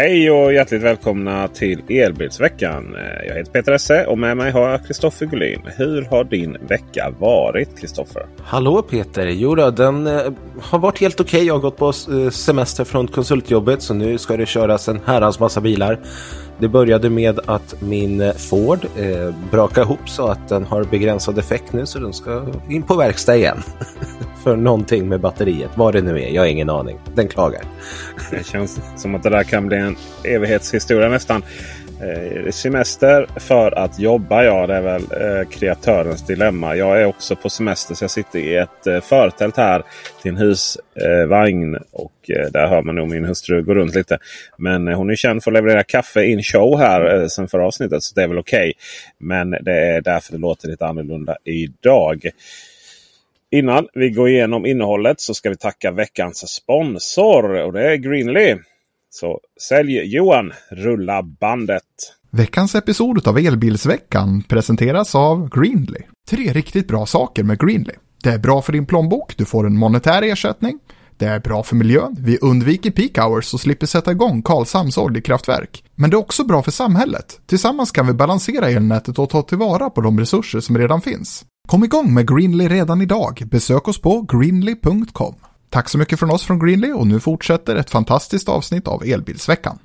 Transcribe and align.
Hej 0.00 0.30
och 0.30 0.52
hjärtligt 0.52 0.82
välkomna 0.82 1.48
till 1.48 1.82
Elbilsveckan. 1.88 2.96
Eh, 2.96 3.26
jag 3.28 3.34
heter 3.34 3.52
Peter 3.52 3.72
Esse 3.72 4.06
och 4.06 4.18
med 4.18 4.36
mig 4.36 4.50
har 4.50 4.70
jag 4.70 4.86
Kristoffer 4.86 5.26
Gullin. 5.26 5.60
Hur 5.76 6.02
har 6.02 6.24
din 6.24 6.56
vecka 6.68 7.14
varit 7.18 7.80
Kristoffer? 7.80 8.26
Hallå 8.42 8.82
Peter! 8.82 9.26
Jo 9.26 9.54
då, 9.54 9.70
den 9.70 10.06
eh, 10.06 10.20
har 10.60 10.78
varit 10.78 11.00
helt 11.00 11.20
okej. 11.20 11.38
Okay. 11.38 11.46
Jag 11.46 11.54
har 11.54 11.60
gått 11.60 11.76
på 11.76 11.86
eh, 11.86 12.30
semester 12.30 12.84
från 12.84 13.08
konsultjobbet 13.08 13.82
så 13.82 13.94
nu 13.94 14.18
ska 14.18 14.36
det 14.36 14.46
köras 14.46 14.88
en 14.88 15.00
herrans 15.06 15.40
massa 15.40 15.60
bilar. 15.60 16.00
Det 16.60 16.68
började 16.68 17.10
med 17.10 17.40
att 17.46 17.80
min 17.80 18.32
Ford 18.36 18.86
eh, 18.96 19.34
brakade 19.50 19.86
ihop 19.86 20.08
så 20.08 20.26
att 20.26 20.48
den 20.48 20.64
har 20.64 20.84
begränsad 20.84 21.38
effekt 21.38 21.72
nu 21.72 21.86
så 21.86 21.98
den 21.98 22.12
ska 22.12 22.46
in 22.68 22.82
på 22.82 22.96
verkstad 22.96 23.36
igen. 23.36 23.62
För 24.44 24.56
någonting 24.56 25.08
med 25.08 25.20
batteriet, 25.20 25.70
vad 25.74 25.94
det 25.94 26.02
nu 26.02 26.22
är. 26.22 26.28
Jag 26.28 26.42
har 26.42 26.46
ingen 26.46 26.70
aning. 26.70 26.98
Den 27.14 27.28
klagar. 27.28 27.62
Det 28.30 28.46
känns 28.46 28.80
som 28.96 29.14
att 29.14 29.22
det 29.22 29.30
där 29.30 29.42
kan 29.42 29.66
bli 29.66 29.76
en 29.76 29.96
evighetshistoria 30.24 31.08
nästan. 31.08 31.42
Eh, 32.02 32.50
semester 32.50 33.26
för 33.36 33.78
att 33.78 33.98
jobba, 33.98 34.44
ja 34.44 34.66
det 34.66 34.74
är 34.74 34.80
väl 34.80 35.02
eh, 35.02 35.48
kreatörens 35.48 36.26
dilemma. 36.26 36.76
Jag 36.76 37.00
är 37.00 37.04
också 37.04 37.36
på 37.36 37.50
semester 37.50 37.94
så 37.94 38.04
jag 38.04 38.10
sitter 38.10 38.38
i 38.38 38.56
ett 38.56 38.86
eh, 38.86 39.00
förtält 39.00 39.56
här 39.56 39.82
till 40.22 40.30
en 40.30 40.36
husvagn. 40.36 41.74
Eh, 41.74 41.80
och 41.92 42.30
eh, 42.30 42.50
där 42.50 42.66
hör 42.66 42.82
man 42.82 42.94
nog 42.94 43.08
min 43.08 43.24
hustru 43.24 43.62
gå 43.62 43.74
runt 43.74 43.94
lite. 43.94 44.18
Men 44.56 44.88
eh, 44.88 44.96
hon 44.96 45.10
är 45.10 45.16
känd 45.16 45.44
för 45.44 45.50
att 45.50 45.54
leverera 45.54 45.82
kaffe 45.82 46.24
in 46.24 46.42
show 46.42 46.78
här 46.78 47.20
eh, 47.20 47.26
sen 47.26 47.48
förra 47.48 47.66
avsnittet. 47.66 48.02
Så 48.02 48.14
det 48.14 48.22
är 48.22 48.28
väl 48.28 48.38
okej. 48.38 48.58
Okay. 48.58 48.72
Men 49.18 49.50
det 49.50 49.72
är 49.72 50.00
därför 50.00 50.32
det 50.32 50.38
låter 50.38 50.68
lite 50.68 50.86
annorlunda 50.86 51.36
idag. 51.44 52.30
Innan 53.50 53.88
vi 53.94 54.10
går 54.10 54.28
igenom 54.28 54.66
innehållet 54.66 55.20
så 55.20 55.34
ska 55.34 55.50
vi 55.50 55.56
tacka 55.56 55.90
veckans 55.90 56.52
sponsor 56.52 57.54
och 57.54 57.72
det 57.72 57.92
är 57.92 57.96
Greenly. 57.96 58.56
Så 59.10 59.40
sälj 59.68 60.14
Johan, 60.14 60.52
rulla 60.70 61.22
bandet! 61.22 61.82
Veckans 62.30 62.74
episod 62.74 63.28
av 63.28 63.38
Elbilsveckan 63.38 64.42
presenteras 64.42 65.14
av 65.14 65.48
Greenly. 65.48 66.00
Tre 66.30 66.52
riktigt 66.52 66.88
bra 66.88 67.06
saker 67.06 67.42
med 67.42 67.60
Greenly. 67.60 67.94
Det 68.22 68.30
är 68.30 68.38
bra 68.38 68.62
för 68.62 68.72
din 68.72 68.86
plånbok, 68.86 69.36
du 69.36 69.44
får 69.44 69.66
en 69.66 69.78
monetär 69.78 70.22
ersättning. 70.22 70.78
Det 71.16 71.26
är 71.26 71.40
bra 71.40 71.62
för 71.62 71.76
miljön, 71.76 72.16
vi 72.18 72.38
undviker 72.38 72.90
peak 72.90 73.18
hours 73.18 73.54
och 73.54 73.60
slipper 73.60 73.86
sätta 73.86 74.10
igång 74.10 74.42
Karlshamns 74.42 74.98
oljekraftverk. 74.98 75.84
Men 75.94 76.10
det 76.10 76.14
är 76.14 76.18
också 76.18 76.44
bra 76.44 76.62
för 76.62 76.70
samhället. 76.70 77.40
Tillsammans 77.46 77.90
kan 77.90 78.06
vi 78.06 78.12
balansera 78.12 78.70
elnätet 78.70 79.18
och 79.18 79.30
ta 79.30 79.42
tillvara 79.42 79.90
på 79.90 80.00
de 80.00 80.20
resurser 80.20 80.60
som 80.60 80.78
redan 80.78 81.00
finns. 81.00 81.44
Kom 81.68 81.84
igång 81.84 82.14
med 82.14 82.28
Greenly 82.28 82.68
redan 82.68 83.02
idag. 83.02 83.42
Besök 83.50 83.88
oss 83.88 84.00
på 84.00 84.22
greenly.com. 84.22 85.34
Tack 85.70 85.88
så 85.88 85.98
mycket 85.98 86.18
från 86.18 86.30
oss 86.30 86.42
från 86.42 86.58
Greenly 86.58 86.92
och 86.92 87.06
nu 87.06 87.20
fortsätter 87.20 87.76
ett 87.76 87.90
fantastiskt 87.90 88.48
avsnitt 88.48 88.88
av 88.88 89.04
Elbilsveckan. 89.04 89.78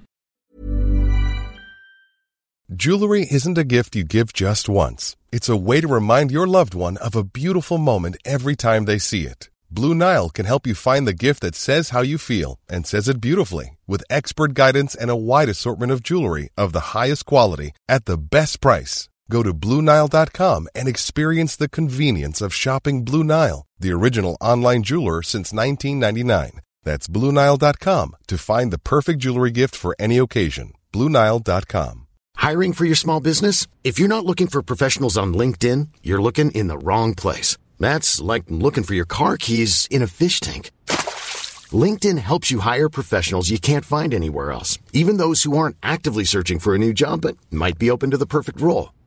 Jewelry 2.80 3.28
isn't 3.31 3.59
a 3.59 3.64
gift 3.64 3.95
you 3.95 4.03
give 4.09 4.28
just 4.33 4.69
once. 4.69 5.16
It's 5.31 5.50
a 5.50 5.56
way 5.56 5.81
to 5.81 5.88
remind 5.88 6.31
your 6.31 6.47
loved 6.47 6.73
one 6.73 6.97
of 6.97 7.16
a 7.16 7.23
beautiful 7.23 7.78
moment 7.78 8.16
every 8.25 8.56
time 8.56 8.86
they 8.86 9.00
see 9.00 9.22
it. 9.22 9.50
Blue 9.69 9.94
Nile 9.94 10.30
can 10.30 10.45
help 10.45 10.66
you 10.67 10.73
find 10.73 11.06
the 11.06 11.25
gift 11.25 11.41
that 11.41 11.56
says 11.56 11.89
how 11.89 12.02
you 12.02 12.17
feel 12.17 12.58
and 12.67 12.88
says 12.88 13.08
it 13.08 13.22
beautifully 13.22 13.78
with 13.88 14.03
expert 14.09 14.53
guidance 14.56 14.95
and 14.95 15.11
a 15.11 15.16
wide 15.16 15.50
assortment 15.50 15.91
of 15.91 16.02
jewelry 16.02 16.50
of 16.58 16.73
the 16.73 16.97
highest 16.97 17.25
quality 17.25 17.72
at 17.88 18.06
the 18.06 18.17
best 18.17 18.61
price. 18.61 19.09
Go 19.30 19.42
to 19.44 19.54
BlueNile.com 19.54 20.68
and 20.76 20.88
experience 20.88 21.56
the 21.56 21.70
convenience 21.70 22.42
of 22.42 22.54
shopping 22.54 23.04
Blue 23.04 23.23
Nile, 23.23 23.66
the 23.80 23.92
original 23.92 24.38
online 24.40 24.84
jeweler 24.84 25.23
since 25.23 25.52
1999. 25.52 26.62
That's 26.84 27.08
BlueNile.com 27.08 28.16
to 28.28 28.38
find 28.38 28.72
the 28.72 28.78
perfect 28.78 29.20
jewelry 29.20 29.52
gift 29.52 29.76
for 29.76 29.96
any 30.00 30.18
occasion. 30.18 30.73
BlueNile.com. 30.94 32.08
Hiring 32.38 32.73
for 32.73 32.86
your 32.86 32.96
small 32.96 33.20
business? 33.20 33.66
If 33.84 33.98
you're 33.98 34.08
not 34.08 34.26
looking 34.26 34.48
for 34.48 34.62
professionals 34.62 35.18
on 35.18 35.34
LinkedIn, 35.34 35.88
you're 36.03 36.22
looking 36.22 36.52
in 36.52 36.68
the 36.68 36.78
wrong 36.78 37.16
place. 37.16 37.58
That's 37.80 38.22
like 38.22 38.44
looking 38.50 38.84
for 38.84 38.94
your 38.94 39.08
car 39.08 39.38
keys 39.38 39.88
in 39.90 40.02
a 40.03 40.08
fish 40.08 40.40
tank. 40.40 40.72
LinkedIn 41.72 42.19
helps 42.19 42.52
you 42.52 42.59
hire 42.59 42.90
professionals 42.90 43.50
you 43.50 43.58
can't 43.58 43.85
find 43.85 44.14
anywhere 44.14 44.52
else, 44.52 44.78
even 44.94 45.18
those 45.18 45.41
who 45.44 45.58
aren't 45.58 45.78
actively 45.81 46.24
searching 46.24 46.59
for 46.59 46.75
a 46.75 46.78
new 46.78 46.94
job 46.94 47.22
but 47.22 47.38
might 47.50 47.80
be 47.80 47.90
open 47.90 48.12
to 48.12 48.18
the 48.18 48.28
perfect 48.28 48.62
role. 48.62 48.90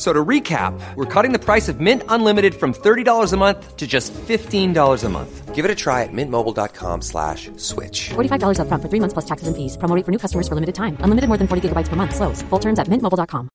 So 0.00 0.14
to 0.14 0.24
recap, 0.24 0.72
we're 0.96 1.04
cutting 1.04 1.32
the 1.32 1.38
price 1.38 1.68
of 1.68 1.78
Mint 1.78 2.02
Unlimited 2.08 2.54
from 2.54 2.72
$30 2.72 3.32
a 3.32 3.36
month 3.36 3.76
to 3.76 3.86
just 3.86 4.14
$15 4.14 5.04
a 5.04 5.08
month. 5.10 5.54
Give 5.54 5.66
it 5.66 5.70
a 5.70 5.74
try 5.74 6.04
at 6.04 6.08
mintmobile.com 6.10 7.02
slash 7.02 7.50
switch. 7.58 8.08
$45 8.08 8.60
up 8.60 8.68
front 8.68 8.82
for 8.82 8.88
three 8.88 9.00
months 9.00 9.12
plus 9.12 9.26
taxes 9.26 9.48
and 9.48 9.54
fees. 9.54 9.76
Promoting 9.76 10.04
for 10.04 10.10
new 10.10 10.16
customers 10.16 10.48
for 10.48 10.54
limited 10.54 10.74
time. 10.74 10.96
Unlimited 11.00 11.28
more 11.28 11.36
than 11.36 11.46
40 11.46 11.68
gigabytes 11.68 11.88
per 11.88 11.96
month. 11.96 12.14
Slows. 12.16 12.40
Full 12.48 12.58
terms 12.58 12.78
at 12.78 12.88
mintmobile.com. 12.88 13.50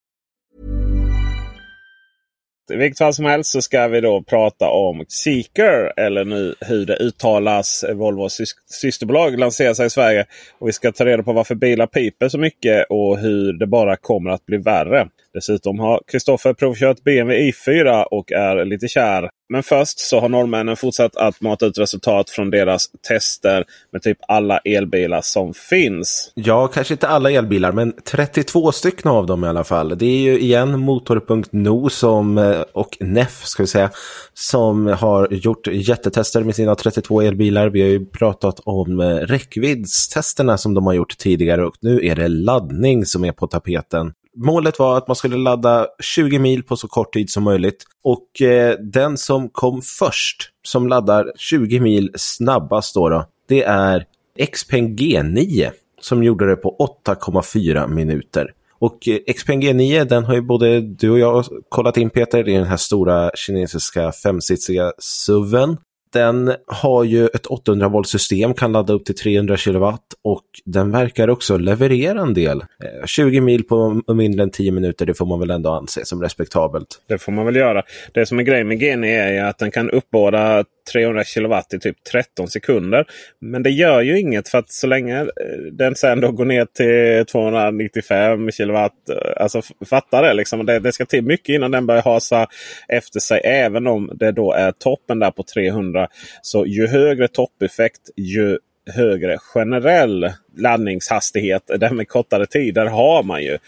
I 2.72 2.76
vilket 2.76 2.98
fall 2.98 3.12
som 3.12 3.24
helst 3.24 3.50
så 3.50 3.62
ska 3.62 3.88
vi 3.88 4.00
då 4.00 4.22
prata 4.22 4.68
om 4.70 5.04
Seeker. 5.08 5.92
Eller 5.96 6.24
nu 6.24 6.54
hur 6.60 6.86
det 6.86 6.96
uttalas. 6.96 7.84
Volvos 7.94 8.40
systerbolag 8.66 9.38
lanserar 9.38 9.74
sig 9.74 9.86
i 9.86 9.90
Sverige. 9.90 10.26
Och 10.58 10.68
vi 10.68 10.72
ska 10.72 10.92
ta 10.92 11.04
reda 11.04 11.22
på 11.22 11.32
varför 11.32 11.54
bilar 11.54 11.86
piper 11.86 12.28
så 12.28 12.38
mycket 12.38 12.86
och 12.90 13.18
hur 13.18 13.52
det 13.52 13.66
bara 13.66 13.96
kommer 13.96 14.30
att 14.30 14.46
bli 14.46 14.58
värre. 14.58 15.08
Dessutom 15.36 15.78
har 15.78 16.00
Kristoffer 16.06 16.54
provkört 16.54 17.04
BMW 17.04 17.50
i4 17.50 18.02
och 18.02 18.32
är 18.32 18.64
lite 18.64 18.88
kär. 18.88 19.28
Men 19.48 19.62
först 19.62 19.98
så 19.98 20.20
har 20.20 20.28
norrmännen 20.28 20.76
fortsatt 20.76 21.16
att 21.16 21.40
mata 21.40 21.66
ut 21.66 21.78
resultat 21.78 22.30
från 22.30 22.50
deras 22.50 22.90
tester 23.08 23.64
med 23.92 24.02
typ 24.02 24.18
alla 24.28 24.58
elbilar 24.58 25.20
som 25.20 25.54
finns. 25.54 26.32
Ja, 26.34 26.68
kanske 26.68 26.94
inte 26.94 27.08
alla 27.08 27.30
elbilar, 27.30 27.72
men 27.72 27.92
32 28.04 28.72
stycken 28.72 29.10
av 29.10 29.26
dem 29.26 29.44
i 29.44 29.48
alla 29.48 29.64
fall. 29.64 29.98
Det 29.98 30.06
är 30.06 30.18
ju 30.18 30.40
igen 30.40 30.80
Motor.no 30.80 31.88
som, 31.88 32.38
eh, 32.38 32.60
och 32.72 32.96
NEF 33.00 33.44
ska 33.44 33.62
vi 33.62 33.66
säga, 33.66 33.90
som 34.34 34.86
har 34.86 35.28
gjort 35.30 35.66
jättetester 35.66 36.42
med 36.42 36.54
sina 36.54 36.74
32 36.74 37.20
elbilar. 37.22 37.68
Vi 37.68 37.82
har 37.82 37.88
ju 37.88 38.06
pratat 38.06 38.60
om 38.64 39.00
eh, 39.00 39.06
räckviddstesterna 39.06 40.58
som 40.58 40.74
de 40.74 40.86
har 40.86 40.94
gjort 40.94 41.18
tidigare 41.18 41.66
och 41.66 41.76
nu 41.80 42.06
är 42.06 42.14
det 42.14 42.28
laddning 42.28 43.06
som 43.06 43.24
är 43.24 43.32
på 43.32 43.46
tapeten 43.46 44.12
målet 44.36 44.78
var 44.78 44.98
att 44.98 45.08
man 45.08 45.16
skulle 45.16 45.36
ladda 45.36 45.86
20 46.00 46.38
mil 46.38 46.62
på 46.62 46.76
så 46.76 46.88
kort 46.88 47.14
tid 47.14 47.30
som 47.30 47.42
möjligt. 47.42 47.84
Och 48.04 48.42
eh, 48.42 48.76
den 48.78 49.16
som 49.16 49.48
kom 49.48 49.82
först, 49.82 50.50
som 50.62 50.88
laddar 50.88 51.32
20 51.36 51.80
mil 51.80 52.10
snabbast 52.14 52.94
då, 52.94 53.08
då 53.08 53.24
det 53.48 53.62
är 53.62 54.04
Xpeng 54.52 54.96
G9 54.96 55.70
som 56.00 56.22
gjorde 56.22 56.46
det 56.46 56.56
på 56.56 56.76
8,4 57.06 57.88
minuter. 57.88 58.52
Och 58.78 59.08
eh, 59.08 59.34
Xpeng 59.34 59.62
G9 59.62 60.04
den 60.04 60.24
har 60.24 60.34
ju 60.34 60.40
både 60.40 60.80
du 60.80 61.10
och 61.10 61.18
jag 61.18 61.44
kollat 61.68 61.96
in 61.96 62.10
Peter, 62.10 62.44
det 62.44 62.54
är 62.54 62.58
den 62.58 62.66
här 62.66 62.76
stora 62.76 63.30
kinesiska 63.34 64.12
femsitsiga 64.12 64.92
SUVen 64.98 65.76
den 66.12 66.54
har 66.66 67.04
ju 67.04 67.26
ett 67.26 67.46
800 67.46 67.88
volt 67.88 68.08
system, 68.08 68.54
kan 68.54 68.72
ladda 68.72 68.92
upp 68.92 69.04
till 69.04 69.16
300 69.16 69.56
kilowatt 69.56 70.14
och 70.24 70.44
den 70.64 70.90
verkar 70.90 71.30
också 71.30 71.56
leverera 71.56 72.20
en 72.20 72.34
del. 72.34 72.60
Eh, 72.60 73.06
20 73.06 73.40
mil 73.40 73.64
på 73.64 74.02
mindre 74.14 74.42
än 74.42 74.50
10 74.50 74.72
minuter, 74.72 75.06
det 75.06 75.14
får 75.14 75.26
man 75.26 75.40
väl 75.40 75.50
ändå 75.50 75.70
anse 75.70 76.04
som 76.04 76.22
respektabelt. 76.22 76.88
Det 77.08 77.18
får 77.18 77.32
man 77.32 77.46
väl 77.46 77.56
göra. 77.56 77.82
Det 78.14 78.26
som 78.26 78.38
är 78.38 78.42
grejen 78.42 78.68
med 78.68 78.82
Geni 78.82 79.10
är 79.14 79.44
att 79.44 79.58
den 79.58 79.70
kan 79.70 79.90
uppbåda 79.90 80.64
300 80.92 81.24
kilowatt 81.24 81.74
i 81.74 81.78
typ 81.78 82.04
13 82.12 82.48
sekunder. 82.48 83.06
Men 83.40 83.62
det 83.62 83.70
gör 83.70 84.00
ju 84.00 84.20
inget 84.20 84.48
för 84.48 84.58
att 84.58 84.70
så 84.70 84.86
länge 84.86 85.20
eh, 85.20 85.26
den 85.72 85.94
sen 85.94 86.20
då 86.20 86.32
går 86.32 86.44
ner 86.44 86.64
till 86.64 87.26
295 87.26 88.50
kilowatt. 88.50 89.08
Eh, 89.08 89.42
alltså 89.42 89.62
fattar 89.86 90.22
det 90.22 90.34
liksom. 90.34 90.66
Det, 90.66 90.78
det 90.78 90.92
ska 90.92 91.06
till 91.06 91.24
mycket 91.24 91.48
innan 91.54 91.70
den 91.70 91.86
börjar 91.86 92.02
hasa 92.02 92.46
efter 92.88 93.20
sig. 93.20 93.40
Även 93.44 93.86
om 93.86 94.10
det 94.14 94.32
då 94.32 94.52
är 94.52 94.72
toppen 94.72 95.18
där 95.18 95.30
på 95.30 95.42
300. 95.42 96.08
Så 96.42 96.66
ju 96.66 96.86
högre 96.86 97.28
toppeffekt 97.28 98.10
ju 98.16 98.58
högre 98.90 99.38
generell 99.38 100.32
laddningshastighet. 100.56 101.66
därmed 101.66 101.96
med 101.96 102.08
kortare 102.08 102.46
tider 102.46 102.86
har 102.86 103.22
man 103.22 103.42
ju. 103.42 103.58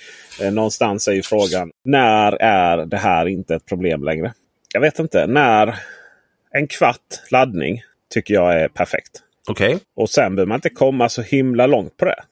Eh, 0.43 0.53
någonstans 0.53 1.09
är 1.09 1.13
ju 1.13 1.23
frågan. 1.23 1.71
När 1.85 2.33
är 2.43 2.87
det 2.87 2.97
här 2.97 3.27
inte 3.27 3.55
ett 3.55 3.67
problem 3.67 4.05
längre? 4.05 4.33
Jag 4.75 4.81
vet 4.81 4.99
inte. 4.99 5.27
När 5.27 5.75
en 6.51 6.67
kvart 6.67 7.31
laddning 7.31 7.83
tycker 8.15 8.35
jag 8.35 8.61
är 8.61 8.69
perfekt. 8.69 9.23
Okej. 9.49 9.69
Okay. 9.69 9.79
Och 9.97 10.11
sen 10.11 10.35
behöver 10.35 10.49
man 10.49 10.57
inte 10.57 10.71
komma 10.71 11.09
så 11.09 11.23
himla 11.23 11.67
långt 11.67 11.97
på 11.97 12.05
det. 12.05 12.23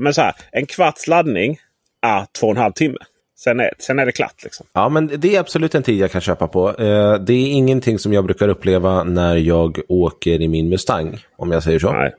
Men 0.00 0.14
så 0.14 0.20
här, 0.20 0.34
en 0.52 0.66
kvarts 0.66 1.06
laddning, 1.06 1.58
ah, 2.02 2.26
två 2.40 2.46
och 2.46 2.50
en 2.50 2.56
halv 2.56 2.72
timme. 2.72 2.98
Sen 3.38 3.60
är, 3.60 3.70
sen 3.78 3.98
är 3.98 4.06
det 4.06 4.12
klart. 4.12 4.44
Liksom. 4.44 4.66
Ja, 4.72 4.88
men 4.88 5.10
det 5.18 5.36
är 5.36 5.40
absolut 5.40 5.74
en 5.74 5.82
tid 5.82 5.98
jag 5.98 6.10
kan 6.10 6.20
köpa 6.20 6.48
på. 6.48 6.68
Eh, 6.68 7.14
det 7.14 7.32
är 7.32 7.52
ingenting 7.52 7.98
som 7.98 8.12
jag 8.12 8.24
brukar 8.24 8.48
uppleva 8.48 9.04
när 9.04 9.36
jag 9.36 9.80
åker 9.88 10.40
i 10.40 10.48
min 10.48 10.68
Mustang, 10.68 11.18
om 11.36 11.52
jag 11.52 11.62
säger 11.62 11.78
så. 11.78 11.92
Nej. 11.92 12.14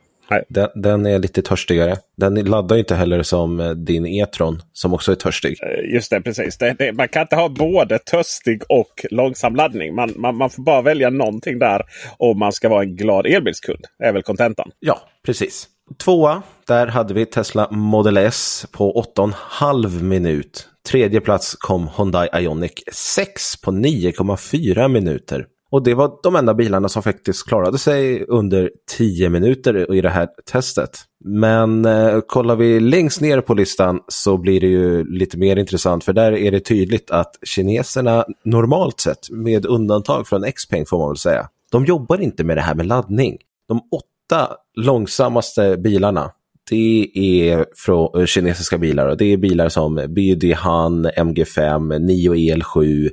Den, 0.48 0.68
den 0.74 1.06
är 1.06 1.18
lite 1.18 1.42
törstigare. 1.42 1.96
Den 2.16 2.34
laddar 2.34 2.76
inte 2.76 2.94
heller 2.94 3.22
som 3.22 3.60
eh, 3.60 3.70
din 3.70 4.06
E-tron, 4.06 4.62
som 4.72 4.94
också 4.94 5.12
är 5.12 5.16
törstig. 5.16 5.58
Eh, 5.62 5.94
Just 5.94 6.10
det, 6.10 6.20
precis. 6.20 6.58
Det, 6.58 6.74
det, 6.78 6.92
man 6.92 7.08
kan 7.08 7.22
inte 7.22 7.36
ha 7.36 7.48
både 7.48 7.98
törstig 7.98 8.62
och 8.68 9.06
långsam 9.10 9.56
laddning. 9.56 9.94
Man, 9.94 10.12
man, 10.16 10.36
man 10.36 10.50
får 10.50 10.62
bara 10.62 10.82
välja 10.82 11.10
någonting 11.10 11.58
där 11.58 11.82
om 12.18 12.38
man 12.38 12.52
ska 12.52 12.68
vara 12.68 12.82
en 12.82 12.96
glad 12.96 13.26
elbilskund. 13.26 13.80
Det 13.98 14.04
är 14.04 14.12
väl 14.12 14.22
kontentan. 14.22 14.70
Ja, 14.80 15.00
precis. 15.26 15.68
Tvåa, 16.04 16.42
där 16.66 16.86
hade 16.86 17.14
vi 17.14 17.26
Tesla 17.26 17.68
Model 17.70 18.16
S 18.16 18.66
på 18.72 19.04
8,5 19.16 20.02
minut. 20.02 20.68
Tredje 20.88 21.20
plats 21.20 21.56
kom 21.58 21.88
Hyundai 21.96 22.28
Ioniq 22.34 22.82
6 22.92 23.60
på 23.60 23.70
9,4 23.70 24.88
minuter. 24.88 25.46
Och 25.72 25.82
det 25.82 25.94
var 25.94 26.12
de 26.22 26.36
enda 26.36 26.54
bilarna 26.54 26.88
som 26.88 27.02
faktiskt 27.02 27.48
klarade 27.48 27.78
sig 27.78 28.24
under 28.28 28.70
10 28.98 29.28
minuter 29.28 29.94
i 29.94 30.00
det 30.00 30.10
här 30.10 30.28
testet. 30.52 30.98
Men 31.24 31.84
eh, 31.84 32.20
kollar 32.26 32.56
vi 32.56 32.80
längst 32.80 33.20
ner 33.20 33.40
på 33.40 33.54
listan 33.54 34.00
så 34.08 34.36
blir 34.36 34.60
det 34.60 34.66
ju 34.66 35.04
lite 35.04 35.38
mer 35.38 35.56
intressant 35.56 36.04
för 36.04 36.12
där 36.12 36.32
är 36.32 36.50
det 36.50 36.60
tydligt 36.60 37.10
att 37.10 37.30
kineserna 37.42 38.24
normalt 38.44 39.00
sett, 39.00 39.30
med 39.30 39.66
undantag 39.66 40.28
från 40.28 40.52
Xpeng 40.52 40.86
får 40.86 40.98
man 40.98 41.08
väl 41.08 41.16
säga, 41.16 41.48
de 41.70 41.84
jobbar 41.84 42.20
inte 42.20 42.44
med 42.44 42.56
det 42.56 42.62
här 42.62 42.74
med 42.74 42.86
laddning. 42.86 43.38
De 43.68 43.80
åtta 43.92 44.56
långsammaste 44.76 45.76
bilarna 45.76 46.30
det 46.70 47.10
är 47.14 47.66
från 47.76 48.20
eh, 48.20 48.26
kinesiska 48.26 48.78
bilar 48.78 49.06
och 49.08 49.16
det 49.16 49.24
är 49.24 49.36
bilar 49.36 49.68
som 49.68 50.06
BYD 50.08 50.54
Han, 50.54 51.06
MG5, 51.06 51.98
Nio 51.98 52.34
EL7, 52.34 53.10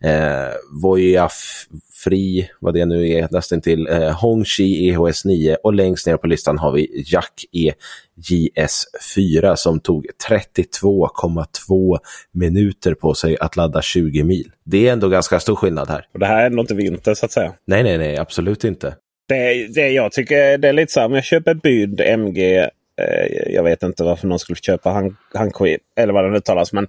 eh, 0.00 0.54
Voyaf 0.82 1.66
Free, 2.04 2.50
vad 2.60 2.74
det 2.74 2.86
nu 2.86 3.08
är 3.08 3.28
nästan 3.30 3.60
till, 3.60 3.86
eh, 3.86 4.20
Hongqi 4.20 4.88
EHS 4.88 5.24
9 5.24 5.56
och 5.62 5.74
längst 5.74 6.06
ner 6.06 6.16
på 6.16 6.26
listan 6.26 6.58
har 6.58 6.72
vi 6.72 7.04
Jack 7.06 7.44
E 7.52 7.72
JS4 8.16 9.56
som 9.56 9.80
tog 9.80 10.06
32,2 10.28 11.98
minuter 12.32 12.94
på 12.94 13.14
sig 13.14 13.36
att 13.40 13.56
ladda 13.56 13.82
20 13.82 14.24
mil. 14.24 14.50
Det 14.64 14.88
är 14.88 14.92
ändå 14.92 15.08
ganska 15.08 15.40
stor 15.40 15.56
skillnad 15.56 15.88
här. 15.88 16.06
Och 16.12 16.18
det 16.18 16.26
här 16.26 16.42
är 16.42 16.46
ändå 16.46 16.60
inte 16.60 16.74
vinter 16.74 17.14
så 17.14 17.26
att 17.26 17.32
säga. 17.32 17.52
Nej, 17.66 17.82
nej, 17.82 17.98
nej, 17.98 18.16
absolut 18.16 18.64
inte. 18.64 18.96
Det, 19.28 19.74
det 19.74 19.88
jag 19.88 20.12
tycker 20.12 20.58
det 20.58 20.68
är 20.68 20.72
lite 20.72 20.92
så 20.92 21.00
här, 21.00 21.06
om 21.06 21.14
jag 21.14 21.24
köper 21.24 21.54
byd 21.54 22.00
MG. 22.00 22.56
Eh, 23.00 23.52
jag 23.54 23.62
vet 23.62 23.82
inte 23.82 24.04
varför 24.04 24.26
någon 24.26 24.38
skulle 24.38 24.56
köpa 24.56 24.90
Han, 24.90 25.16
Hankui 25.34 25.78
eller 25.96 26.12
vad 26.12 26.24
den 26.24 26.34
uttalas. 26.34 26.72
Men 26.72 26.86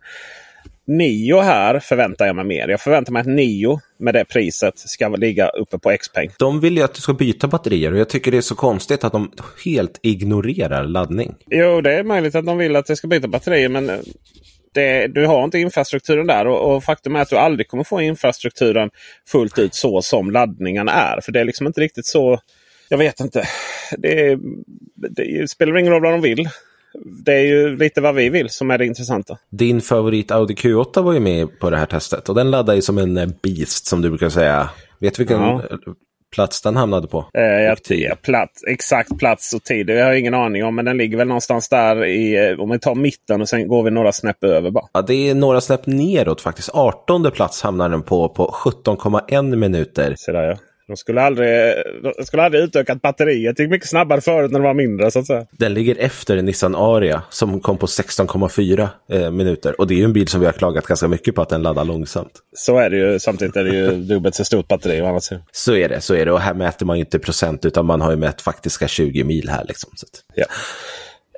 Nio 0.90 1.42
här 1.42 1.80
förväntar 1.80 2.26
jag 2.26 2.36
mig 2.36 2.46
mer. 2.46 2.68
Jag 2.68 2.82
förväntar 2.82 3.14
mig 3.14 3.20
att 3.20 3.28
Nio 3.28 3.80
med 3.98 4.14
det 4.14 4.26
priset 4.26 4.80
ska 4.80 5.08
ligga 5.08 5.50
uppe 5.50 5.80
på 5.80 5.98
Xpeng. 5.98 6.30
De 6.40 6.60
vill 6.60 6.78
ju 6.78 6.84
att 6.84 6.94
du 6.94 7.02
ska 7.02 7.14
byta 7.14 7.48
batterier 7.48 7.92
och 7.92 8.00
jag 8.00 8.10
tycker 8.10 8.32
det 8.32 8.38
är 8.38 8.42
så 8.42 8.56
konstigt 8.56 9.04
att 9.04 9.12
de 9.12 9.32
helt 9.66 10.00
ignorerar 10.04 10.84
laddning. 10.84 11.36
Jo, 11.48 11.82
det 11.82 11.94
är 11.94 12.04
möjligt 12.04 12.36
att 12.36 12.46
de 12.46 12.58
vill 12.58 12.76
att 12.76 12.86
det 12.86 12.96
ska 12.96 13.08
byta 13.08 13.28
batterier. 13.28 13.70
Men 13.70 13.92
det, 14.74 15.08
du 15.08 15.26
har 15.26 15.44
inte 15.44 15.60
infrastrukturen 15.60 16.28
där 16.28 16.48
och, 16.48 16.76
och, 16.76 16.84
faktum 16.84 17.16
är 17.16 17.20
att 17.20 17.30
du 17.30 17.38
aldrig 17.38 17.68
kommer 17.68 17.84
få 17.84 18.02
infrastrukturen 18.02 18.90
fullt 19.28 19.60
ut 19.60 19.76
så 19.76 20.02
som 20.02 20.32
laddningarna 20.32 20.92
är. 20.92 21.22
För 21.22 21.32
det 21.32 21.40
är 21.40 21.46
liksom 21.46 21.68
inte 21.68 21.82
riktigt 21.82 22.06
så. 22.06 22.40
Jag 22.90 22.98
vet 22.98 23.20
inte. 23.20 23.48
Det, 23.98 24.38
det 24.96 25.50
spelar 25.50 25.78
ingen 25.78 25.94
roll 25.94 26.04
vad 26.04 26.14
de 26.14 26.22
vill. 26.22 26.50
Det 27.26 27.34
är 27.34 27.46
ju 27.46 27.78
lite 27.78 28.02
vad 28.02 28.16
vi 28.16 28.30
vill 28.30 28.50
som 28.50 28.72
är 28.72 28.78
det 28.78 28.86
intressanta. 28.86 29.38
Din 29.50 29.82
favorit 29.82 30.32
Audi 30.32 30.54
Q8 30.54 31.02
var 31.02 31.14
ju 31.14 31.20
med 31.20 31.60
på 31.60 31.70
det 31.70 31.78
här 31.78 31.86
testet 31.86 32.30
och 32.30 32.36
den 32.36 32.52
laddar 32.52 32.74
ju 32.74 32.82
som 32.82 32.98
en 32.98 33.34
beast 33.44 33.88
som 33.88 34.02
du 34.02 34.10
brukar 34.10 34.30
säga. 34.30 34.70
Vet 35.00 35.14
du 35.14 35.24
vilken 35.24 35.42
ja. 35.42 35.62
plats 36.36 36.62
den 36.62 36.76
hamnade 36.76 37.08
på? 37.08 37.26
Eh, 37.34 37.44
jag 37.44 38.22
plats, 38.22 38.64
exakt 38.68 39.18
plats 39.20 39.54
och 39.54 39.64
tid. 39.64 39.90
Jag 39.90 40.06
har 40.06 40.14
ingen 40.14 40.34
aning 40.34 40.64
om 40.64 40.76
men 40.76 40.86
den 40.86 40.98
ligger 40.98 41.18
väl 41.18 41.28
någonstans 41.28 41.70
där 41.70 42.06
i, 42.06 42.56
om 42.60 42.70
vi 42.70 42.80
tar 42.80 42.96
mitten 42.96 43.42
och 43.42 43.50
sen 43.50 43.68
går 43.68 43.84
vi 43.84 43.92
några 43.92 44.12
snäpp 44.12 44.44
över 44.44 44.72
bara. 44.72 44.86
Ja, 44.94 45.02
det 45.02 45.30
är 45.30 45.36
några 45.36 45.62
snäpp 45.62 45.86
neråt 45.86 46.42
faktiskt. 46.42 46.70
18 46.74 47.32
plats 47.32 47.62
hamnar 47.62 47.90
den 47.90 48.04
på 48.04 48.30
på 48.30 48.56
17,1 48.86 49.56
minuter. 49.56 50.14
Så 50.18 50.32
där, 50.32 50.44
ja. 50.44 50.58
De 50.90 50.98
skulle 50.98 51.22
aldrig, 51.22 51.76
de 52.18 52.26
skulle 52.26 52.44
aldrig 52.44 52.64
utökat 52.64 53.02
batteriet. 53.02 53.58
Det 53.58 53.64
gick 53.64 53.72
mycket 53.72 53.90
snabbare 53.90 54.22
förut 54.22 54.52
när 54.52 54.60
det 54.60 54.66
var 54.66 54.74
mindre. 54.74 55.12
så 55.12 55.20
att 55.20 55.28
säga. 55.28 55.46
Den 55.52 55.74
ligger 55.74 55.96
efter 55.96 56.42
Nissan 56.42 56.76
Aria 56.76 57.22
som 57.30 57.60
kom 57.60 57.78
på 57.78 57.86
16,4 57.86 58.88
eh, 59.12 59.32
minuter. 59.32 59.82
Och 59.82 59.88
det 59.88 59.94
är 59.94 59.98
ju 59.98 60.04
en 60.04 60.14
bil 60.14 60.28
som 60.28 60.40
vi 60.40 60.46
har 60.46 60.54
klagat 60.54 60.88
ganska 60.88 61.08
mycket 61.08 61.36
på 61.36 61.42
att 61.42 61.50
den 61.50 61.62
laddar 61.62 61.86
långsamt. 61.86 62.32
Så 62.56 62.78
är 62.78 62.90
det 62.90 62.98
ju. 62.98 63.20
Samtidigt 63.20 63.56
är 63.56 63.64
det 63.64 63.76
ju 63.76 63.92
dubbelt 64.14 64.36
så 64.36 64.46
stort 64.46 64.68
batteri. 64.68 65.20
Så 65.52 65.76
är 65.76 65.90
det, 65.90 66.02
så 66.02 66.16
är 66.16 66.26
det. 66.26 66.32
Och 66.32 66.40
här 66.40 66.54
mäter 66.54 66.86
man 66.86 66.98
ju 66.98 67.04
inte 67.04 67.20
procent 67.20 67.66
utan 67.66 67.86
man 67.86 68.02
har 68.02 68.12
ju 68.12 68.18
mätt 68.18 68.42
faktiska 68.42 68.88
20 68.88 69.24
mil 69.24 69.50
här. 69.50 69.66
Liksom. 69.68 69.92
Så 69.96 70.08
ja. 70.36 70.46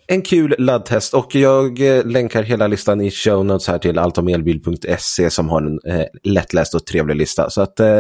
En 0.08 0.22
kul 0.22 0.56
laddtest 0.58 1.14
och 1.14 1.36
jag 1.36 1.98
eh, 1.98 2.06
länkar 2.06 2.44
hela 2.44 2.68
listan 2.68 3.02
i 3.02 3.12
show 3.12 3.46
notes 3.46 3.68
här 3.68 3.78
till 3.78 3.98
alltomelbil.se 3.98 5.30
som 5.30 5.50
har 5.50 5.62
en 5.62 6.00
eh, 6.00 6.06
lättläst 6.24 6.76
och 6.76 6.86
trevlig 6.86 7.16
lista. 7.16 7.50
Så 7.50 7.62
att 7.62 7.80
eh, 7.80 8.00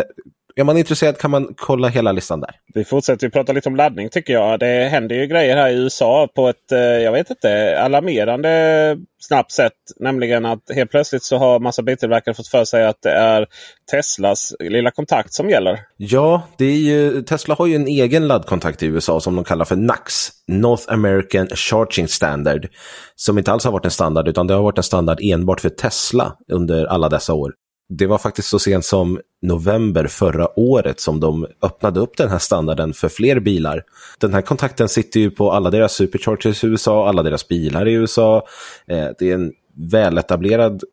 är 0.55 0.63
man 0.63 0.77
intresserad 0.77 1.17
kan 1.17 1.31
man 1.31 1.53
kolla 1.57 1.87
hela 1.87 2.11
listan 2.11 2.39
där. 2.39 2.49
Vi 2.73 2.85
fortsätter 2.85 3.29
prata 3.29 3.53
lite 3.53 3.69
om 3.69 3.75
laddning 3.75 4.09
tycker 4.09 4.33
jag. 4.33 4.59
Det 4.59 4.89
händer 4.91 5.15
ju 5.15 5.27
grejer 5.27 5.57
här 5.57 5.69
i 5.69 5.75
USA 5.75 6.27
på 6.35 6.49
ett, 6.49 6.71
jag 7.03 7.11
vet 7.11 7.29
inte, 7.29 7.79
alarmerande 7.81 8.97
snabbt 9.19 9.51
sätt. 9.51 9.73
Nämligen 9.99 10.45
att 10.45 10.59
helt 10.75 10.91
plötsligt 10.91 11.23
så 11.23 11.37
har 11.37 11.59
massa 11.59 11.81
biltillverkare 11.81 12.35
fått 12.35 12.47
för 12.47 12.65
sig 12.65 12.85
att 12.85 13.01
det 13.01 13.11
är 13.11 13.47
Teslas 13.91 14.53
lilla 14.59 14.91
kontakt 14.91 15.33
som 15.33 15.49
gäller. 15.49 15.79
Ja, 15.97 16.43
det 16.57 16.65
är 16.65 16.77
ju, 16.77 17.21
Tesla 17.21 17.55
har 17.55 17.67
ju 17.67 17.75
en 17.75 17.87
egen 17.87 18.27
laddkontakt 18.27 18.83
i 18.83 18.85
USA 18.85 19.19
som 19.19 19.35
de 19.35 19.43
kallar 19.43 19.65
för 19.65 19.75
NACS, 19.75 20.31
North 20.47 20.83
American 20.87 21.47
Charging 21.47 22.07
Standard. 22.07 22.67
Som 23.15 23.37
inte 23.37 23.51
alls 23.51 23.65
har 23.65 23.71
varit 23.71 23.85
en 23.85 23.91
standard 23.91 24.27
utan 24.27 24.47
det 24.47 24.53
har 24.53 24.63
varit 24.63 24.77
en 24.77 24.83
standard 24.83 25.19
enbart 25.21 25.61
för 25.61 25.69
Tesla 25.69 26.37
under 26.51 26.85
alla 26.85 27.09
dessa 27.09 27.33
år 27.33 27.53
det 27.97 28.07
var 28.07 28.17
faktiskt 28.17 28.47
så 28.47 28.59
sent 28.59 28.85
som 28.85 29.19
november 29.41 30.07
förra 30.07 30.59
året 30.59 30.99
som 30.99 31.19
de 31.19 31.47
öppnade 31.61 31.99
upp 31.99 32.17
den 32.17 32.29
här 32.29 32.39
standarden 32.39 32.93
för 32.93 33.09
fler 33.09 33.39
bilar. 33.39 33.83
Den 34.19 34.33
här 34.33 34.41
kontakten 34.41 34.89
sitter 34.89 35.19
ju 35.19 35.31
på 35.31 35.51
alla 35.51 35.69
deras 35.69 35.93
superchargers 35.93 36.63
i 36.63 36.67
USA, 36.67 37.09
alla 37.09 37.23
deras 37.23 37.47
bilar 37.47 37.87
i 37.87 37.93
USA. 37.93 38.47
Eh, 38.87 39.07
det 39.19 39.29
är 39.29 39.33
en 39.33 39.53
väletablerad 39.91 40.83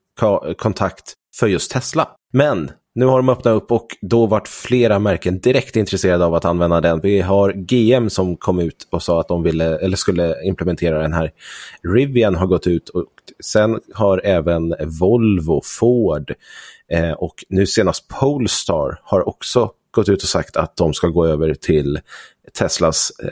kontakt 0.56 1.14
för 1.34 1.46
just 1.46 1.70
Tesla. 1.70 2.08
Men 2.32 2.70
nu 2.94 3.06
har 3.06 3.16
de 3.16 3.28
öppnat 3.28 3.54
upp 3.54 3.72
och 3.72 3.86
då 4.00 4.26
vart 4.26 4.48
flera 4.48 4.98
märken 4.98 5.38
direkt 5.38 5.76
intresserade 5.76 6.24
av 6.24 6.34
att 6.34 6.44
använda 6.44 6.80
den. 6.80 7.00
Vi 7.00 7.20
har 7.20 7.52
GM 7.52 8.10
som 8.10 8.36
kom 8.36 8.58
ut 8.58 8.88
och 8.90 9.02
sa 9.02 9.20
att 9.20 9.28
de 9.28 9.42
ville, 9.42 9.78
eller 9.78 9.96
skulle 9.96 10.44
implementera 10.44 11.02
den 11.02 11.12
här. 11.12 11.32
Rivian 11.94 12.34
har 12.34 12.46
gått 12.46 12.66
ut 12.66 12.88
och 12.88 13.06
sen 13.44 13.80
har 13.94 14.20
även 14.24 14.74
Volvo, 15.00 15.60
Ford, 15.64 16.34
Eh, 16.92 17.12
och 17.12 17.34
nu 17.48 17.66
senast 17.66 18.08
Polestar 18.08 19.00
har 19.04 19.28
också 19.28 19.70
gått 19.90 20.08
ut 20.08 20.22
och 20.22 20.28
sagt 20.28 20.56
att 20.56 20.76
de 20.76 20.94
ska 20.94 21.06
gå 21.08 21.26
över 21.26 21.54
till 21.54 22.00
Teslas 22.58 23.12
eh, 23.22 23.28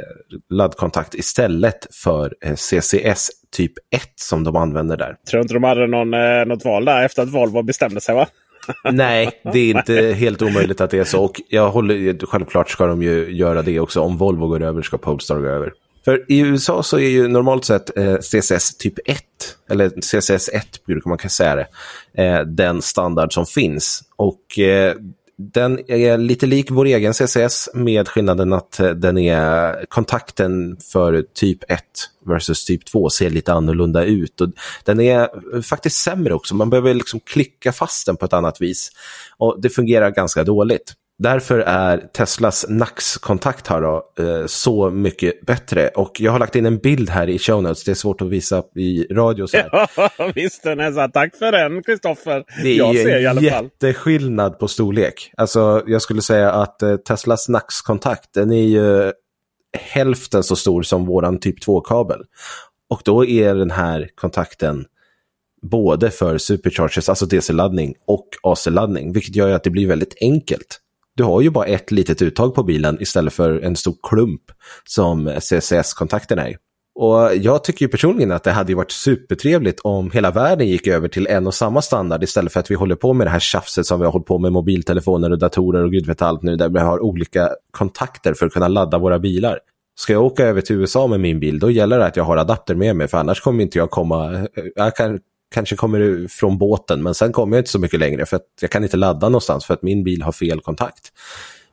laddkontakt 0.50 1.14
istället 1.14 1.94
för 1.94 2.34
eh, 2.44 2.54
CCS 2.54 3.28
typ 3.56 3.72
1 3.94 4.02
som 4.14 4.44
de 4.44 4.56
använder 4.56 4.96
där. 4.96 5.16
Tror 5.30 5.42
inte 5.42 5.54
de 5.54 5.64
hade 5.64 5.86
någon, 5.86 6.14
eh, 6.14 6.44
något 6.46 6.64
val 6.64 6.84
där 6.84 7.04
efter 7.04 7.22
att 7.22 7.28
Volvo 7.28 7.62
bestämde 7.62 8.00
sig 8.00 8.14
va? 8.14 8.26
Nej, 8.92 9.30
det 9.52 9.58
är 9.58 9.70
inte 9.70 9.94
helt 9.94 10.42
omöjligt 10.42 10.80
att 10.80 10.90
det 10.90 10.98
är 10.98 11.04
så. 11.04 11.25
Och 11.25 11.40
jag 11.48 11.70
håller, 11.70 12.26
självklart 12.26 12.70
ska 12.70 12.86
de 12.86 13.02
ju 13.02 13.36
göra 13.36 13.62
det 13.62 13.80
också. 13.80 14.00
Om 14.00 14.16
Volvo 14.16 14.46
går 14.46 14.62
över 14.62 14.82
ska 14.82 14.98
Polestar 14.98 15.38
gå 15.38 15.46
över. 15.46 15.72
För 16.06 16.25
i 16.28 16.38
USA 16.38 16.82
så 16.82 16.98
är 16.98 17.08
ju 17.08 17.28
normalt 17.28 17.64
sett 17.64 17.98
eh, 17.98 18.16
CCS 18.18 18.76
typ 18.76 18.94
1, 19.04 19.20
eller 19.70 19.90
CCS 20.00 20.48
1 20.48 20.84
brukar 20.86 21.08
man 21.08 21.18
säga 21.18 21.56
det, 21.56 21.68
eh, 22.22 22.40
den 22.40 22.82
standard 22.82 23.34
som 23.34 23.46
finns. 23.46 24.02
Och 24.16 24.58
eh, 24.58 24.94
den 25.38 25.90
är 25.90 26.18
lite 26.18 26.46
lik 26.46 26.70
vår 26.70 26.84
egen 26.84 27.14
CCS 27.14 27.68
med 27.75 28.08
skillnaden 28.08 28.52
att 28.52 28.80
eh, 28.80 28.90
den 28.90 29.18
är 29.18 29.84
kontakten 29.88 30.76
för 30.92 31.25
typ 31.34 31.70
1 31.70 31.82
versus 32.26 32.64
typ 32.64 32.84
2 32.84 33.10
ser 33.10 33.30
lite 33.30 33.52
annorlunda 33.52 34.04
ut. 34.04 34.40
Och 34.40 34.48
den 34.84 35.00
är 35.00 35.28
eh, 35.54 35.60
faktiskt 35.62 35.96
sämre 35.96 36.34
också, 36.34 36.54
man 36.54 36.70
behöver 36.70 36.94
liksom 36.94 37.20
klicka 37.20 37.72
fast 37.72 38.06
den 38.06 38.16
på 38.16 38.25
ett 38.25 38.32
annat 38.32 38.60
vis. 38.60 38.90
Och 39.38 39.60
det 39.60 39.70
fungerar 39.70 40.10
ganska 40.10 40.44
dåligt. 40.44 40.94
Därför 41.18 41.58
är 41.58 41.99
Teslas 41.99 42.66
NAX-kontakt 42.68 43.66
här 43.66 43.80
då, 43.80 44.12
eh, 44.18 44.46
så 44.46 44.90
mycket 44.90 45.46
bättre. 45.46 45.88
Och 45.88 46.20
jag 46.20 46.32
har 46.32 46.38
lagt 46.38 46.56
in 46.56 46.66
en 46.66 46.78
bild 46.78 47.11
här 47.11 47.28
i 47.28 47.38
show 47.38 47.62
notes. 47.62 47.85
Det 47.85 47.90
är 47.90 47.94
svårt 47.94 48.20
att 48.20 48.28
visa 48.28 48.62
i 48.75 49.06
radio. 49.11 49.46
Så 49.46 49.56
här. 49.56 49.70
Ja, 50.18 50.32
visst, 50.35 50.62
den 50.62 50.80
är 50.80 50.92
så. 50.92 51.08
Tack 51.12 51.37
för 51.37 51.52
den, 51.52 51.82
Kristoffer. 51.82 52.44
Det 52.62 52.68
är 52.68 52.76
jag 52.76 52.96
ser 52.96 53.20
i 53.20 53.26
alla 53.26 53.40
fall. 53.40 53.64
jätteskillnad 53.64 54.58
på 54.58 54.68
storlek. 54.68 55.30
Alltså, 55.37 55.82
jag 55.87 56.02
skulle 56.02 56.23
säga 56.23 56.52
att 56.52 56.82
eh, 56.82 56.96
Teslas 56.96 57.49
NAX-kontakt, 57.49 58.35
den 58.35 58.52
är 58.52 58.66
ju 58.66 59.12
hälften 59.78 60.42
så 60.42 60.56
stor 60.56 60.82
som 60.82 61.06
våran 61.06 61.40
typ 61.40 61.66
2-kabel. 61.66 62.20
Och 62.90 63.00
då 63.04 63.26
är 63.26 63.54
den 63.54 63.70
här 63.70 64.08
kontakten 64.14 64.85
både 65.62 66.11
för 66.11 66.38
superchargers, 66.38 67.08
alltså 67.08 67.26
DC-laddning 67.26 67.94
och 68.06 68.28
AC-laddning, 68.42 69.12
vilket 69.12 69.37
gör 69.37 69.50
att 69.50 69.64
det 69.64 69.70
blir 69.70 69.87
väldigt 69.87 70.14
enkelt. 70.20 70.80
Du 71.16 71.23
har 71.23 71.40
ju 71.40 71.50
bara 71.50 71.66
ett 71.66 71.90
litet 71.90 72.23
uttag 72.23 72.54
på 72.54 72.62
bilen 72.62 72.99
istället 73.00 73.32
för 73.32 73.61
en 73.61 73.76
stor 73.76 73.96
klump 74.02 74.42
som 74.85 75.32
CCS-kontakten 75.40 76.38
är. 76.38 76.56
Och 76.99 77.37
jag 77.37 77.64
tycker 77.64 77.85
ju 77.85 77.88
personligen 77.88 78.32
att 78.32 78.44
det 78.44 78.50
hade 78.50 78.75
varit 78.75 78.90
supertrevligt 78.90 79.80
om 79.80 80.11
hela 80.11 80.30
världen 80.30 80.68
gick 80.68 80.87
över 80.87 81.08
till 81.08 81.26
en 81.26 81.46
och 81.46 81.54
samma 81.54 81.82
standard 81.82 82.23
istället 82.23 82.52
för 82.52 82.61
att 82.61 82.70
vi 82.70 82.75
håller 82.75 82.96
på 82.96 83.12
med 83.12 83.26
det 83.26 83.30
här 83.30 83.40
tjafset 83.40 83.87
som 83.87 84.00
vi 84.00 84.04
har 84.04 84.12
hållit 84.12 84.26
på 84.26 84.38
med 84.38 84.52
mobiltelefoner 84.52 85.30
och 85.30 85.38
datorer 85.38 85.85
och 85.85 85.92
gud 85.92 86.06
vet 86.06 86.23
allt 86.23 86.42
nu 86.42 86.56
där 86.56 86.68
vi 86.68 86.78
har 86.78 87.02
olika 87.02 87.50
kontakter 87.70 88.35
för 88.35 88.46
att 88.46 88.52
kunna 88.52 88.68
ladda 88.68 88.99
våra 88.99 89.18
bilar. 89.18 89.58
Ska 89.99 90.12
jag 90.12 90.25
åka 90.25 90.44
över 90.44 90.61
till 90.61 90.76
USA 90.76 91.06
med 91.06 91.20
min 91.20 91.40
bil, 91.40 91.58
då 91.58 91.70
gäller 91.70 91.99
det 91.99 92.06
att 92.06 92.16
jag 92.16 92.25
har 92.25 92.37
adapter 92.37 92.75
med 92.75 92.96
mig, 92.96 93.08
för 93.08 93.18
annars 93.18 93.40
kommer 93.40 93.62
inte 93.62 93.78
jag 93.78 93.90
komma... 93.90 94.35
Eh, 94.35 94.46
jag 94.75 94.96
kan, 94.96 95.20
kanske 95.54 95.76
kommer 95.76 96.28
från 96.28 96.58
båten, 96.58 97.02
men 97.02 97.14
sen 97.14 97.32
kommer 97.32 97.56
jag 97.56 97.60
inte 97.60 97.70
så 97.70 97.78
mycket 97.78 98.00
längre, 98.00 98.26
för 98.26 98.36
att 98.36 98.46
jag 98.60 98.70
kan 98.70 98.82
inte 98.84 98.96
ladda 98.96 99.28
någonstans 99.28 99.64
för 99.64 99.74
att 99.74 99.82
min 99.82 100.04
bil 100.04 100.22
har 100.22 100.32
fel 100.32 100.60
kontakt. 100.60 101.12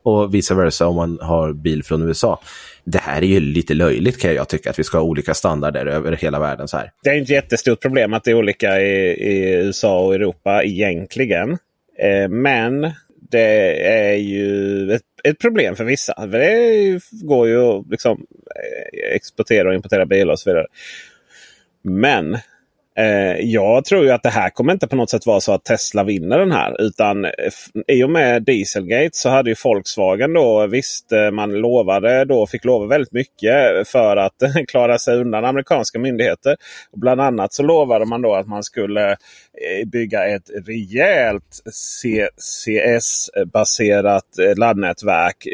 Och 0.04 0.36
vice 0.36 0.56
versa 0.56 0.88
om 0.88 0.96
man 0.96 1.20
har 1.22 1.54
bil 1.54 1.84
från 1.84 2.08
USA. 2.08 2.42
Det 2.84 2.98
här 2.98 3.22
är 3.22 3.26
ju 3.26 3.40
lite 3.40 3.74
löjligt 3.74 4.22
kan 4.22 4.34
jag 4.34 4.50
tycka, 4.50 4.70
att 4.70 4.80
vi 4.80 4.84
ska 4.84 4.98
ha 4.98 5.06
olika 5.06 5.34
standarder 5.34 5.86
över 5.86 6.12
hela 6.12 6.40
världen. 6.40 6.68
så 6.68 6.78
här. 6.78 6.92
Det 7.04 7.10
är 7.10 7.22
ett 7.22 7.30
jättestort 7.30 7.82
problem 7.82 8.14
att 8.14 8.24
det 8.24 8.32
är 8.32 8.36
olika 8.36 8.82
i, 8.82 9.10
i 9.10 9.54
USA 9.54 10.00
och 10.00 10.16
Europa 10.16 10.64
egentligen. 10.64 11.58
Eh, 12.00 12.30
men 12.30 12.92
det 13.32 13.88
är 13.88 14.16
ju 14.16 14.92
ett, 14.92 15.02
ett, 15.24 15.40
problem 15.40 15.76
för 15.76 15.84
vissa. 15.84 16.14
För 16.16 16.40
det 16.40 17.00
går 17.12 17.48
ju 17.48 17.64
att 17.64 17.86
liksom, 17.92 18.26
eh, 18.56 19.16
exportera 19.16 19.70
och 19.70 19.76
importera 19.76 20.06
bilar 20.06 20.34
och 20.34 20.40
så 20.40 20.50
vidare. 20.50 20.68
Men 21.84 22.38
Eh, 22.96 23.40
jag 23.40 23.86
tror 23.86 24.04
ju 24.04 24.12
att 24.12 24.24
det 24.24 24.30
här 24.30 24.50
kommer 24.50 24.74
inte 24.74 24.88
på 24.88 24.96
något 24.96 25.10
sätt 25.10 25.26
vara 25.26 25.40
så 25.40 25.52
att 25.54 25.66
Tesla 25.66 26.04
vinner 26.04 26.40
den 26.40 26.52
här. 26.52 26.82
Utan 26.82 27.26
eh, 27.26 27.32
i 27.88 28.04
och 28.04 28.10
med 28.10 28.44
Dieselgate 28.44 29.10
så 29.14 29.30
hade 29.30 29.50
ju 29.50 29.56
Volkswagen 29.64 30.34
då 30.34 30.68
visst 30.68 31.12
eh, 31.12 31.32
man 31.32 31.52
lovade 31.52 32.26
då 32.26 32.48
fick 32.48 32.66
lova 32.66 32.86
väldigt 32.86 33.12
mycket 33.12 33.88
för 33.88 34.18
att 34.18 34.34
klara 34.68 35.00
sig 35.00 35.18
undan 35.18 35.46
amerikanska 35.46 36.00
myndigheter. 36.00 36.56
Och 36.92 37.00
bland 37.00 37.22
annat 37.22 37.54
så 37.54 37.64
lovade 37.64 38.06
man 38.06 38.22
då 38.22 38.36
att 38.36 38.48
man 38.48 38.64
skulle 38.64 39.18
bygga 39.86 40.28
ett 40.28 40.50
rejält 40.68 41.62
CCS-baserat 42.36 44.26
laddnätverk 44.58 45.48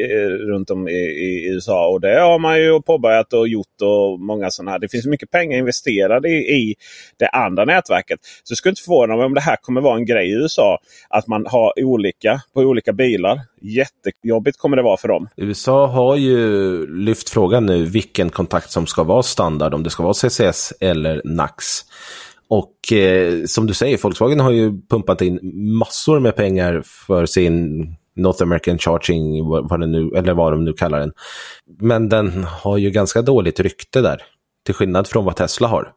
runt 0.48 0.70
om 0.70 0.88
i, 0.88 0.92
i, 0.92 1.48
USA. 1.48 1.88
Och 1.88 2.00
det 2.00 2.20
har 2.20 2.38
man 2.38 2.60
ju 2.60 2.82
påbörjat 2.82 3.32
och 3.32 3.48
gjort. 3.48 3.66
och 3.82 4.20
många 4.20 4.50
sådana 4.50 4.70
här. 4.70 4.78
Det 4.78 4.88
finns 4.88 5.06
mycket 5.06 5.30
pengar 5.30 5.58
investerade 5.58 6.28
i, 6.28 6.32
i 6.32 6.74
det 7.18 7.29
andra 7.32 7.64
nätverket. 7.64 8.18
Så 8.22 8.52
det 8.52 8.56
skulle 8.56 8.70
inte 8.70 8.82
förvåna 8.82 9.16
mig 9.16 9.24
om 9.24 9.34
det 9.34 9.40
här 9.40 9.56
kommer 9.56 9.80
vara 9.80 9.96
en 9.96 10.06
grej 10.06 10.30
i 10.30 10.32
USA. 10.32 10.78
Att 11.08 11.26
man 11.26 11.46
har 11.46 11.72
olika 11.76 12.40
på 12.54 12.60
olika 12.60 12.92
bilar. 12.92 13.40
Jättejobbigt 13.60 14.58
kommer 14.58 14.76
det 14.76 14.82
vara 14.82 14.96
för 14.96 15.08
dem. 15.08 15.28
USA 15.36 15.86
har 15.86 16.16
ju 16.16 16.86
lyft 16.86 17.30
frågan 17.30 17.66
nu 17.66 17.84
vilken 17.84 18.30
kontakt 18.30 18.70
som 18.70 18.86
ska 18.86 19.02
vara 19.02 19.22
standard. 19.22 19.74
Om 19.74 19.82
det 19.82 19.90
ska 19.90 20.02
vara 20.02 20.14
CCS 20.14 20.72
eller 20.80 21.22
NAX. 21.24 21.64
Och 22.48 22.92
eh, 22.92 23.44
som 23.46 23.66
du 23.66 23.74
säger, 23.74 23.98
Volkswagen 24.02 24.40
har 24.40 24.50
ju 24.50 24.80
pumpat 24.90 25.22
in 25.22 25.40
massor 25.78 26.20
med 26.20 26.36
pengar 26.36 26.82
för 27.06 27.26
sin 27.26 27.86
North 28.16 28.42
American 28.42 28.78
Charging, 28.78 29.48
vad, 29.48 29.88
nu, 29.88 30.10
eller 30.16 30.34
vad 30.34 30.52
de 30.52 30.64
nu 30.64 30.72
kallar 30.72 31.00
den. 31.00 31.12
Men 31.80 32.08
den 32.08 32.44
har 32.44 32.78
ju 32.78 32.90
ganska 32.90 33.22
dåligt 33.22 33.60
rykte 33.60 34.00
där. 34.00 34.22
Till 34.66 34.74
skillnad 34.74 35.08
från 35.08 35.24
vad 35.24 35.36
Tesla 35.36 35.68
har 35.68 35.92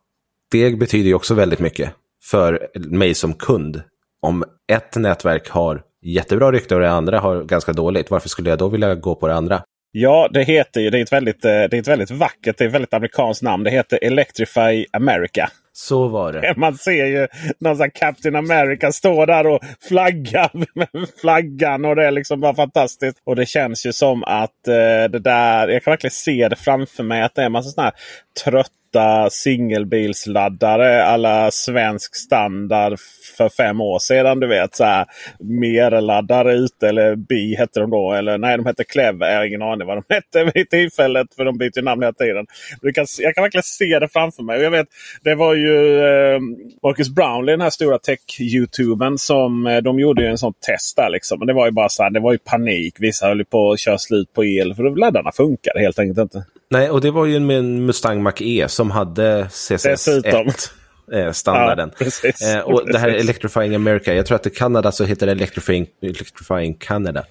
det 0.53 0.77
betyder 0.77 1.07
ju 1.07 1.13
också 1.13 1.33
väldigt 1.33 1.59
mycket 1.59 1.91
för 2.23 2.67
mig 2.75 3.13
som 3.13 3.33
kund. 3.33 3.81
Om 4.21 4.43
ett 4.71 4.95
nätverk 4.95 5.49
har 5.49 5.81
jättebra 6.05 6.51
rykte 6.51 6.75
och 6.75 6.81
det 6.81 6.91
andra 6.91 7.19
har 7.19 7.43
ganska 7.43 7.73
dåligt, 7.73 8.11
varför 8.11 8.29
skulle 8.29 8.49
jag 8.49 8.59
då 8.59 8.67
vilja 8.67 8.95
gå 8.95 9.15
på 9.15 9.27
det 9.27 9.35
andra? 9.35 9.63
Ja, 9.91 10.29
det 10.33 10.43
heter 10.43 10.81
ju, 10.81 10.89
det 10.89 10.97
är 10.97 11.01
ett 11.01 11.11
väldigt, 11.11 11.45
eh, 11.45 11.51
det 11.51 11.73
är 11.73 11.75
ett 11.75 11.87
väldigt 11.87 12.11
vackert, 12.11 12.57
det 12.57 12.63
är 12.63 12.67
ett 12.67 12.73
väldigt 12.73 12.93
amerikanskt 12.93 13.41
namn. 13.41 13.63
Det 13.63 13.71
heter 13.71 13.99
Electrify 14.01 14.85
America. 14.91 15.49
Så 15.73 16.07
var 16.07 16.33
det. 16.33 16.53
Man 16.57 16.77
ser 16.77 17.05
ju 17.05 17.27
någon 17.59 17.91
Captain 17.91 18.35
America 18.35 18.91
stå 18.91 19.25
där 19.25 19.47
och 19.47 19.59
flagga 19.87 20.49
med 20.53 20.87
flaggan. 21.21 21.85
Och 21.85 21.95
det 21.95 22.05
är 22.05 22.11
liksom 22.11 22.39
bara 22.39 22.55
fantastiskt. 22.55 23.17
Och 23.25 23.35
det 23.35 23.45
känns 23.45 23.85
ju 23.85 23.93
som 23.93 24.23
att 24.23 24.67
eh, 24.67 25.09
det 25.09 25.19
där, 25.19 25.67
jag 25.67 25.83
kan 25.83 25.91
verkligen 25.91 26.11
se 26.11 26.47
det 26.49 26.55
framför 26.55 27.03
mig. 27.03 27.21
Att 27.21 27.35
det 27.35 27.41
är 27.41 27.45
en 27.45 27.51
massa 27.51 27.69
sådana 27.69 27.89
här 27.89 27.95
trötta 28.43 28.82
åtta 28.93 29.29
singelbilsladdare 29.29 31.03
alla 31.03 31.51
svensk 31.51 32.15
standard 32.15 32.99
för 33.37 33.49
fem 33.49 33.81
år 33.81 33.99
sedan. 33.99 34.39
Du 34.39 34.47
vet 34.47 34.75
så 34.75 34.83
här 34.83 35.05
merladdare 35.39 36.53
ute 36.53 36.89
eller 36.89 37.15
Bi 37.15 37.55
hette 37.55 37.79
de 37.79 37.89
då. 37.89 38.13
Eller 38.13 38.37
nej, 38.37 38.57
de 38.57 38.65
hette 38.65 38.83
Clever. 38.83 39.31
Jag 39.31 39.37
har 39.37 39.45
ingen 39.45 39.61
aning 39.61 39.87
vad 39.87 39.97
de 39.97 40.13
hette 40.13 40.51
vid 40.53 40.69
tillfället. 40.69 41.27
För 41.35 41.45
de 41.45 41.57
byter 41.57 41.81
namn 41.81 42.01
hela 42.01 42.13
tiden. 42.13 42.45
Kan, 42.93 43.05
jag 43.19 43.35
kan 43.35 43.41
verkligen 43.41 43.63
se 43.63 43.99
det 43.99 44.07
framför 44.07 44.43
mig. 44.43 44.57
Och 44.57 44.63
jag 44.63 44.71
vet, 44.71 44.87
det 45.23 45.35
var 45.35 45.53
ju 45.53 45.97
eh, 45.99 46.39
Marcus 46.83 47.09
Brownlee, 47.09 47.53
den 47.53 47.61
här 47.61 47.69
stora 47.69 47.97
tech-youtubern, 47.97 49.17
som 49.17 49.67
eh, 49.67 49.77
de 49.77 49.99
gjorde 49.99 50.23
ju 50.23 50.27
en 50.27 50.37
sån 50.37 50.53
test 50.67 50.95
där. 50.95 51.09
Liksom. 51.09 51.39
Men 51.39 51.47
det 51.47 51.53
var 51.53 51.65
ju 51.65 51.71
bara 51.71 51.89
så 51.89 52.03
här, 52.03 52.09
det 52.09 52.19
var 52.19 52.31
ju 52.31 52.37
panik. 52.37 52.95
Vissa 52.99 53.27
höll 53.27 53.45
på 53.45 53.71
att 53.71 53.79
köra 53.79 53.97
slut 53.97 54.33
på 54.33 54.45
el. 54.45 54.75
För 54.75 54.95
laddarna 54.95 55.31
funkade 55.31 55.79
helt 55.79 55.99
enkelt 55.99 56.19
inte. 56.19 56.45
Nej, 56.73 56.89
och 56.89 57.01
det 57.01 57.11
var 57.11 57.25
ju 57.25 57.39
med 57.39 57.57
en 57.57 57.85
Mustang 57.85 58.21
Mach-E 58.23 58.67
som 58.67 58.91
hade 58.91 59.43
CCS1 59.43 60.69
eh, 61.13 61.31
standarden. 61.31 61.91
Ja, 61.99 62.47
eh, 62.47 62.59
och 62.59 62.91
det 62.91 62.97
här 62.97 63.09
Electrifying 63.09 63.75
America, 63.75 64.13
jag 64.13 64.25
tror 64.25 64.35
att 64.35 64.47
i 64.47 64.49
Kanada 64.49 64.91
så 64.91 65.03
heter 65.03 65.25
det 65.25 65.31
Electrifying, 65.31 65.87
Electrifying 66.01 66.73
Canada. 66.73 67.23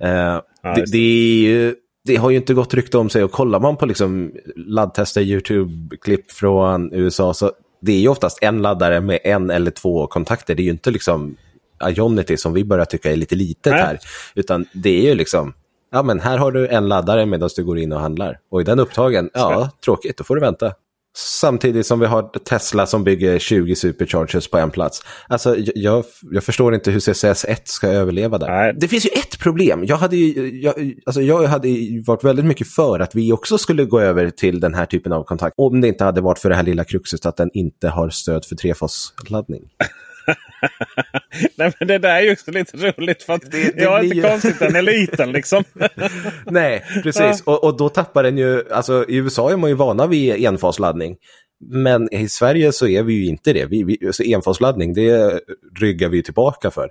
Eh, 0.00 0.10
ja, 0.10 0.44
det, 0.62 0.84
det, 0.92 0.98
ju, 0.98 1.74
det, 2.04 2.16
har 2.16 2.30
ju 2.30 2.36
inte 2.36 2.54
gått 2.54 2.74
rykte 2.74 2.98
om 2.98 3.10
sig 3.10 3.24
och 3.24 3.32
kollar 3.32 3.60
man 3.60 3.76
på 3.76 3.86
liksom 3.86 4.32
laddtester, 4.56 5.20
YouTube-klipp 5.20 6.30
från 6.30 6.92
USA 6.92 7.34
så 7.34 7.52
det 7.80 7.92
är 7.92 8.00
ju 8.00 8.08
oftast 8.08 8.38
en 8.42 8.62
laddare 8.62 9.00
med 9.00 9.18
en 9.24 9.50
eller 9.50 9.70
två 9.70 10.06
kontakter. 10.06 10.54
Det 10.54 10.62
är 10.62 10.64
ju 10.64 10.70
inte 10.70 10.90
liksom 10.90 11.36
Ionity 11.84 12.36
som 12.36 12.52
vi 12.52 12.64
börjar 12.64 12.84
tycka 12.84 13.12
är 13.12 13.16
lite 13.16 13.34
litet 13.34 13.72
Nej. 13.72 13.82
här. 13.82 13.98
Utan 14.34 14.66
det 14.72 14.98
är 14.98 15.02
ju 15.02 15.14
liksom 15.14 15.54
ja 15.90 16.02
men 16.02 16.20
här 16.20 16.38
har 16.38 16.52
du 16.52 16.68
en 16.68 16.88
laddare 16.88 17.26
medan 17.26 17.48
du 17.56 17.64
går 17.64 17.78
in 17.78 17.92
och 17.92 18.00
handlar. 18.00 18.38
Och 18.50 18.60
i 18.60 18.64
den 18.64 18.78
upptagen, 18.78 19.30
ja 19.34 19.70
tråkigt, 19.84 20.16
då 20.16 20.24
får 20.24 20.34
du 20.34 20.40
vänta. 20.40 20.72
Samtidigt 21.16 21.86
som 21.86 22.00
vi 22.00 22.06
har 22.06 22.22
Tesla 22.22 22.86
som 22.86 23.04
bygger 23.04 23.38
20 23.38 23.74
superchargers 23.74 24.48
på 24.48 24.58
en 24.58 24.70
plats. 24.70 25.02
Alltså, 25.28 25.56
jag, 25.58 26.04
jag 26.30 26.44
förstår 26.44 26.74
inte 26.74 26.90
hur 26.90 27.00
CCS1 27.00 27.60
ska 27.64 27.88
överleva 27.88 28.38
där. 28.38 28.48
Nej. 28.48 28.74
Det 28.76 28.88
finns 28.88 29.06
ju 29.06 29.10
ett 29.10 29.38
problem. 29.38 29.84
Jag 29.84 29.96
hade, 29.96 30.16
ju, 30.16 30.60
jag, 30.60 30.94
alltså, 31.06 31.22
jag 31.22 31.42
hade 31.42 31.68
varit 32.06 32.24
väldigt 32.24 32.44
mycket 32.44 32.68
för 32.68 33.00
att 33.00 33.14
vi 33.14 33.32
också 33.32 33.58
skulle 33.58 33.84
gå 33.84 34.00
över 34.00 34.30
till 34.30 34.60
den 34.60 34.74
här 34.74 34.86
typen 34.86 35.12
av 35.12 35.24
kontakt. 35.24 35.54
Om 35.56 35.80
det 35.80 35.88
inte 35.88 36.04
hade 36.04 36.20
varit 36.20 36.38
för 36.38 36.48
det 36.48 36.54
här 36.54 36.62
lilla 36.62 36.84
kruxet 36.84 37.26
att 37.26 37.36
den 37.36 37.50
inte 37.52 37.88
har 37.88 38.10
stöd 38.10 38.44
för 38.44 38.56
trefasladdning. 38.56 39.62
Nej 41.56 41.72
men 41.78 41.88
det 41.88 41.98
där 41.98 42.16
är 42.16 42.20
ju 42.20 42.32
också 42.32 42.50
lite 42.50 42.76
roligt 42.76 43.22
för 43.22 43.32
att 43.32 43.50
det, 43.50 43.76
det 43.76 43.82
jag 43.82 43.96
är 43.96 44.00
blir... 44.00 44.16
inte 44.16 44.28
konstigt 44.28 44.58
den 44.58 44.76
är 44.76 44.82
liten 44.82 45.32
liksom. 45.32 45.64
Nej, 46.46 46.84
precis. 47.02 47.42
Och, 47.42 47.64
och, 47.64 47.76
då 47.76 47.88
tappar 47.88 48.22
den 48.22 48.38
ju, 48.38 48.72
alltså 48.72 49.04
i 49.08 49.16
USA 49.16 49.52
är 49.52 49.56
man 49.56 49.70
ju 49.70 49.76
vana 49.76 50.06
vid 50.06 50.46
enfasladdning. 50.46 51.16
Men 51.70 52.14
i 52.14 52.28
Sverige 52.28 52.72
så 52.72 52.86
är 52.86 53.02
vi 53.02 53.12
ju 53.12 53.26
inte 53.26 53.52
det. 53.52 53.66
Vi, 53.66 53.82
vi, 53.82 54.06
alltså 54.06 54.22
enfasladdning, 54.22 54.94
det 54.94 55.40
ryggar 55.80 56.08
vi 56.08 56.22
tillbaka 56.22 56.70
för. 56.70 56.90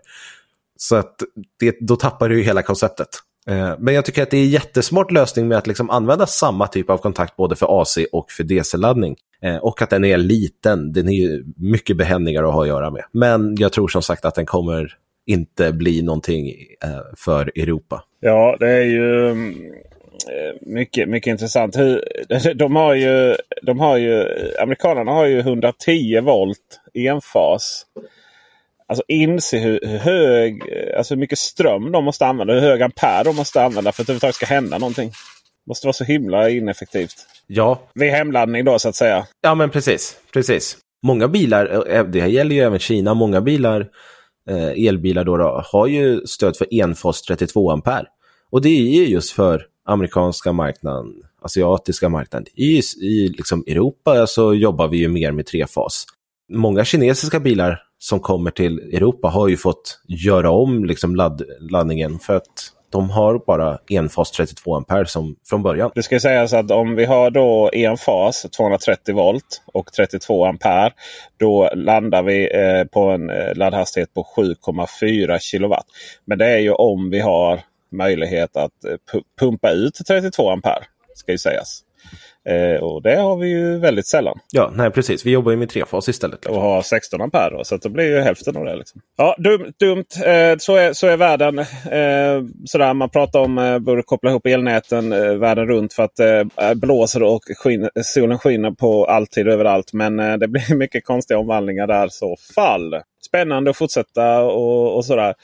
Så 0.77 0.95
att 0.95 1.15
det, 1.59 1.77
då 1.79 1.95
tappar 1.95 2.29
du 2.29 2.37
ju 2.37 2.43
hela 2.43 2.61
konceptet. 2.61 3.09
Eh, 3.49 3.75
men 3.79 3.93
jag 3.93 4.05
tycker 4.05 4.23
att 4.23 4.29
det 4.29 4.37
är 4.37 4.43
en 4.43 4.49
jättesmart 4.49 5.11
lösning 5.11 5.47
med 5.47 5.57
att 5.57 5.67
liksom 5.67 5.89
använda 5.89 6.25
samma 6.25 6.67
typ 6.67 6.89
av 6.89 6.97
kontakt 6.97 7.35
både 7.35 7.55
för 7.55 7.81
AC 7.81 7.97
och 8.11 8.31
för 8.31 8.43
DC-laddning. 8.43 9.15
Eh, 9.41 9.57
och 9.57 9.81
att 9.81 9.89
den 9.89 10.05
är 10.05 10.17
liten, 10.17 10.93
den 10.93 11.09
är 11.09 11.43
mycket 11.57 11.97
behändigare 11.97 12.47
att 12.47 12.53
ha 12.53 12.61
att 12.61 12.67
göra 12.67 12.91
med. 12.91 13.03
Men 13.11 13.55
jag 13.59 13.71
tror 13.71 13.87
som 13.87 14.01
sagt 14.01 14.25
att 14.25 14.35
den 14.35 14.45
kommer 14.45 14.97
inte 15.25 15.73
bli 15.73 16.01
någonting 16.01 16.49
eh, 16.83 16.99
för 17.17 17.51
Europa. 17.55 18.03
Ja, 18.19 18.57
det 18.59 18.69
är 18.69 18.83
ju 18.83 19.35
mycket, 20.61 21.09
mycket 21.09 21.31
intressant. 21.31 21.75
De 22.55 22.75
har, 22.75 22.93
ju, 22.93 23.35
de 23.61 23.79
har 23.79 23.97
ju, 23.97 24.25
amerikanerna 24.61 25.11
har 25.11 25.25
ju 25.25 25.39
110 25.39 26.19
volt 26.21 26.81
enfas. 26.93 27.85
Alltså 28.89 29.03
inse 29.07 29.57
hur, 29.57 29.79
hur 29.83 29.97
hög, 29.97 30.61
alltså 30.97 31.13
hur 31.13 31.19
mycket 31.19 31.39
ström 31.39 31.91
de 31.91 32.03
måste 32.03 32.25
använda. 32.25 32.53
Hur 32.53 32.61
hög 32.61 32.81
ampere 32.81 33.23
de 33.23 33.35
måste 33.35 33.63
använda 33.63 33.91
för 33.91 34.03
att 34.03 34.07
det 34.07 34.11
överhuvudtaget 34.11 34.35
ska 34.35 34.45
hända 34.45 34.77
någonting. 34.77 35.11
Måste 35.67 35.87
vara 35.87 35.93
så 35.93 36.03
himla 36.03 36.49
ineffektivt. 36.49 37.15
Ja. 37.47 37.81
Vid 37.93 38.11
hemladdning 38.11 38.65
då 38.65 38.79
så 38.79 38.89
att 38.89 38.95
säga. 38.95 39.27
Ja 39.41 39.55
men 39.55 39.69
precis. 39.69 40.17
precis. 40.33 40.77
Många 41.03 41.27
bilar, 41.27 41.91
eh, 41.91 42.03
det 42.03 42.21
här 42.21 42.27
gäller 42.27 42.55
ju 42.55 42.61
även 42.61 42.79
Kina, 42.79 43.13
många 43.13 43.41
bilar, 43.41 43.87
eh, 44.49 44.87
elbilar 44.87 45.23
då, 45.23 45.37
då, 45.37 45.63
har 45.65 45.87
ju 45.87 46.21
stöd 46.27 46.57
för 46.57 46.81
enfas 46.81 47.21
32 47.21 47.71
ampere. 47.71 48.05
Och 48.49 48.61
det 48.61 48.69
är 48.69 48.93
ju 48.93 49.05
just 49.05 49.31
för 49.31 49.65
amerikanska 49.85 50.53
marknaden. 50.53 51.05
asiatiska 51.41 52.09
marknaden. 52.09 52.45
I, 52.55 52.81
i 53.01 53.33
liksom 53.37 53.63
Europa 53.67 54.27
så 54.27 54.53
jobbar 54.53 54.87
vi 54.87 54.97
ju 54.97 55.07
mer 55.07 55.31
med 55.31 55.45
trefas. 55.45 56.05
Många 56.53 56.85
kinesiska 56.85 57.39
bilar 57.39 57.86
som 57.99 58.19
kommer 58.19 58.51
till 58.51 58.79
Europa 58.79 59.27
har 59.27 59.47
ju 59.47 59.57
fått 59.57 59.99
göra 60.07 60.51
om 60.51 60.85
liksom 60.85 61.15
ladd, 61.15 61.41
laddningen 61.59 62.19
för 62.19 62.35
att 62.35 62.73
de 62.89 63.09
har 63.09 63.39
bara 63.47 63.79
enfas 63.89 64.31
32 64.31 64.75
ampere 64.75 65.05
som 65.05 65.35
från 65.49 65.63
början. 65.63 65.91
Det 65.95 66.03
ska 66.03 66.19
sägas 66.19 66.53
att 66.53 66.71
om 66.71 66.95
vi 66.95 67.05
har 67.05 67.29
då 67.29 67.69
enfas 67.73 68.41
230 68.57 69.15
volt 69.15 69.61
och 69.65 69.93
32 69.93 70.45
ampere. 70.45 70.91
Då 71.39 71.69
landar 71.75 72.23
vi 72.23 72.51
eh, 72.53 72.83
på 72.83 73.01
en 73.01 73.29
eh, 73.29 73.55
laddhastighet 73.55 74.13
på 74.13 74.27
7,4 74.37 75.39
kilowatt. 75.39 75.85
Men 76.25 76.37
det 76.37 76.45
är 76.45 76.59
ju 76.59 76.71
om 76.71 77.09
vi 77.09 77.19
har 77.19 77.59
möjlighet 77.91 78.57
att 78.57 78.85
eh, 78.85 79.21
pumpa 79.39 79.71
ut 79.71 79.99
32 80.07 80.49
ampere. 80.49 80.83
Ska 81.15 81.31
ju 81.31 81.37
sägas. 81.37 81.83
Eh, 82.49 82.83
och 82.83 83.01
det 83.01 83.15
har 83.15 83.37
vi 83.37 83.47
ju 83.47 83.79
väldigt 83.79 84.07
sällan. 84.07 84.39
Ja, 84.51 84.71
nej 84.75 84.91
precis. 84.91 85.25
Vi 85.25 85.31
jobbar 85.31 85.51
ju 85.51 85.57
med 85.57 85.69
trefas 85.69 86.09
istället. 86.09 86.39
Liksom. 86.45 86.55
Och 86.55 86.61
har 86.61 86.81
16 86.81 87.21
ampere 87.21 87.57
då, 87.57 87.63
så 87.63 87.77
det 87.77 87.89
blir 87.89 88.05
ju 88.05 88.19
hälften 88.19 88.57
av 88.57 88.65
det. 88.65 88.75
Liksom. 88.75 89.01
Ja, 89.17 89.35
dumt. 89.37 89.73
dumt. 89.79 90.05
Eh, 90.25 90.57
så, 90.57 90.75
är, 90.75 90.93
så 90.93 91.07
är 91.07 91.17
världen. 91.17 91.59
Eh, 91.59 92.43
sådär, 92.65 92.93
man 92.93 93.09
pratar 93.09 93.39
om 93.39 93.57
att 93.57 93.73
eh, 93.73 93.79
borde 93.79 94.03
koppla 94.03 94.29
ihop 94.29 94.45
elnäten 94.45 95.13
eh, 95.13 95.33
världen 95.33 95.67
runt 95.67 95.93
för 95.93 96.03
att 96.03 96.19
eh, 96.19 96.73
blåser 96.75 97.23
och 97.23 97.43
skin, 97.57 97.89
solen 98.03 98.39
skiner 98.39 98.71
på 98.71 99.05
alltid 99.05 99.47
överallt. 99.47 99.93
Men 99.93 100.19
eh, 100.19 100.37
det 100.37 100.47
blir 100.47 100.75
mycket 100.75 101.05
konstiga 101.05 101.39
omvandlingar 101.39 101.87
där 101.87 102.07
så 102.09 102.35
fall. 102.55 102.95
Spännande 103.27 103.69
att 103.69 103.77
fortsätta 103.77 104.41
och, 104.41 104.95
och 104.95 105.05
sådär. 105.05 105.35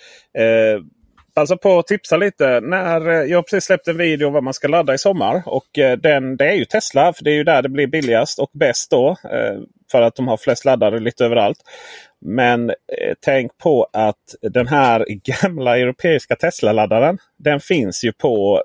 Passa 1.35 1.57
på 1.57 1.79
att 1.79 1.87
tipsa 1.87 2.17
lite. 2.17 2.59
När, 2.61 3.09
eh, 3.09 3.29
jag 3.29 3.37
har 3.37 3.43
precis 3.43 3.63
släppt 3.63 3.87
en 3.87 3.97
video 3.97 4.27
om 4.27 4.33
vad 4.33 4.43
man 4.43 4.53
ska 4.53 4.67
ladda 4.67 4.93
i 4.93 4.97
sommar. 4.97 5.43
Och 5.45 5.79
eh, 5.79 5.97
den, 5.97 6.37
det 6.37 6.45
är 6.45 6.53
ju 6.53 6.65
Tesla. 6.65 7.13
För 7.13 7.23
det 7.23 7.31
är 7.31 7.35
ju 7.35 7.43
där 7.43 7.61
det 7.61 7.69
blir 7.69 7.87
billigast 7.87 8.39
och 8.39 8.49
bäst 8.53 8.91
då. 8.91 9.09
Eh, 9.09 9.59
för 9.91 10.01
att 10.01 10.15
de 10.15 10.27
har 10.27 10.37
flest 10.37 10.65
laddare 10.65 10.99
lite 10.99 11.25
överallt. 11.25 11.57
Men 12.21 12.71
tänk 13.25 13.57
på 13.57 13.87
att 13.93 14.35
den 14.41 14.67
här 14.67 15.05
gamla 15.41 15.77
europeiska 15.77 16.35
Tesla-laddaren. 16.35 17.17
Den 17.39 17.59
finns 17.59 18.03
ju 18.03 18.13
på 18.13 18.63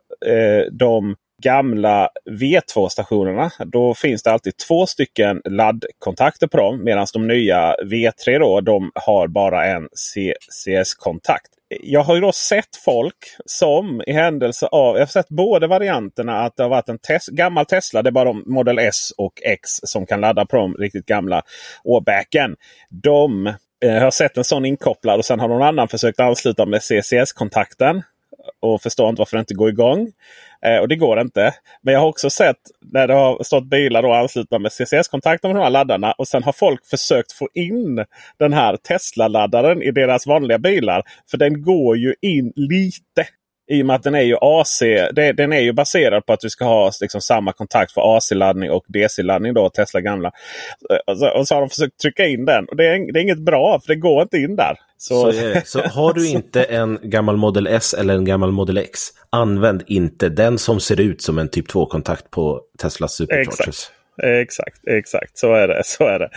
de 0.73 1.17
gamla 1.43 2.11
V2-stationerna. 2.31 3.51
Då 3.65 3.95
finns 3.95 4.23
det 4.23 4.33
alltid 4.33 4.57
två 4.57 4.87
stycken 4.87 5.43
laddkontakter 5.45 6.47
på 6.47 6.57
dem. 6.57 6.85
Medan 6.85 7.07
de 7.13 7.27
nya 7.27 7.75
V3 7.85 8.39
då, 8.39 8.61
de 8.61 8.91
har 8.95 9.29
bara 9.29 9.67
en 9.67 9.89
CCS-kontakt 9.93 11.58
jag 11.69 12.03
har 12.03 12.15
ju 12.15 12.21
då 12.21 12.33
sett 12.33 12.77
folk 12.85 13.17
som 13.47 14.03
i 14.07 14.13
händelse 14.13 14.67
av, 14.67 14.97
jag 14.97 15.03
har 15.03 15.07
sett 15.07 15.29
båda 15.29 15.67
varianterna 15.67 16.41
att 16.41 16.57
det 16.57 16.63
har 16.63 16.71
varit 16.71 16.89
en 16.89 16.99
tes 16.99 17.27
gammal 17.27 17.67
Tesla. 17.67 18.03
Det 18.03 18.09
är 18.09 18.13
bara 18.13 18.25
de 18.25 18.43
Model 18.47 18.79
S 18.79 19.13
och 19.17 19.43
X 19.45 19.71
som 19.83 20.07
kan 20.07 20.21
ladda 20.21 20.47
på 20.47 20.57
de 20.57 20.75
riktigt 20.75 21.07
gamla 21.07 21.43
Åbäken. 21.85 22.57
De 22.91 23.47
eh, 23.85 24.03
har 24.03 24.11
sett 24.11 24.37
en 24.37 24.45
sån 24.45 24.65
inkopplad 24.65 25.19
och 25.19 25.25
sen 25.25 25.41
har 25.41 25.49
någon 25.49 25.63
annan 25.63 25.89
försökt 25.89 26.21
ansluta 26.21 26.67
med 26.67 26.83
CCS-kontakten. 26.83 28.03
Och 28.61 28.83
förstår 28.83 29.09
inte 29.09 29.21
varför 29.21 29.37
det 29.37 29.41
inte 29.41 29.55
går 29.55 29.69
igång. 29.69 30.13
Eh, 30.67 30.79
och 30.79 30.89
det 30.89 30.97
går 30.97 31.21
inte. 31.21 31.55
Men 31.83 31.95
jag 31.95 32.01
har 32.01 32.09
också 32.09 32.31
sett 32.31 32.57
när 32.93 33.07
det 33.07 33.15
har 33.15 33.43
stått 33.45 33.65
bilar 33.65 34.03
då 34.03 34.13
anslutna 34.13 34.59
med 34.59 34.73
CCS-kontakter 34.73 35.49
med 35.49 35.57
de 35.57 35.63
här 35.63 35.71
laddarna. 35.71 36.13
Och 36.13 36.29
sen 36.29 36.43
har 36.43 36.53
folk 36.53 36.87
försökt 36.87 37.33
få 37.33 37.49
in 37.55 38.05
den 38.39 38.53
här 38.53 38.77
Tesla-laddaren 38.77 39.83
i 39.83 39.91
deras 39.91 40.27
vanliga 40.27 40.59
bilar. 40.59 41.03
För 41.31 41.39
den 41.39 41.63
går 41.63 41.97
ju 41.97 42.15
in 42.23 42.53
lite. 42.57 43.27
I 43.71 43.83
och 43.83 43.87
med 43.87 43.97
att 43.97 44.03
den 44.03 44.15
är 44.15 44.23
ju 44.23 44.37
AC. 44.41 44.81
Det, 45.13 45.33
den 45.33 45.53
är 45.53 45.61
ju 45.61 45.73
baserad 45.73 46.27
på 46.27 46.33
att 46.33 46.41
du 46.41 46.51
ska 46.51 46.65
ha 46.65 46.91
liksom 47.01 47.21
samma 47.21 47.53
kontakt 47.53 47.93
för 47.93 48.17
AC-laddning 48.17 48.71
och 48.71 48.85
DC-laddning. 48.89 49.55
då 49.55 49.69
Tesla 49.71 50.01
gamla. 50.01 50.33
Eh, 50.91 51.13
och 51.13 51.19
så, 51.19 51.29
och 51.39 51.49
så, 51.49 51.55
har 51.55 51.61
de 51.61 51.69
försökt 51.71 51.99
trycka 51.99 52.27
in 52.27 52.45
den. 52.45 52.65
Och 52.65 52.77
det 52.77 52.87
är, 52.87 53.13
det 53.13 53.21
är 53.21 53.23
inget 53.23 53.45
bra 53.45 53.81
för 53.81 53.89
det 53.89 54.01
går 54.01 54.23
inte 54.23 54.39
in 54.39 54.57
där. 54.57 54.77
Så... 54.99 55.33
Så, 55.33 55.61
så, 55.65 55.81
har 55.81 56.13
du 56.13 56.29
inte 56.31 56.63
en 56.63 56.99
gammal 57.03 57.37
Model 57.37 57.67
S 57.67 57.95
eller 57.95 58.15
en 58.15 58.25
gammal 58.25 58.53
Model 58.53 58.79
X, 58.79 59.01
använd 59.31 59.83
inte 59.87 60.29
den 60.29 60.59
som 60.59 60.81
ser 60.81 61.01
ut 61.01 61.23
som 61.23 61.39
en 61.39 61.49
typ 61.49 61.71
2-kontakt 61.71 62.31
på 62.31 62.61
Teslas 62.79 63.13
Superchargers. 63.13 63.69
Exakt. 63.69 63.93
Exakt, 64.23 64.89
exakt. 64.89 65.39
Så 65.39 65.55
är 65.55 65.69
det. 65.69 65.83
Så 65.85 66.05
är 66.05 66.19
det. 66.19 66.31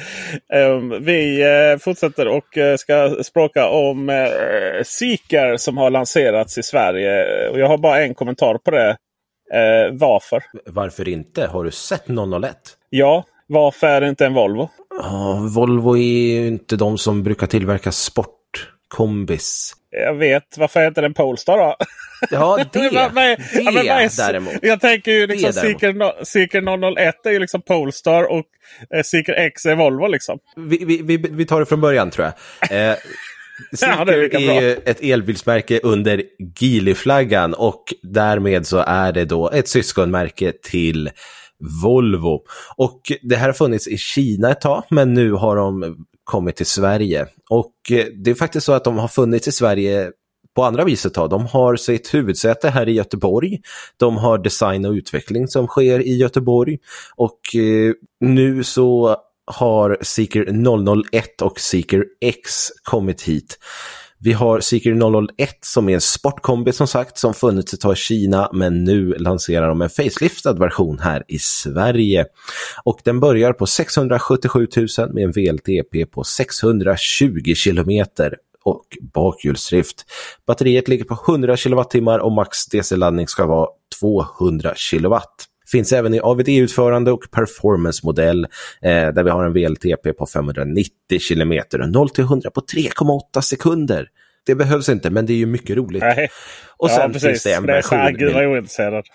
Um, 0.65 1.03
vi 1.03 1.45
uh, 1.45 1.77
fortsätter 1.79 2.27
och 2.27 2.57
uh, 2.57 2.75
ska 2.75 3.15
språka 3.23 3.67
om 3.67 4.09
uh, 4.09 4.83
Seeker 4.83 5.57
som 5.57 5.77
har 5.77 5.89
lanserats 5.89 6.57
i 6.57 6.63
Sverige. 6.63 7.49
Och 7.49 7.59
jag 7.59 7.67
har 7.67 7.77
bara 7.77 8.01
en 8.01 8.13
kommentar 8.13 8.57
på 8.57 8.71
det. 8.71 8.89
Uh, 9.53 9.97
varför? 9.97 10.43
Varför 10.65 11.07
inte? 11.07 11.45
Har 11.45 11.63
du 11.63 11.71
sett 11.71 12.07
001? 12.07 12.55
Ja, 12.89 13.25
varför 13.47 13.87
är 13.87 14.01
det 14.01 14.09
inte 14.09 14.25
en 14.25 14.33
Volvo? 14.33 14.69
Volvo 15.55 15.97
är 15.97 16.01
ju 16.01 16.47
inte 16.47 16.75
de 16.75 16.97
som 16.97 17.23
brukar 17.23 17.47
tillverka 17.47 17.91
sport 17.91 18.40
kombis. 18.91 19.73
Jag 19.91 20.13
vet. 20.13 20.57
Varför 20.57 20.79
heter 20.79 21.01
den 21.01 21.13
Polestar 21.13 21.57
då? 21.57 21.75
Ja, 22.31 22.57
det, 22.73 22.79
det 22.79 22.89
ja, 23.83 24.09
däremot. 24.17 24.53
Jag 24.61 24.81
tänker 24.81 25.11
ju 25.11 25.27
liksom 25.27 25.53
Seeker, 25.53 26.23
Seeker 26.25 26.61
001 26.95 27.25
är 27.25 27.31
ju 27.31 27.39
liksom 27.39 27.61
Polestar 27.61 28.23
och 28.23 28.45
eh, 28.95 29.03
Seeker 29.03 29.33
X 29.33 29.65
är 29.65 29.75
Volvo 29.75 30.07
liksom. 30.07 30.39
Vi, 30.55 30.85
vi, 30.85 31.01
vi, 31.01 31.17
vi 31.17 31.45
tar 31.45 31.59
det 31.59 31.65
från 31.65 31.81
början 31.81 32.09
tror 32.09 32.27
jag. 32.27 32.89
Eh, 32.89 32.95
Seeker 33.75 34.05
ja, 34.07 34.13
är, 34.13 34.35
är 34.35 34.61
ju 34.61 34.77
ett 34.85 35.03
elbilsmärke 35.03 35.79
under 35.83 36.23
Geely-flaggan 36.59 37.53
och 37.53 37.83
därmed 38.03 38.67
så 38.67 38.77
är 38.77 39.11
det 39.11 39.25
då 39.25 39.49
ett 39.49 39.67
syskonmärke 39.67 40.53
till 40.63 41.09
Volvo. 41.83 42.43
Och 42.75 43.01
det 43.21 43.35
här 43.35 43.45
har 43.45 43.53
funnits 43.53 43.87
i 43.87 43.97
Kina 43.97 44.51
ett 44.51 44.61
tag, 44.61 44.83
men 44.89 45.13
nu 45.13 45.31
har 45.31 45.55
de 45.55 45.97
kommit 46.31 46.55
till 46.55 46.65
Sverige. 46.65 47.27
Och 47.49 47.73
eh, 47.91 48.05
det 48.23 48.31
är 48.31 48.35
faktiskt 48.35 48.65
så 48.65 48.73
att 48.73 48.83
de 48.83 48.97
har 48.97 49.07
funnits 49.07 49.47
i 49.47 49.51
Sverige 49.51 50.11
på 50.55 50.63
andra 50.63 50.83
vis 50.83 51.05
ett 51.05 51.13
tag. 51.13 51.29
De 51.29 51.45
har 51.45 51.75
sitt 51.75 52.13
huvudsäte 52.13 52.69
här 52.69 52.89
i 52.89 52.91
Göteborg. 52.91 53.59
De 53.97 54.17
har 54.17 54.37
design 54.37 54.85
och 54.85 54.91
utveckling 54.91 55.47
som 55.47 55.67
sker 55.67 55.99
i 55.99 56.17
Göteborg. 56.17 56.77
Och 57.15 57.55
eh, 57.55 57.93
nu 58.19 58.63
så 58.63 59.15
har 59.45 59.97
Seeker 60.01 60.45
001 61.11 61.41
och 61.41 61.59
Seeker 61.59 62.05
X 62.21 62.51
kommit 62.83 63.21
hit. 63.21 63.57
Vi 64.23 64.33
har 64.33 64.59
Seeker 64.59 65.27
001 65.37 65.57
som 65.61 65.89
är 65.89 65.93
en 65.93 66.01
sportkombi 66.01 66.73
som 66.73 66.87
sagt 66.87 67.17
som 67.17 67.33
funnits 67.33 67.73
ett 67.73 67.81
tag 67.81 67.93
i 67.93 67.95
Kina 67.95 68.49
men 68.53 68.83
nu 68.83 69.13
lanserar 69.13 69.67
de 69.67 69.81
en 69.81 69.89
faceliftad 69.89 70.53
version 70.53 70.99
här 70.99 71.23
i 71.27 71.39
Sverige. 71.39 72.25
Och 72.83 72.99
den 73.03 73.19
börjar 73.19 73.53
på 73.53 73.65
677 73.65 74.67
000 74.97 75.13
med 75.13 75.23
en 75.23 75.31
VLTP 75.31 76.05
på 76.05 76.23
620 76.23 77.53
kilometer 77.55 78.35
och 78.63 78.85
bakhjulsdrift. 79.13 80.05
Batteriet 80.47 80.87
ligger 80.87 81.05
på 81.05 81.17
100 81.27 81.57
kWh 81.57 82.15
och 82.15 82.31
max 82.31 82.65
DC-laddning 82.65 83.27
ska 83.27 83.45
vara 83.45 83.67
200 83.99 84.73
kW. 84.91 85.15
Finns 85.71 85.93
även 85.93 86.13
i 86.13 86.19
AVD-utförande 86.19 87.11
och 87.11 87.31
performance-modell 87.31 88.47
eh, 88.81 89.07
där 89.07 89.23
vi 89.23 89.29
har 89.29 89.45
en 89.45 89.53
VLTP 89.53 90.13
på 90.13 90.25
590 90.25 90.91
km 91.27 91.61
och 91.73 91.89
0 91.89 92.09
100 92.17 92.51
på 92.51 92.61
3,8 92.61 93.41
sekunder. 93.41 94.07
Det 94.45 94.55
behövs 94.55 94.89
inte, 94.89 95.09
men 95.09 95.25
det 95.25 95.33
är 95.33 95.37
ju 95.37 95.45
mycket 95.45 95.77
roligt. 95.77 96.01
Nej. 96.01 96.29
Och 96.77 96.89
sen 96.89 97.01
ja, 97.01 97.07
precis. 97.07 97.23
finns 97.23 97.43
det 97.43 97.53
en 97.53 97.65
version... 97.65 97.99
Det 97.99 98.05
är 98.05 98.11
gud 98.11 98.33
vad 98.33 98.45
ointresserad. 98.45 99.05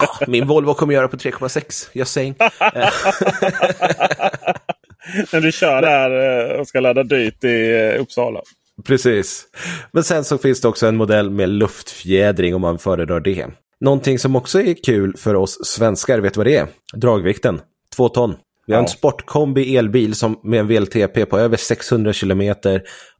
Ja, 0.00 0.26
min 0.26 0.46
Volvo 0.46 0.74
kommer 0.74 0.94
göra 0.94 1.08
på 1.08 1.16
3,6. 1.16 1.88
Jag 1.92 2.06
säger. 2.06 2.34
När 5.32 5.40
du 5.40 5.52
kör 5.52 5.82
där 5.82 6.50
eh, 6.50 6.60
och 6.60 6.68
ska 6.68 6.80
ladda 6.80 7.02
dyrt 7.02 7.44
i 7.44 7.74
eh, 7.74 8.00
Uppsala. 8.00 8.40
Precis. 8.84 9.46
Men 9.92 10.04
sen 10.04 10.24
så 10.24 10.38
finns 10.38 10.60
det 10.60 10.68
också 10.68 10.86
en 10.86 10.96
modell 10.96 11.30
med 11.30 11.48
luftfjädring 11.48 12.54
om 12.54 12.60
man 12.60 12.78
föredrar 12.78 13.20
det. 13.20 13.46
Någonting 13.82 14.18
som 14.18 14.36
också 14.36 14.60
är 14.60 14.74
kul 14.84 15.16
för 15.16 15.34
oss 15.34 15.58
svenskar, 15.64 16.18
vet 16.18 16.34
du 16.34 16.38
vad 16.38 16.46
det 16.46 16.56
är? 16.56 16.68
Dragvikten, 16.94 17.60
två 17.96 18.08
ton. 18.08 18.34
Vi 18.66 18.72
har 18.72 18.80
en 18.80 18.88
sportkombi 18.88 19.76
elbil 19.76 20.14
som 20.14 20.40
med 20.42 20.60
en 20.60 20.66
VLTP 20.66 21.26
på 21.26 21.38
över 21.38 21.56
600 21.56 22.12
km 22.12 22.54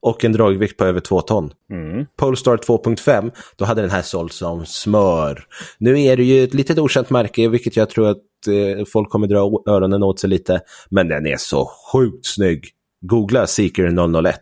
och 0.01 0.25
en 0.25 0.33
dragvikt 0.33 0.77
på 0.77 0.85
över 0.85 1.01
2 1.01 1.21
ton. 1.21 1.53
Mm. 1.71 2.07
Polestar 2.17 2.57
2.5, 2.57 3.31
då 3.57 3.65
hade 3.65 3.83
den 3.83 3.91
här 3.91 4.03
sålt 4.03 4.33
som 4.33 4.67
smör. 4.67 5.45
Nu 5.79 6.03
är 6.03 6.17
det 6.17 6.25
ju 6.25 6.45
ett 6.45 6.55
litet 6.55 6.79
okänt 6.79 7.11
märke, 7.11 7.49
vilket 7.49 7.77
jag 7.77 7.91
tror 7.91 8.09
att 8.11 8.19
eh, 8.49 8.85
folk 8.85 9.11
kommer 9.11 9.27
dra 9.27 9.63
öronen 9.67 10.03
åt 10.03 10.21
sig 10.21 10.31
lite. 10.31 10.61
Men 10.91 11.09
den 11.09 11.27
är 11.27 11.37
så 11.37 11.71
sjukt 11.93 12.27
snygg. 12.27 12.65
Googla 13.01 13.47
Seeker 13.47 14.23
001. 14.23 14.41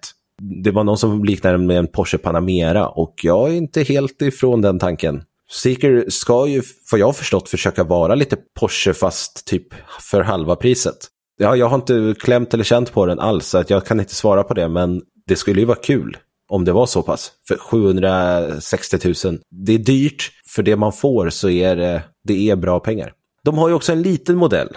Det 0.65 0.71
var 0.71 0.85
någon 0.85 0.99
som 0.99 1.25
liknade 1.25 1.57
den 1.57 1.67
med 1.67 1.79
en 1.79 1.87
Porsche 1.87 2.19
Panamera 2.19 2.89
och 2.89 3.15
jag 3.23 3.49
är 3.49 3.55
inte 3.55 3.83
helt 3.83 4.23
ifrån 4.23 4.61
den 4.63 4.79
tanken. 4.79 5.23
Seeker 5.53 6.05
ska 6.09 6.47
ju, 6.47 6.63
vad 6.91 7.01
jag 7.01 7.17
förstått, 7.17 7.49
försöka 7.49 7.85
vara 7.85 8.15
lite 8.15 8.37
Porsche 8.61 8.95
fast 8.95 9.47
typ 9.47 9.67
för 10.01 10.21
halva 10.21 10.57
priset. 10.57 10.97
Ja, 11.39 11.57
jag 11.57 11.67
har 11.67 11.77
inte 11.77 12.15
klämt 12.21 12.55
eller 12.55 12.65
känt 12.65 12.93
på 12.93 13.07
den 13.07 13.21
alls, 13.21 13.47
så 13.47 13.59
att 13.59 13.71
jag 13.71 13.87
kan 13.87 14.01
inte 14.01 14.15
svara 14.15 14.43
på 14.43 14.55
det, 14.55 14.69
men 14.69 15.03
det 15.27 15.37
skulle 15.37 15.61
ju 15.61 15.67
vara 15.67 15.79
kul 15.79 16.17
om 16.49 16.65
det 16.65 16.73
var 16.73 16.87
så 16.87 17.03
pass. 17.03 17.33
För 17.49 17.57
760 17.57 18.99
000, 19.25 19.39
det 19.51 19.73
är 19.73 19.79
dyrt. 19.79 20.33
För 20.47 20.63
det 20.63 20.77
man 20.77 20.93
får 20.93 21.31
så 21.31 21.49
är 21.49 21.77
det 21.77 22.03
Det 22.25 22.51
är 22.51 22.57
bra 22.57 22.81
pengar. 22.81 23.13
De 23.45 23.59
har 23.59 23.69
ju 23.69 23.75
också 23.75 23.93
en 23.93 24.03
liten 24.03 24.37
modell, 24.37 24.69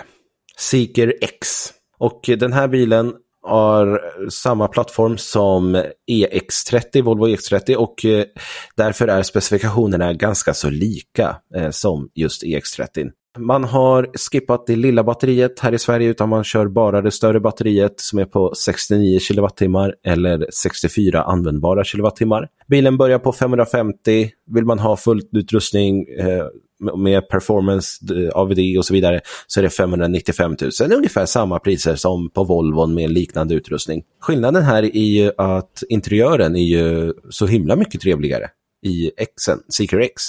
Seeker 0.58 1.14
X. 1.22 1.48
Och 1.98 2.22
den 2.26 2.54
här 2.54 2.68
bilen 2.68 3.14
har 3.44 4.02
samma 4.30 4.68
plattform 4.68 5.18
som 5.18 5.84
EX30, 6.12 7.02
Volvo 7.02 7.28
EX30 7.28 7.76
och 7.76 8.06
eh, 8.06 8.26
därför 8.76 9.08
är 9.08 9.24
specifikationerna 9.24 10.14
ganska 10.14 10.54
så 10.54 10.70
lika 10.70 11.36
eh, 11.56 11.70
som 11.70 12.10
just 12.14 12.44
EX30. 12.44 13.12
Man 13.40 13.64
har 13.64 14.10
skippat 14.32 14.68
det 14.68 14.76
lilla 14.76 15.04
batteriet 15.04 15.60
här 15.60 15.74
i 15.74 15.80
Sverige 15.80 16.10
utan 16.10 16.30
man 16.30 16.44
kör 16.44 16.68
bara 16.68 17.02
det 17.02 17.12
större 17.12 17.40
batteriet 17.40 18.00
som 18.00 18.20
är 18.20 18.26
på 18.26 18.54
69 18.56 19.20
kWh 19.20 19.90
eller 20.04 20.46
64 20.54 21.24
användbara 21.24 21.84
kWh. 21.84 22.46
Bilen 22.68 22.98
börjar 22.98 23.20
på 23.20 23.34
550. 23.34 24.30
Vill 24.52 24.66
man 24.66 24.80
ha 24.80 24.98
full 24.98 25.22
utrustning 25.32 26.06
eh, 26.20 26.46
med 26.98 27.30
performance, 27.30 28.06
AVD 28.34 28.78
och 28.78 28.86
så 28.86 28.94
vidare 28.94 29.22
så 29.48 29.60
är 29.60 29.64
det 29.64 29.70
595 29.70 30.56
000. 30.62 30.92
Ungefär 30.92 31.26
samma 31.26 31.60
priser 31.60 31.96
som 31.96 32.30
på 32.30 32.44
Volvon 32.44 32.94
med 32.94 33.12
liknande 33.12 33.56
utrustning. 33.56 34.04
Skillnaden 34.22 34.64
här 34.64 34.84
är 34.84 35.06
ju 35.06 35.32
att 35.38 35.84
interiören 35.90 36.56
är 36.56 36.64
ju 36.64 37.14
så 37.30 37.48
himla 37.48 37.76
mycket 37.76 38.02
trevligare 38.02 38.50
i 38.86 39.12
Xen, 39.38 39.60
Seeker 39.70 40.00
X. 40.00 40.24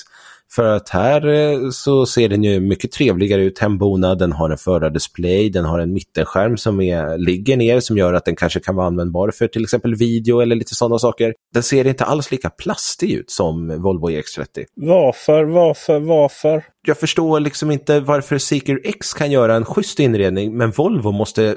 För 0.53 0.65
att 0.65 0.89
här 0.89 1.29
eh, 1.29 1.71
så 1.71 2.07
ser 2.07 2.29
den 2.29 2.45
ju 2.45 2.61
mycket 2.61 2.93
trevligare 2.93 3.43
ut 3.43 3.59
hembonad, 3.59 4.19
den 4.19 4.33
har 4.33 4.51
en 4.51 4.59
förardisplay, 4.59 5.51
den 5.51 5.65
har 5.65 5.79
en 5.79 5.93
mittenskärm 5.93 6.57
som 6.57 6.81
är, 6.81 7.19
ligger 7.19 7.57
ner 7.57 7.81
som 7.81 7.99
gör 7.99 8.15
att 8.15 8.25
den 8.25 8.37
kanske 8.37 8.61
kan 8.61 8.77
vara 8.77 8.87
användbar 8.87 9.31
för 9.31 9.47
till 9.47 9.63
exempel 9.63 9.95
video 9.95 10.41
eller 10.41 10.57
lite 10.57 10.75
sådana 10.75 10.99
saker. 10.99 11.35
Den 11.55 11.63
ser 11.63 11.87
inte 11.87 12.05
alls 12.05 12.31
lika 12.31 12.51
plastig 12.51 13.11
ut 13.11 13.31
som 13.31 13.83
Volvo 13.83 14.11
EX30. 14.11 14.65
Varför, 14.75 15.45
varför, 15.45 15.99
varför? 15.99 16.65
Jag 16.87 16.99
förstår 16.99 17.41
liksom 17.41 17.71
inte 17.71 18.01
varför 18.01 18.39
Seeker 18.39 18.81
X 18.85 19.15
kan 19.15 19.31
göra 19.31 19.55
en 19.55 19.65
schysst 19.65 20.01
inredning 20.01 20.57
men 20.57 20.71
Volvo 20.71 21.13
måste 21.13 21.57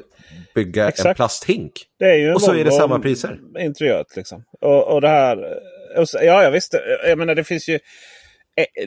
bygga 0.55 0.87
Exakt. 0.87 1.09
en 1.09 1.15
plasthink. 1.15 1.71
Det 1.99 2.05
är 2.05 2.15
ju 2.15 2.33
och 2.33 2.41
så 2.41 2.47
Volvo 2.47 2.61
är 2.61 2.65
det 2.65 2.71
samma 2.71 2.99
priser. 2.99 3.39
Interiört 3.59 4.15
liksom. 4.15 4.43
Och, 4.61 4.93
och 4.93 5.01
det 5.01 5.07
här... 5.07 5.37
Och 5.97 6.09
så, 6.09 6.17
ja, 6.21 6.43
jag 6.43 6.51
visste. 6.51 6.81
Jag 7.07 7.17
menar 7.17 7.35
det 7.35 7.43
finns 7.43 7.69
ju 7.69 7.79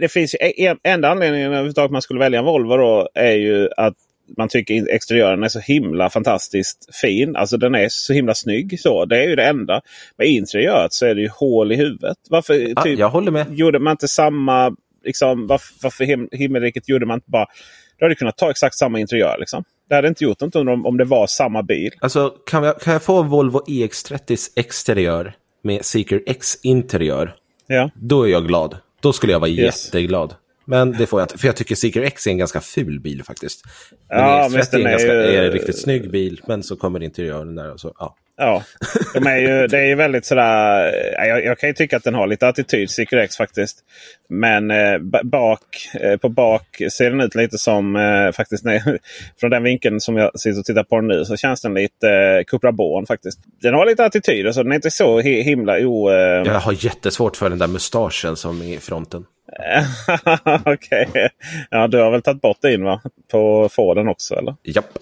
det 0.01 0.09
finns 0.09 0.35
ju 0.35 0.39
en, 0.67 0.79
enda 0.83 1.09
anledningen 1.09 1.47
överhuvudtaget 1.47 1.91
man 1.91 2.03
skulle 2.03 2.21
välja 2.21 2.39
en 2.39 2.45
Volvo 2.45 2.77
då 2.77 3.09
är 3.15 3.33
ju 3.33 3.69
att 3.77 3.95
man 4.37 4.49
tycker 4.49 4.95
exteriören 4.95 5.43
är 5.43 5.49
så 5.49 5.61
himla 5.61 6.11
fantastiskt 6.11 6.97
fin. 7.01 7.37
Alltså 7.37 7.57
den 7.57 7.75
är 7.75 7.87
så 7.91 8.13
himla 8.13 8.35
snygg. 8.35 8.81
Så. 8.81 9.05
Det 9.05 9.25
är 9.25 9.29
ju 9.29 9.37
det 9.37 9.45
enda. 9.47 9.81
Med 10.17 10.27
interiöret 10.27 10.93
så 10.93 11.07
är 11.07 11.15
det 11.15 11.21
ju 11.21 11.29
hål 11.29 11.73
i 11.73 11.77
huvudet. 11.77 12.17
Varför 12.31 12.73
ah, 12.77 12.83
typ, 12.83 12.99
jag 12.99 13.09
håller 13.09 13.31
med. 13.31 13.47
gjorde 13.55 13.79
man 13.79 13.91
inte 13.91 14.09
samma... 14.09 14.77
Liksom, 15.05 15.47
varför, 15.47 15.75
varför 15.83 16.05
him 16.05 16.29
himmelriket 16.33 16.89
gjorde 16.89 17.07
man 17.07 17.15
inte 17.15 17.31
bara... 17.31 17.47
Då 17.99 18.05
hade 18.05 18.15
kunnat 18.15 18.37
ta 18.37 18.51
exakt 18.51 18.75
samma 18.75 19.01
interiör. 19.01 19.37
Liksom. 19.39 19.65
Det 19.89 19.95
hade 19.95 20.09
inte 20.09 20.25
gjort 20.25 20.41
något 20.41 20.57
om, 20.57 20.87
om 20.87 20.97
det 20.97 21.05
var 21.05 21.27
samma 21.27 21.63
bil. 21.63 21.91
Alltså 22.01 22.31
kan 22.47 22.65
jag, 22.65 22.81
kan 22.81 22.93
jag 22.93 23.03
få 23.03 23.23
Volvo 23.23 23.61
EX30 23.69 24.37
exteriör 24.57 25.33
med 25.63 25.85
Seeker 25.85 26.23
X 26.27 26.59
interiör? 26.63 27.35
Ja. 27.67 27.91
Då 27.95 28.23
är 28.23 28.31
jag 28.31 28.47
glad. 28.47 28.77
Då 29.01 29.13
skulle 29.13 29.33
jag 29.33 29.41
vara 29.41 29.51
yes. 29.51 29.85
jätteglad. 29.85 30.35
Men 30.65 30.93
det 30.93 31.07
får 31.07 31.21
jag 31.21 31.25
inte, 31.25 31.39
för 31.39 31.47
jag 31.49 31.57
tycker 31.57 31.75
Seeker 31.75 32.03
X 32.03 32.27
är 32.27 32.31
en 32.31 32.39
ganska 32.39 32.61
ful 32.61 33.01
bil 33.01 33.25
faktiskt. 33.25 33.65
Men 34.09 34.19
ja, 34.19 34.45
är 34.45 34.75
en, 34.75 34.85
ganska, 34.85 35.15
ju... 35.15 35.21
är 35.21 35.43
en 35.43 35.53
riktigt 35.53 35.79
snygg 35.83 36.11
bil, 36.11 36.41
men 36.47 36.63
så 36.63 36.77
kommer 36.77 37.03
interiören 37.03 37.55
där. 37.55 37.73
Och 37.73 37.81
så, 37.81 37.95
ja. 37.99 38.17
Ja, 38.41 38.63
de 39.15 39.27
är 39.27 39.37
ju, 39.37 39.67
det 39.67 39.79
är 39.79 39.87
ju 39.87 39.95
väldigt 39.95 40.25
sådär. 40.25 40.87
Eh, 41.19 41.29
jag, 41.29 41.45
jag 41.45 41.59
kan 41.59 41.69
ju 41.69 41.75
tycka 41.75 41.97
att 41.97 42.05
den 42.05 42.15
har 42.15 42.27
lite 42.27 42.49
attityd, 42.49 42.91
Seeker 42.91 43.17
X 43.17 43.37
faktiskt. 43.37 43.79
Men 44.29 44.71
eh, 44.71 44.99
bak, 45.25 45.61
eh, 46.01 46.17
på 46.17 46.29
bak 46.29 46.83
ser 46.93 47.11
den 47.11 47.21
ut 47.21 47.35
lite 47.35 47.59
som, 47.59 47.97
eh, 47.97 48.33
faktiskt 48.33 48.65
nej, 48.65 48.83
från 49.41 49.51
den 49.51 49.63
vinkeln 49.63 50.01
som 50.01 50.17
jag 50.17 50.41
sitter 50.41 50.59
och 50.59 50.65
tittar 50.65 50.85
på 50.85 51.01
nu 51.01 51.25
så 51.25 51.37
känns 51.37 51.61
den 51.61 51.75
lite 51.75 52.11
eh, 52.11 52.45
Cupra 52.45 52.73
Born 52.73 53.07
faktiskt. 53.07 53.39
Den 53.63 53.75
har 53.75 53.87
lite 53.87 54.05
attityd 54.05 54.47
och 54.47 54.55
så 54.55 54.63
den 54.63 54.73
är 54.73 54.77
inte 54.77 54.91
så 54.91 55.21
himla 55.21 55.79
o... 55.79 56.11
Eh... 56.11 56.17
Jag 56.17 56.61
har 56.61 56.85
jättesvårt 56.85 57.37
för 57.37 57.51
den 57.51 57.59
där 57.59 57.69
mustaschen 57.69 58.37
som 58.37 58.63
är 58.63 58.75
i 58.75 58.79
fronten. 58.79 59.25
Okej. 60.65 61.07
Okay. 61.09 61.29
Ja, 61.71 61.89
du 61.89 61.99
har 61.99 62.11
väl 62.11 62.23
tagit 62.23 62.43
bort 62.43 62.63
din 62.63 62.85
va? 62.85 63.01
På 63.31 63.69
Forden 63.69 64.09
också 64.09 64.35
eller? 64.35 64.57
Japp. 64.63 64.99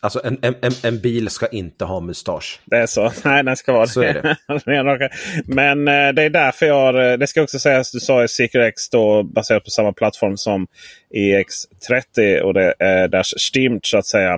Alltså 0.00 0.20
en, 0.24 0.38
en, 0.42 0.72
en, 0.82 1.00
bil 1.00 1.28
ska 1.28 1.46
inte 1.46 1.84
ha 1.84 2.00
mustasch. 2.00 2.60
Det 2.64 2.76
är 2.76 2.86
så? 2.86 3.12
Nej, 3.24 3.44
den 3.44 3.56
ska 3.56 3.72
vara 3.72 3.86
så 3.86 4.00
det. 4.00 4.08
Är 4.08 4.98
det. 4.98 5.10
Men 5.46 5.88
eh, 5.88 6.12
det 6.12 6.22
är 6.22 6.30
därför 6.30 6.66
jag... 6.66 7.12
Eh, 7.12 7.18
det 7.18 7.26
ska 7.26 7.42
också 7.42 7.58
sägas, 7.58 7.92
du 7.92 8.00
sa 8.00 8.28
Seeker 8.28 8.60
X 8.60 8.90
då 8.90 9.22
baserat 9.22 9.64
på 9.64 9.70
samma 9.70 9.92
plattform 9.92 10.36
som 10.36 10.66
EX30 11.14 12.40
och 12.40 12.54
det 12.54 12.74
är 12.78 13.08
Dash 13.08 13.34
Stimmt 13.36 13.86
så 13.86 13.98
att 13.98 14.06
säga. 14.06 14.32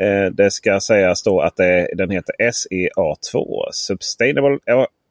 Eh, 0.00 0.26
det 0.32 0.50
ska 0.50 0.80
sägas 0.80 1.22
då 1.22 1.40
att 1.40 1.56
det, 1.56 1.88
den 1.94 2.10
heter 2.10 2.34
SEA2. 2.38 3.64
Sustainable 3.72 4.58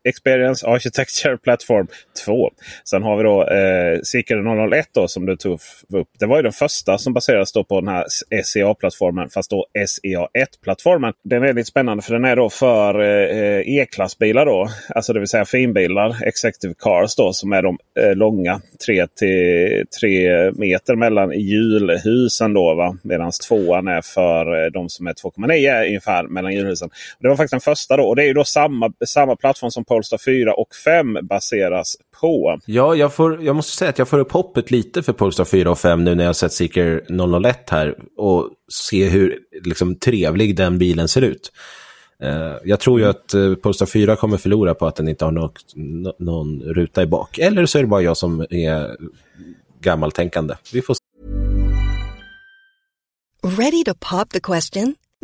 Experience 0.05 0.67
Architecture 0.67 1.37
Platform 1.37 1.87
2. 2.25 2.51
Sen 2.83 3.03
har 3.03 3.17
vi 3.17 3.23
då 3.23 3.43
eh, 3.43 4.69
001 4.71 4.89
då, 4.93 5.07
som 5.07 5.25
du 5.25 5.35
tog 5.35 5.59
upp. 5.93 6.07
Det 6.19 6.25
var 6.25 6.37
ju 6.37 6.43
den 6.43 6.51
första 6.51 6.97
som 6.97 7.13
baserades 7.13 7.51
då 7.51 7.63
på 7.63 7.81
den 7.81 7.87
här 7.87 8.05
SEA-plattformen. 8.43 9.29
Fast 9.29 9.49
då 9.49 9.65
SEA1-plattformen. 9.77 11.13
Den 11.23 11.43
är 11.43 11.47
väldigt 11.47 11.67
spännande 11.67 12.03
för 12.03 12.13
den 12.13 12.25
är 12.25 12.35
då 12.35 12.49
för 12.49 13.01
eh, 13.01 13.79
E-klassbilar. 13.79 14.45
då. 14.45 14.69
Alltså 14.89 15.13
det 15.13 15.19
vill 15.19 15.29
säga 15.29 15.45
finbilar. 15.45 16.23
Executive 16.23 16.73
Cars 16.79 17.15
då 17.15 17.33
som 17.33 17.53
är 17.53 17.61
de 17.61 17.77
eh, 17.99 18.15
långa 18.15 18.61
3 18.85 19.07
till 19.07 19.85
3 20.01 20.51
meter 20.51 20.95
mellan 20.95 21.31
hjulhusen. 21.31 22.53
då 22.53 22.95
Medan 23.03 23.31
tvåan 23.47 23.87
är 23.87 24.01
för 24.01 24.65
eh, 24.65 24.71
de 24.71 24.89
som 24.89 25.07
är 25.07 25.13
2,9 25.13 25.85
ungefär 25.87 26.23
mellan 26.23 26.53
hjulhusen. 26.53 26.89
Det 27.19 27.27
var 27.27 27.35
faktiskt 27.35 27.51
den 27.51 27.59
första 27.59 27.97
då. 27.97 28.03
Och 28.03 28.15
det 28.15 28.23
är 28.23 28.27
ju 28.27 28.33
då 28.33 28.43
samma, 28.43 28.93
samma 29.05 29.35
plattform 29.35 29.71
som 29.71 29.85
Polestar 29.95 30.17
4 30.17 30.53
och 30.53 30.75
5 30.85 31.17
baseras 31.29 31.95
på. 32.21 32.59
Ja, 32.65 32.95
jag, 32.95 33.13
får, 33.13 33.43
jag 33.43 33.55
måste 33.55 33.77
säga 33.77 33.89
att 33.89 33.99
jag 33.99 34.07
får 34.07 34.19
upp 34.19 34.31
hoppet 34.31 34.71
lite 34.71 35.03
för 35.03 35.13
Polestar 35.13 35.45
4 35.45 35.71
och 35.71 35.79
5 35.79 36.03
nu 36.03 36.15
när 36.15 36.23
jag 36.23 36.35
sett 36.35 36.53
Seeker 36.53 37.05
001 37.43 37.69
här 37.69 37.95
och 38.17 38.49
se 38.87 39.09
hur 39.09 39.39
liksom, 39.63 39.95
trevlig 39.95 40.55
den 40.55 40.77
bilen 40.77 41.07
ser 41.07 41.21
ut. 41.21 41.51
Uh, 42.23 42.55
jag 42.63 42.79
tror 42.79 42.99
ju 42.99 43.05
att 43.05 43.35
uh, 43.35 43.55
Polestar 43.55 43.85
4 43.85 44.15
kommer 44.15 44.37
förlora 44.37 44.73
på 44.73 44.87
att 44.87 44.95
den 44.95 45.07
inte 45.07 45.25
har 45.25 45.31
något, 45.31 45.73
no, 45.75 46.15
någon 46.19 46.61
ruta 46.61 47.03
i 47.03 47.05
bak. 47.05 47.37
Eller 47.37 47.65
så 47.65 47.77
är 47.77 47.81
det 47.81 47.87
bara 47.87 48.01
jag 48.01 48.17
som 48.17 48.41
är 48.49 48.97
gammaltänkande. 49.81 50.55
Vi 50.73 50.81
får 50.81 50.93
se. 50.93 50.99
Ready 53.61 53.83
to 53.83 53.93
pop 54.11 54.29
the 54.29 54.39
question? 54.39 54.95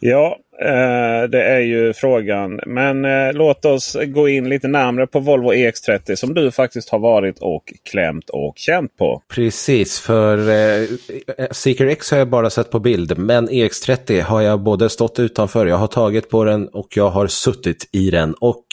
Ja, 0.00 0.38
eh, 0.60 1.28
det 1.30 1.42
är 1.42 1.60
ju 1.60 1.92
frågan. 1.92 2.60
Men 2.66 3.04
eh, 3.04 3.32
låt 3.32 3.64
oss 3.64 3.96
gå 4.06 4.28
in 4.28 4.48
lite 4.48 4.68
närmre 4.68 5.06
på 5.06 5.20
Volvo 5.20 5.52
EX30 5.52 6.14
som 6.14 6.34
du 6.34 6.50
faktiskt 6.50 6.88
har 6.88 6.98
varit 6.98 7.38
och 7.38 7.72
klämt 7.90 8.30
och 8.30 8.54
känt 8.56 8.96
på. 8.96 9.22
Precis, 9.28 10.00
för 10.00 10.38
eh, 10.38 10.88
Seeker 11.50 11.86
X 11.86 12.10
har 12.10 12.18
jag 12.18 12.28
bara 12.28 12.50
sett 12.50 12.70
på 12.70 12.78
bild, 12.78 13.18
men 13.18 13.48
EX30 13.48 14.22
har 14.22 14.40
jag 14.40 14.60
både 14.60 14.88
stått 14.88 15.18
utanför, 15.18 15.66
jag 15.66 15.76
har 15.76 15.86
tagit 15.86 16.30
på 16.30 16.44
den 16.44 16.68
och 16.68 16.96
jag 16.96 17.10
har 17.10 17.26
suttit 17.26 17.88
i 17.92 18.10
den. 18.10 18.34
Och 18.34 18.64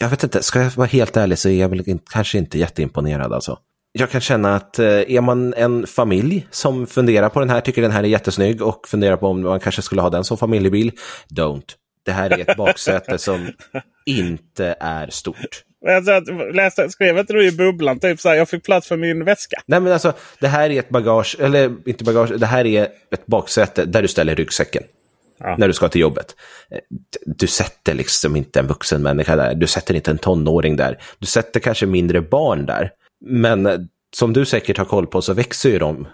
jag 0.00 0.08
vet 0.08 0.22
inte, 0.22 0.42
ska 0.42 0.62
jag 0.62 0.70
vara 0.70 0.86
helt 0.86 1.16
ärlig 1.16 1.38
så 1.38 1.48
är 1.48 1.60
jag 1.60 1.68
väl 1.68 1.98
kanske 2.12 2.38
inte 2.38 2.58
jätteimponerad 2.58 3.32
alltså. 3.32 3.58
Jag 3.92 4.10
kan 4.10 4.20
känna 4.20 4.56
att 4.56 4.78
eh, 4.78 4.86
är 4.86 5.20
man 5.20 5.54
en 5.54 5.86
familj 5.86 6.46
som 6.50 6.86
funderar 6.86 7.28
på 7.28 7.40
den 7.40 7.50
här, 7.50 7.60
tycker 7.60 7.82
den 7.82 7.90
här 7.90 8.02
är 8.02 8.08
jättesnygg 8.08 8.62
och 8.62 8.88
funderar 8.88 9.16
på 9.16 9.26
om 9.26 9.42
man 9.42 9.60
kanske 9.60 9.82
skulle 9.82 10.02
ha 10.02 10.10
den 10.10 10.24
som 10.24 10.38
familjebil, 10.38 10.92
don't. 11.34 11.64
Det 12.04 12.12
här 12.12 12.30
är 12.30 12.50
ett 12.50 12.56
baksäte 12.56 13.18
som 13.18 13.48
inte 14.06 14.76
är 14.80 15.10
stort. 15.10 15.64
Läste, 16.52 16.90
skrev 16.90 17.18
inte 17.18 17.32
du 17.32 17.46
i 17.46 17.52
bubblan 17.52 17.98
typ 17.98 18.20
så 18.20 18.28
här, 18.28 18.36
jag 18.36 18.48
fick 18.48 18.64
plats 18.64 18.88
för 18.88 18.96
min 18.96 19.24
väska? 19.24 19.60
Nej 19.66 19.80
men 19.80 19.92
alltså, 19.92 20.12
det 20.40 20.48
här 20.48 20.70
är 20.70 20.78
ett 20.78 20.88
bagage, 20.88 21.36
eller 21.40 21.88
inte 21.88 22.04
bagage, 22.04 22.38
det 22.38 22.46
här 22.46 22.66
är 22.66 22.82
ett 23.10 23.26
baksäte 23.26 23.84
där 23.84 24.02
du 24.02 24.08
ställer 24.08 24.34
ryggsäcken. 24.34 24.82
Ja. 25.38 25.56
När 25.58 25.68
du 25.68 25.74
ska 25.74 25.88
till 25.88 26.00
jobbet. 26.00 26.36
Du 27.26 27.46
sätter 27.46 27.94
liksom 27.94 28.36
inte 28.36 28.60
en 28.60 28.66
vuxen 28.66 29.02
människa 29.02 29.36
där, 29.36 29.54
du 29.54 29.66
sätter 29.66 29.94
inte 29.94 30.10
en 30.10 30.18
tonåring 30.18 30.76
där. 30.76 30.98
Du 31.18 31.26
sätter 31.26 31.60
kanske 31.60 31.86
mindre 31.86 32.20
barn 32.20 32.66
där. 32.66 32.90
Men 33.20 33.88
som 34.16 34.32
du 34.32 34.44
säkert 34.44 34.78
har 34.78 34.84
koll 34.84 35.06
på 35.06 35.22
så 35.22 35.34
växer 35.34 35.70
ju 35.70 35.78
de. 35.78 36.06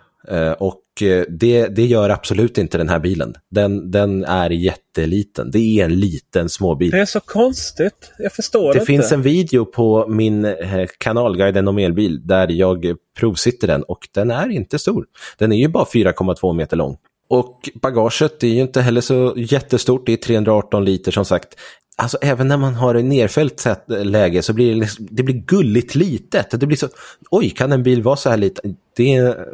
Och 0.58 0.82
det, 1.28 1.66
det 1.66 1.86
gör 1.86 2.10
absolut 2.10 2.58
inte 2.58 2.78
den 2.78 2.88
här 2.88 2.98
bilen. 2.98 3.34
Den, 3.50 3.90
den 3.90 4.24
är 4.24 4.50
jätteliten. 4.50 5.50
Det 5.50 5.58
är 5.58 5.84
en 5.84 6.00
liten 6.00 6.48
småbil. 6.48 6.90
Det 6.90 7.00
är 7.00 7.04
så 7.04 7.20
konstigt. 7.20 8.12
Jag 8.18 8.32
förstår 8.32 8.62
det 8.62 8.66
inte. 8.68 8.78
Det 8.78 8.86
finns 8.86 9.12
en 9.12 9.22
video 9.22 9.64
på 9.64 10.06
min 10.08 10.56
kanal 10.98 11.36
Guiden 11.36 11.68
om 11.68 11.78
elbil 11.78 12.26
där 12.26 12.48
jag 12.48 12.96
provsitter 13.18 13.66
den 13.66 13.82
och 13.82 14.08
den 14.14 14.30
är 14.30 14.48
inte 14.48 14.78
stor. 14.78 15.06
Den 15.38 15.52
är 15.52 15.56
ju 15.56 15.68
bara 15.68 15.84
4,2 15.84 16.52
meter 16.52 16.76
lång. 16.76 16.96
Och 17.28 17.70
bagaget 17.82 18.42
är 18.42 18.48
ju 18.48 18.60
inte 18.60 18.80
heller 18.80 19.00
så 19.00 19.34
jättestort, 19.36 20.06
det 20.06 20.12
är 20.12 20.16
318 20.16 20.84
liter 20.84 21.12
som 21.12 21.24
sagt. 21.24 21.48
Alltså 21.98 22.18
även 22.20 22.48
när 22.48 22.56
man 22.56 22.74
har 22.74 22.94
ett 22.94 23.04
nerfällt 23.04 23.66
eh, 23.66 23.76
läge 23.88 24.42
så 24.42 24.52
blir 24.52 24.74
det, 24.74 24.80
liksom, 24.80 25.08
det 25.10 25.22
blir 25.22 25.34
gulligt 25.34 25.94
litet. 25.94 26.60
Det 26.60 26.66
blir 26.66 26.76
så, 26.76 26.88
oj 27.30 27.50
kan 27.50 27.72
en 27.72 27.82
bil 27.82 28.02
vara 28.02 28.16
så 28.16 28.30
här 28.30 28.36
liten? 28.36 28.76
Det 28.96 29.14
är, 29.14 29.46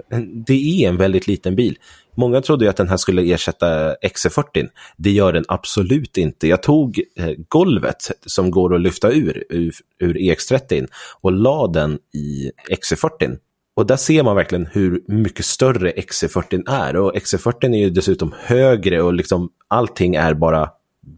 det 0.46 0.84
är 0.84 0.88
en 0.88 0.96
väldigt 0.96 1.26
liten 1.26 1.56
bil. 1.56 1.78
Många 2.14 2.40
trodde 2.40 2.64
ju 2.64 2.68
att 2.68 2.76
den 2.76 2.88
här 2.88 2.96
skulle 2.96 3.32
ersätta 3.34 3.94
XC40. 3.94 4.68
Det 4.96 5.10
gör 5.10 5.32
den 5.32 5.44
absolut 5.48 6.16
inte. 6.16 6.48
Jag 6.48 6.62
tog 6.62 7.00
eh, 7.16 7.30
golvet 7.48 8.10
som 8.26 8.50
går 8.50 8.74
att 8.74 8.80
lyfta 8.80 9.12
ur, 9.12 9.44
ur, 9.48 9.74
ur 9.98 10.14
EX30 10.14 10.86
och 11.20 11.32
la 11.32 11.66
den 11.66 11.98
i 12.14 12.50
XC40. 12.70 13.38
Och 13.74 13.86
där 13.86 13.96
ser 13.96 14.22
man 14.22 14.36
verkligen 14.36 14.66
hur 14.66 15.02
mycket 15.06 15.44
större 15.44 15.92
XC40 15.92 16.70
är. 16.70 16.96
Och 16.96 17.14
XC40 17.14 17.74
är 17.74 17.78
ju 17.78 17.90
dessutom 17.90 18.34
högre 18.38 19.02
och 19.02 19.14
liksom 19.14 19.50
allting 19.68 20.14
är 20.14 20.34
bara 20.34 20.70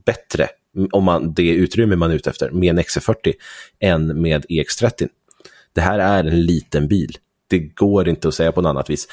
bättre 0.04 0.48
om 0.92 1.04
man, 1.04 1.34
det 1.34 1.48
utrymme 1.48 1.96
man 1.96 2.10
är 2.10 2.14
ute 2.14 2.30
efter 2.30 2.50
med 2.50 2.70
en 2.70 2.84
XC40 2.84 3.32
än 3.80 4.22
med 4.22 4.44
EX30. 4.48 5.08
Det 5.74 5.80
här 5.80 5.98
är 5.98 6.24
en 6.24 6.46
liten 6.46 6.88
bil. 6.88 7.16
Det 7.50 7.58
går 7.58 8.08
inte 8.08 8.28
att 8.28 8.34
säga 8.34 8.52
på 8.52 8.62
något 8.62 8.70
annat 8.70 8.90
vis. 8.90 9.08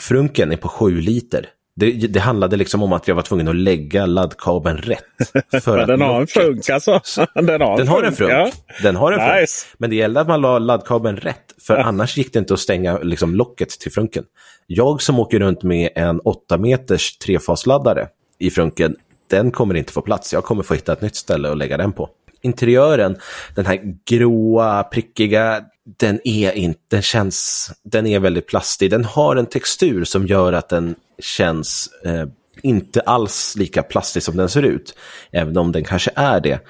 Frunken 0.00 0.52
är 0.52 0.56
på 0.56 0.68
7 0.68 1.00
liter. 1.00 1.48
Det, 1.76 1.92
det 1.92 2.20
handlade 2.20 2.56
liksom 2.56 2.82
om 2.82 2.92
att 2.92 3.08
jag 3.08 3.14
var 3.14 3.22
tvungen 3.22 3.48
att 3.48 3.56
lägga 3.56 4.06
laddkabeln 4.06 4.78
rätt. 4.78 5.04
För 5.64 5.86
den 5.86 6.00
har 6.00 6.20
en 6.20 6.26
frunk 6.26 6.70
alltså. 6.70 7.00
Den 7.34 7.60
har, 7.60 7.78
den 7.78 7.88
har 7.88 8.02
en 8.02 8.12
frunk. 8.12 8.32
Ja. 8.32 8.50
Den 8.82 8.96
har 8.96 9.12
en 9.12 9.40
nice. 9.40 9.66
frunk. 9.66 9.78
Men 9.78 9.90
det 9.90 9.96
gällde 9.96 10.20
att 10.20 10.28
man 10.28 10.40
la 10.40 10.58
laddkabeln 10.58 11.16
rätt. 11.16 11.54
För 11.66 11.76
ja. 11.76 11.82
annars 11.82 12.16
gick 12.16 12.32
det 12.32 12.38
inte 12.38 12.54
att 12.54 12.60
stänga 12.60 12.98
liksom, 12.98 13.34
locket 13.34 13.70
till 13.70 13.92
frunken. 13.92 14.24
Jag 14.66 15.02
som 15.02 15.18
åker 15.18 15.38
runt 15.38 15.62
med 15.62 15.90
en 15.94 16.20
8 16.20 16.58
meters 16.58 17.18
trefasladdare 17.18 18.08
i 18.38 18.50
frunken, 18.50 18.96
den 19.32 19.50
kommer 19.50 19.74
inte 19.74 19.92
få 19.92 20.00
plats. 20.00 20.32
Jag 20.32 20.44
kommer 20.44 20.62
få 20.62 20.74
hitta 20.74 20.92
ett 20.92 21.00
nytt 21.00 21.16
ställe 21.16 21.50
att 21.50 21.58
lägga 21.58 21.76
den 21.76 21.92
på. 21.92 22.08
Interiören, 22.40 23.16
den 23.54 23.66
här 23.66 23.96
gråa, 24.04 24.82
prickiga, 24.82 25.64
den 25.84 26.20
är 26.24 26.52
inte, 26.52 26.80
den 26.88 27.02
känns, 27.02 27.70
den 27.82 28.06
är 28.06 28.18
väldigt 28.18 28.46
plastig. 28.46 28.90
Den 28.90 29.04
har 29.04 29.36
en 29.36 29.46
textur 29.46 30.04
som 30.04 30.26
gör 30.26 30.52
att 30.52 30.68
den 30.68 30.94
känns 31.18 31.90
eh, 32.04 32.26
inte 32.62 33.00
alls 33.00 33.54
lika 33.58 33.82
plastig 33.82 34.22
som 34.22 34.36
den 34.36 34.48
ser 34.48 34.62
ut. 34.62 34.94
Även 35.30 35.56
om 35.56 35.72
den 35.72 35.84
kanske 35.84 36.10
är 36.14 36.40
det. 36.40 36.60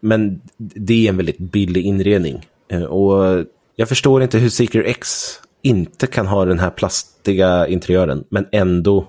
Men 0.00 0.40
det 0.56 1.06
är 1.06 1.08
en 1.08 1.16
väldigt 1.16 1.38
billig 1.38 1.84
inredning. 1.84 2.46
Eh, 2.68 2.82
och 2.82 3.44
jag 3.76 3.88
förstår 3.88 4.22
inte 4.22 4.38
hur 4.38 4.48
Seeker 4.48 4.84
X 4.84 5.34
inte 5.62 6.06
kan 6.06 6.26
ha 6.26 6.44
den 6.44 6.58
här 6.58 6.70
plastiga 6.70 7.66
interiören, 7.66 8.24
men 8.28 8.46
ändå 8.52 9.06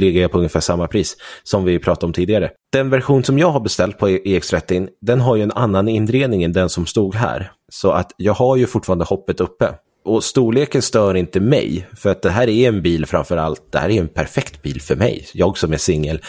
ligger 0.00 0.22
jag 0.22 0.30
på 0.30 0.38
ungefär 0.38 0.60
samma 0.60 0.86
pris 0.86 1.16
som 1.42 1.64
vi 1.64 1.78
pratade 1.78 2.06
om 2.06 2.12
tidigare. 2.12 2.50
Den 2.72 2.90
version 2.90 3.24
som 3.24 3.38
jag 3.38 3.50
har 3.50 3.60
beställt 3.60 3.98
på 3.98 4.08
EX30, 4.08 4.88
den 5.00 5.20
har 5.20 5.36
ju 5.36 5.42
en 5.42 5.52
annan 5.52 5.88
inredning 5.88 6.42
än 6.42 6.52
den 6.52 6.68
som 6.68 6.86
stod 6.86 7.14
här. 7.14 7.52
Så 7.72 7.90
att 7.90 8.12
jag 8.16 8.34
har 8.34 8.56
ju 8.56 8.66
fortfarande 8.66 9.04
hoppet 9.04 9.40
uppe. 9.40 9.74
Och 10.04 10.24
storleken 10.24 10.82
stör 10.82 11.14
inte 11.14 11.40
mig, 11.40 11.86
för 11.96 12.10
att 12.10 12.22
det 12.22 12.30
här 12.30 12.48
är 12.48 12.68
en 12.68 12.82
bil 12.82 13.06
framför 13.06 13.36
allt. 13.36 13.72
Det 13.72 13.78
här 13.78 13.90
är 13.90 14.00
en 14.00 14.08
perfekt 14.08 14.62
bil 14.62 14.80
för 14.80 14.96
mig. 14.96 15.26
Jag 15.32 15.58
som 15.58 15.72
är 15.72 15.76
singel. 15.76 16.20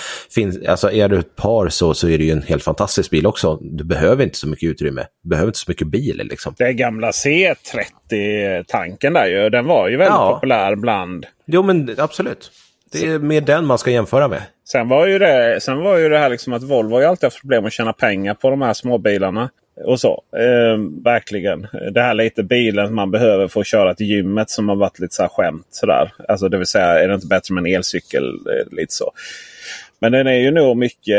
Alltså 0.68 0.92
är 0.92 1.10
du 1.10 1.20
ett 1.20 1.36
par 1.36 1.70
så, 1.70 1.94
så 1.94 2.10
är 2.10 2.18
det 2.18 2.24
ju 2.24 2.32
en 2.32 2.42
helt 2.42 2.64
fantastisk 2.64 3.12
bil 3.12 3.26
också. 3.26 3.60
Du 3.62 3.84
behöver 3.84 4.24
inte 4.24 4.38
så 4.38 4.48
mycket 4.48 4.70
utrymme. 4.70 5.06
Du 5.24 5.30
behöver 5.30 5.48
inte 5.48 5.60
så 5.60 5.72
mycket 5.72 5.88
bil 5.88 6.22
liksom. 6.24 6.54
Det 6.58 6.64
är 6.64 6.72
gamla 6.72 7.12
C30-tanken 7.12 9.14
där 9.14 9.26
ju. 9.26 9.50
Den 9.50 9.66
var 9.66 9.90
ju 9.90 9.98
väldigt 9.98 10.16
ja. 10.16 10.34
populär 10.34 10.76
bland... 10.76 11.26
Jo 11.46 11.64
men 11.64 11.96
absolut. 11.98 12.52
Det 13.02 13.08
är 13.08 13.20
mer 13.20 13.42
den 13.42 13.66
man 13.66 13.78
ska 13.78 13.92
jämföra 13.92 14.28
med. 14.28 14.42
Sen 14.68 14.88
var 14.88 15.08
ju 15.08 15.20
det, 15.20 15.60
sen 15.62 15.78
var 15.78 15.98
ju 15.98 16.10
det 16.10 16.18
här 16.18 16.30
liksom 16.30 16.54
att 16.54 16.64
Volvo 16.64 16.94
har 16.94 17.02
ju 17.02 17.08
alltid 17.08 17.24
haft 17.24 17.42
problem 17.42 17.66
att 17.66 17.74
tjäna 17.74 17.94
pengar 17.94 18.34
på 18.34 18.50
de 18.50 18.62
här 18.62 18.74
småbilarna. 18.74 19.50
Och 19.86 20.00
så. 20.00 20.24
Eh, 20.38 20.78
verkligen. 21.04 21.68
Det 21.92 22.02
här 22.02 22.14
lite 22.14 22.44
bilen 22.44 22.94
man 22.94 23.12
behöver 23.12 23.48
för 23.48 23.62
att 23.62 23.68
köra 23.68 23.96
till 23.96 24.06
gymmet 24.06 24.50
som 24.50 24.70
har 24.70 24.76
varit 24.76 25.00
lite 25.00 25.16
så 25.16 25.22
här 25.22 25.30
skämt. 25.30 25.68
Sådär. 25.70 26.14
Alltså 26.28 26.50
det 26.50 26.58
vill 26.58 26.68
säga, 26.68 26.86
är 26.86 27.08
det 27.08 27.14
inte 27.14 27.28
bättre 27.28 27.54
med 27.54 27.62
en 27.62 27.76
elcykel? 27.76 28.24
Eh, 28.26 28.74
lite 28.76 28.94
så. 28.94 29.12
Men 30.00 30.12
den 30.12 30.28
är 30.28 30.40
ju 30.40 30.52
nog 30.52 30.78
mycket 30.78 31.18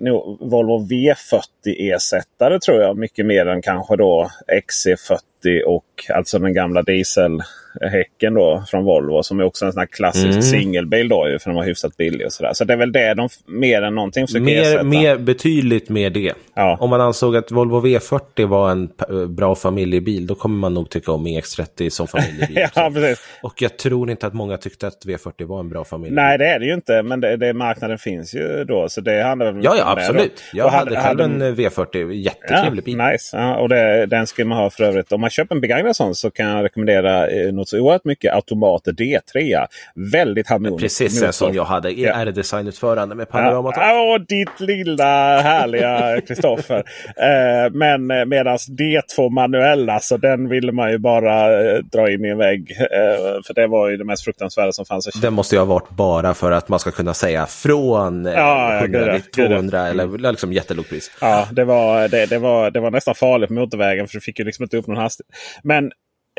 nog 0.00 0.38
Volvo 0.40 0.86
V40 0.86 1.94
ersättare 1.94 2.60
tror 2.60 2.82
jag. 2.82 2.96
Mycket 2.96 3.26
mer 3.26 3.46
än 3.46 3.62
kanske 3.62 3.96
då 3.96 4.30
XC40 4.52 5.18
EX30 5.44 5.62
och 5.62 5.84
alltså 6.14 6.38
den 6.38 6.54
gamla 6.54 6.82
dieselhäcken 6.82 8.34
då 8.34 8.64
från 8.70 8.84
Volvo. 8.84 9.22
Som 9.22 9.40
är 9.40 9.44
också 9.44 9.64
en 9.66 9.72
sån 9.72 9.78
här 9.80 9.86
klassisk 9.86 10.26
Mm. 10.26 10.42
singelbil 10.42 11.08
då 11.08 11.28
ju, 11.28 11.38
för 11.38 11.50
den 11.50 11.56
var 11.56 11.64
hyfsat 11.64 11.96
billig 11.96 12.26
och 12.26 12.32
sådär. 12.32 12.52
Så 12.52 12.64
det 12.64 12.72
är 12.72 12.76
väl 12.76 12.92
det 12.92 13.14
de 13.14 13.28
mer 13.46 13.82
än 13.82 13.94
någonting 13.94 14.26
försöker 14.26 14.44
Mer, 14.44 14.60
ersätta. 14.62 14.82
mer, 14.84 15.16
betydligt 15.16 15.88
mer 15.88 16.10
det. 16.10 16.32
Ja. 16.54 16.76
Om 16.80 16.90
man 16.90 17.00
ansåg 17.00 17.36
att 17.36 17.50
Volvo 17.50 17.80
V40 17.86 18.46
var 18.46 18.70
en 18.70 18.88
p- 18.88 19.04
bra 19.28 19.54
familjebil, 19.54 20.26
då 20.26 20.34
kommer 20.34 20.58
man 20.58 20.74
nog 20.74 20.90
tycka 20.90 21.12
om 21.12 21.26
EX30 21.26 21.88
som 21.90 22.06
familjebil. 22.06 22.66
ja, 22.74 22.90
precis. 22.94 23.18
Och 23.42 23.62
jag 23.62 23.76
tror 23.76 24.10
inte 24.10 24.26
att 24.26 24.34
många 24.34 24.56
tyckte 24.56 24.86
att 24.86 25.06
V40 25.06 25.44
var 25.46 25.60
en 25.60 25.68
bra 25.68 25.84
familjebil. 25.84 26.14
Nej, 26.16 26.38
det 26.38 26.46
är 26.46 26.58
det 26.58 26.66
ju 26.66 26.74
inte. 26.74 27.02
Men 27.02 27.20
det, 27.20 27.36
det, 27.36 27.52
marknaden 27.52 27.98
finns 27.98 28.34
ju 28.34 28.64
då. 28.64 28.88
Så 28.88 29.00
det 29.00 29.22
handlar 29.22 29.52
väl 29.52 29.64
Ja, 29.64 29.74
ja, 29.78 29.84
absolut. 29.92 30.42
då. 30.52 30.58
Jag 30.58 30.66
Och 30.66 30.72
hade 30.72 30.90
själv 30.90 31.04
hade- 31.20 31.24
en 31.24 31.42
eh, 31.42 31.54
V40, 31.54 32.12
jättetrevlig 32.12 32.84
bil. 32.84 32.96
Nice. 32.96 33.36
Ja, 33.36 33.56
och 33.56 33.68
det, 33.68 34.06
den 34.06 34.26
ska 34.26 34.44
man 34.44 34.58
ha 34.58 34.70
för 34.70 34.84
övrigt. 34.84 35.12
Om 35.12 35.20
man 35.20 35.29
köper 35.30 35.54
en 35.54 35.60
begagnad 35.60 35.96
sån 35.96 36.14
så 36.14 36.30
kan 36.30 36.46
jag 36.46 36.64
rekommendera 36.64 37.28
eh, 37.28 37.52
något 37.52 37.68
så 37.68 37.78
oerhört 37.80 38.04
mycket 38.04 38.34
automater 38.34 38.92
D3. 38.92 39.66
Väldigt 40.12 40.48
harmonisk 40.48 40.80
Precis 40.82 41.22
en 41.22 41.32
som 41.32 41.54
jag 41.54 41.64
hade. 41.64 41.90
Ja. 41.90 42.12
R-designutförande 42.14 43.14
med 43.14 43.26
Ja, 43.30 43.32
panorama. 43.32 43.72
Åh, 43.76 44.18
ditt 44.28 44.60
lilla 44.60 45.40
härliga 45.40 46.20
Kristoffer. 46.26 46.76
eh, 47.16 47.72
men 47.72 48.06
medan 48.06 48.56
D2 48.56 49.30
manuell, 49.30 49.90
alltså 49.90 50.16
den 50.16 50.48
ville 50.48 50.72
man 50.72 50.90
ju 50.90 50.98
bara 50.98 51.62
eh, 51.70 51.78
dra 51.78 52.10
in 52.10 52.24
i 52.24 52.28
en 52.28 52.38
vägg. 52.38 52.76
Eh, 52.80 53.42
för 53.46 53.54
det 53.54 53.66
var 53.66 53.88
ju 53.88 53.96
det 53.96 54.04
mest 54.04 54.24
fruktansvärda 54.24 54.72
som 54.72 54.84
fanns. 54.84 55.06
Den 55.22 55.32
måste 55.32 55.54
ju 55.54 55.58
ha 55.58 55.66
varit 55.66 55.90
bara 55.90 56.34
för 56.34 56.52
att 56.52 56.68
man 56.68 56.78
ska 56.78 56.90
kunna 56.90 57.14
säga 57.14 57.46
från 57.46 58.26
eh, 58.26 58.32
Ja, 58.32 58.74
ja, 58.74 58.80
100 58.80 58.98
gud 58.98 59.08
ja, 59.08 59.12
till 59.12 59.22
gud 59.32 59.44
ja. 59.44 59.48
200 59.48 59.88
eller 59.88 60.30
liksom 60.32 60.52
jättelågt 60.52 60.88
pris. 60.88 61.10
Ja, 61.20 61.48
det 61.52 61.64
var, 61.64 62.08
det, 62.08 62.26
det, 62.26 62.38
var, 62.38 62.70
det 62.70 62.80
var 62.80 62.90
nästan 62.90 63.14
farligt 63.14 63.48
på 63.48 63.54
motorvägen 63.54 64.06
för 64.08 64.14
du 64.14 64.20
fick 64.20 64.38
ju 64.38 64.44
liksom 64.44 64.62
inte 64.62 64.76
upp 64.76 64.86
någon 64.86 64.96
hastighet. 64.96 65.19
Men 65.62 65.84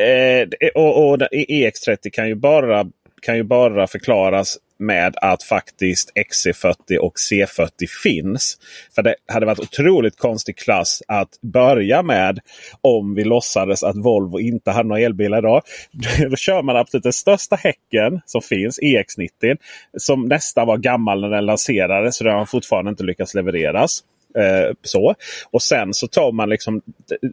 eh, 0.02 0.72
och, 0.76 1.10
och 1.10 1.18
EX30 1.32 2.10
kan 2.14 2.28
ju, 2.28 2.36
bara, 2.36 2.86
kan 3.22 3.36
ju 3.38 3.44
bara 3.44 3.88
förklaras 3.88 4.58
med 4.82 5.16
att 5.22 5.44
faktiskt 5.44 6.12
XC40 6.16 6.98
och 6.98 7.14
C40 7.32 7.88
finns. 8.04 8.58
För 8.96 9.04
det 9.04 9.16
hade 9.28 9.46
varit 9.46 9.60
otroligt 9.60 10.18
konstig 10.18 10.58
klass 10.58 11.04
att 11.08 11.42
börja 11.42 12.04
med 12.04 12.40
om 12.82 13.16
vi 13.16 13.24
låtsades 13.24 13.84
att 13.84 13.96
Volvo 13.96 14.40
inte 14.40 14.72
hade 14.72 14.90
några 14.90 15.02
elbilar 15.02 15.38
idag. 15.38 15.62
Då 16.30 16.36
kör 16.36 16.62
man 16.64 16.78
absolut 16.78 17.04
den 17.04 17.14
största 17.14 17.56
häcken 17.56 18.22
som 18.26 18.42
finns, 18.42 18.80
EX90, 18.80 19.58
som 19.98 20.28
nästan 20.28 20.68
var 20.68 20.78
gammal 20.78 21.22
när 21.22 21.30
den 21.30 21.46
lanserades. 21.46 22.16
Så 22.16 22.24
den 22.24 22.34
har 22.34 22.46
fortfarande 22.46 22.90
inte 22.90 23.04
lyckats 23.04 23.34
levereras. 23.34 24.04
Eh, 24.36 24.74
så. 24.84 25.16
Och 25.52 25.62
sen 25.62 25.94
så 25.94 26.08
tar 26.08 26.32
man 26.32 26.50
liksom 26.50 26.82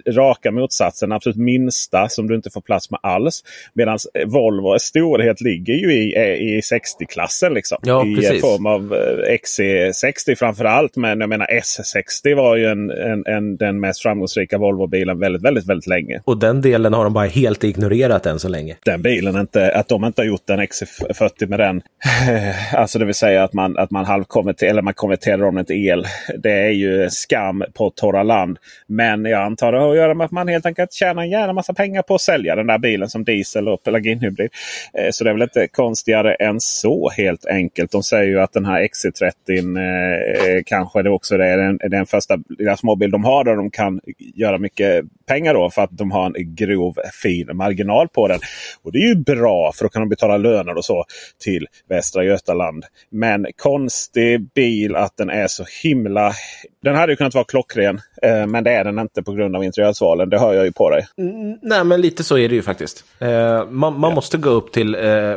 raka 0.08 0.50
motsatsen, 0.50 1.12
absolut 1.12 1.36
minsta 1.36 2.08
som 2.08 2.28
du 2.28 2.34
inte 2.34 2.50
får 2.50 2.60
plats 2.60 2.90
med 2.90 3.00
alls. 3.02 3.42
Medan 3.74 3.98
Volvo 4.26 4.78
storhet 4.78 5.40
ligger 5.40 5.74
ju 5.74 5.92
i, 5.92 6.16
eh, 6.16 6.22
i 6.22 6.60
60-klassen. 6.60 7.54
Liksom. 7.54 7.78
Ja, 7.82 8.06
I 8.06 8.12
eh, 8.12 8.16
precis. 8.16 8.40
form 8.40 8.66
av 8.66 8.94
eh, 8.94 9.32
XC60 9.32 10.34
framförallt. 10.34 10.96
Men 10.96 11.20
jag 11.20 11.28
menar 11.28 11.46
S60 11.46 12.34
var 12.34 12.56
ju 12.56 12.66
en, 12.66 12.90
en, 12.90 13.26
en, 13.26 13.56
den 13.56 13.80
mest 13.80 14.02
framgångsrika 14.02 14.58
Volvo-bilen 14.58 15.18
väldigt, 15.18 15.42
väldigt, 15.42 15.66
väldigt 15.66 15.86
länge. 15.86 16.20
Och 16.24 16.38
den 16.38 16.60
delen 16.60 16.92
har 16.92 17.04
de 17.04 17.12
bara 17.12 17.26
helt 17.26 17.64
ignorerat 17.64 18.26
än 18.26 18.38
så 18.38 18.48
länge. 18.48 18.76
Den 18.84 19.02
bilen, 19.02 19.36
inte, 19.36 19.72
att 19.72 19.88
de 19.88 20.04
inte 20.04 20.22
har 20.22 20.26
gjort 20.26 20.50
en 20.50 20.60
XC40 20.60 21.46
med 21.46 21.58
den. 21.58 21.82
Alltså 22.72 22.98
det 22.98 23.04
vill 23.04 23.14
säga 23.14 23.44
att 23.44 23.52
man, 23.52 23.78
att 23.78 23.90
man 23.90 24.04
halvkonverterar, 24.04 24.70
eller 24.70 24.82
man 24.82 24.94
konverterar 24.94 25.44
om 25.44 25.54
den 25.54 25.64
till 25.64 25.86
el. 25.86 26.06
Det 26.38 26.52
är 26.52 26.70
ju 26.70 26.87
skam 27.10 27.64
på 27.74 27.90
torra 27.90 28.22
land. 28.22 28.58
Men 28.86 29.24
jag 29.24 29.42
antar 29.42 29.72
det 29.72 29.78
har 29.78 29.90
att 29.90 29.96
göra 29.96 30.14
med 30.14 30.24
att 30.24 30.30
man 30.30 30.48
helt 30.48 30.66
enkelt 30.66 30.92
tjänar 30.92 31.22
en 31.22 31.30
jävla 31.30 31.52
massa 31.52 31.74
pengar 31.74 32.02
på 32.02 32.14
att 32.14 32.20
sälja 32.20 32.56
den 32.56 32.66
där 32.66 32.78
bilen 32.78 33.08
som 33.08 33.24
diesel 33.24 33.68
och 33.68 33.82
plug-in-hybrid. 33.82 34.50
Eh, 34.94 35.10
så 35.10 35.24
det 35.24 35.30
är 35.30 35.34
väl 35.34 35.42
inte 35.42 35.68
konstigare 35.68 36.34
än 36.34 36.60
så 36.60 37.10
helt 37.10 37.46
enkelt. 37.46 37.92
De 37.92 38.02
säger 38.02 38.28
ju 38.28 38.40
att 38.40 38.52
den 38.52 38.64
här 38.64 38.80
XC30 38.80 39.32
eh, 39.78 40.54
eh, 40.54 40.62
kanske 40.66 41.02
det 41.02 41.10
också 41.10 41.34
är 41.34 41.56
den, 41.56 41.78
den 41.90 42.06
första 42.06 42.38
lilla 42.58 42.76
småbil 42.76 43.10
de 43.10 43.24
har 43.24 43.44
där 43.44 43.56
de 43.56 43.70
kan 43.70 44.00
göra 44.34 44.58
mycket 44.58 45.04
pengar 45.26 45.54
då 45.54 45.70
för 45.70 45.82
att 45.82 45.98
de 45.98 46.10
har 46.10 46.26
en 46.26 46.54
grov 46.54 46.94
fin 47.22 47.50
marginal 47.52 48.08
på 48.08 48.28
den. 48.28 48.40
Och 48.82 48.92
det 48.92 48.98
är 48.98 49.08
ju 49.08 49.14
bra 49.14 49.72
för 49.72 49.84
då 49.84 49.88
kan 49.88 50.02
de 50.02 50.08
betala 50.08 50.36
löner 50.36 50.76
och 50.76 50.84
så 50.84 51.04
till 51.38 51.66
Västra 51.88 52.24
Götaland. 52.24 52.84
Men 53.10 53.46
konstig 53.56 54.52
bil 54.54 54.96
att 54.96 55.16
den 55.16 55.30
är 55.30 55.46
så 55.46 55.64
himla... 55.82 56.32
Den 56.82 56.94
hade 56.94 57.12
ju 57.12 57.16
kunnat 57.16 57.34
vara 57.34 57.44
klockren 57.44 58.00
eh, 58.22 58.46
men 58.46 58.64
det 58.64 58.70
är 58.70 58.84
den 58.84 58.98
inte 58.98 59.22
på 59.22 59.32
grund 59.32 59.56
av 59.56 59.64
interiörsvalen. 59.64 60.30
Det 60.30 60.38
hör 60.38 60.54
jag 60.54 60.64
ju 60.64 60.72
på 60.72 60.90
dig. 60.90 61.06
Mm, 61.18 61.58
nej, 61.62 61.84
men 61.84 62.00
lite 62.00 62.24
så 62.24 62.38
är 62.38 62.48
det 62.48 62.54
ju 62.54 62.62
faktiskt. 62.62 63.04
Eh, 63.18 63.66
man 63.70 64.00
man 64.00 64.14
måste 64.14 64.36
gå 64.36 64.50
upp 64.50 64.72
till 64.72 64.94
eh, 64.94 65.34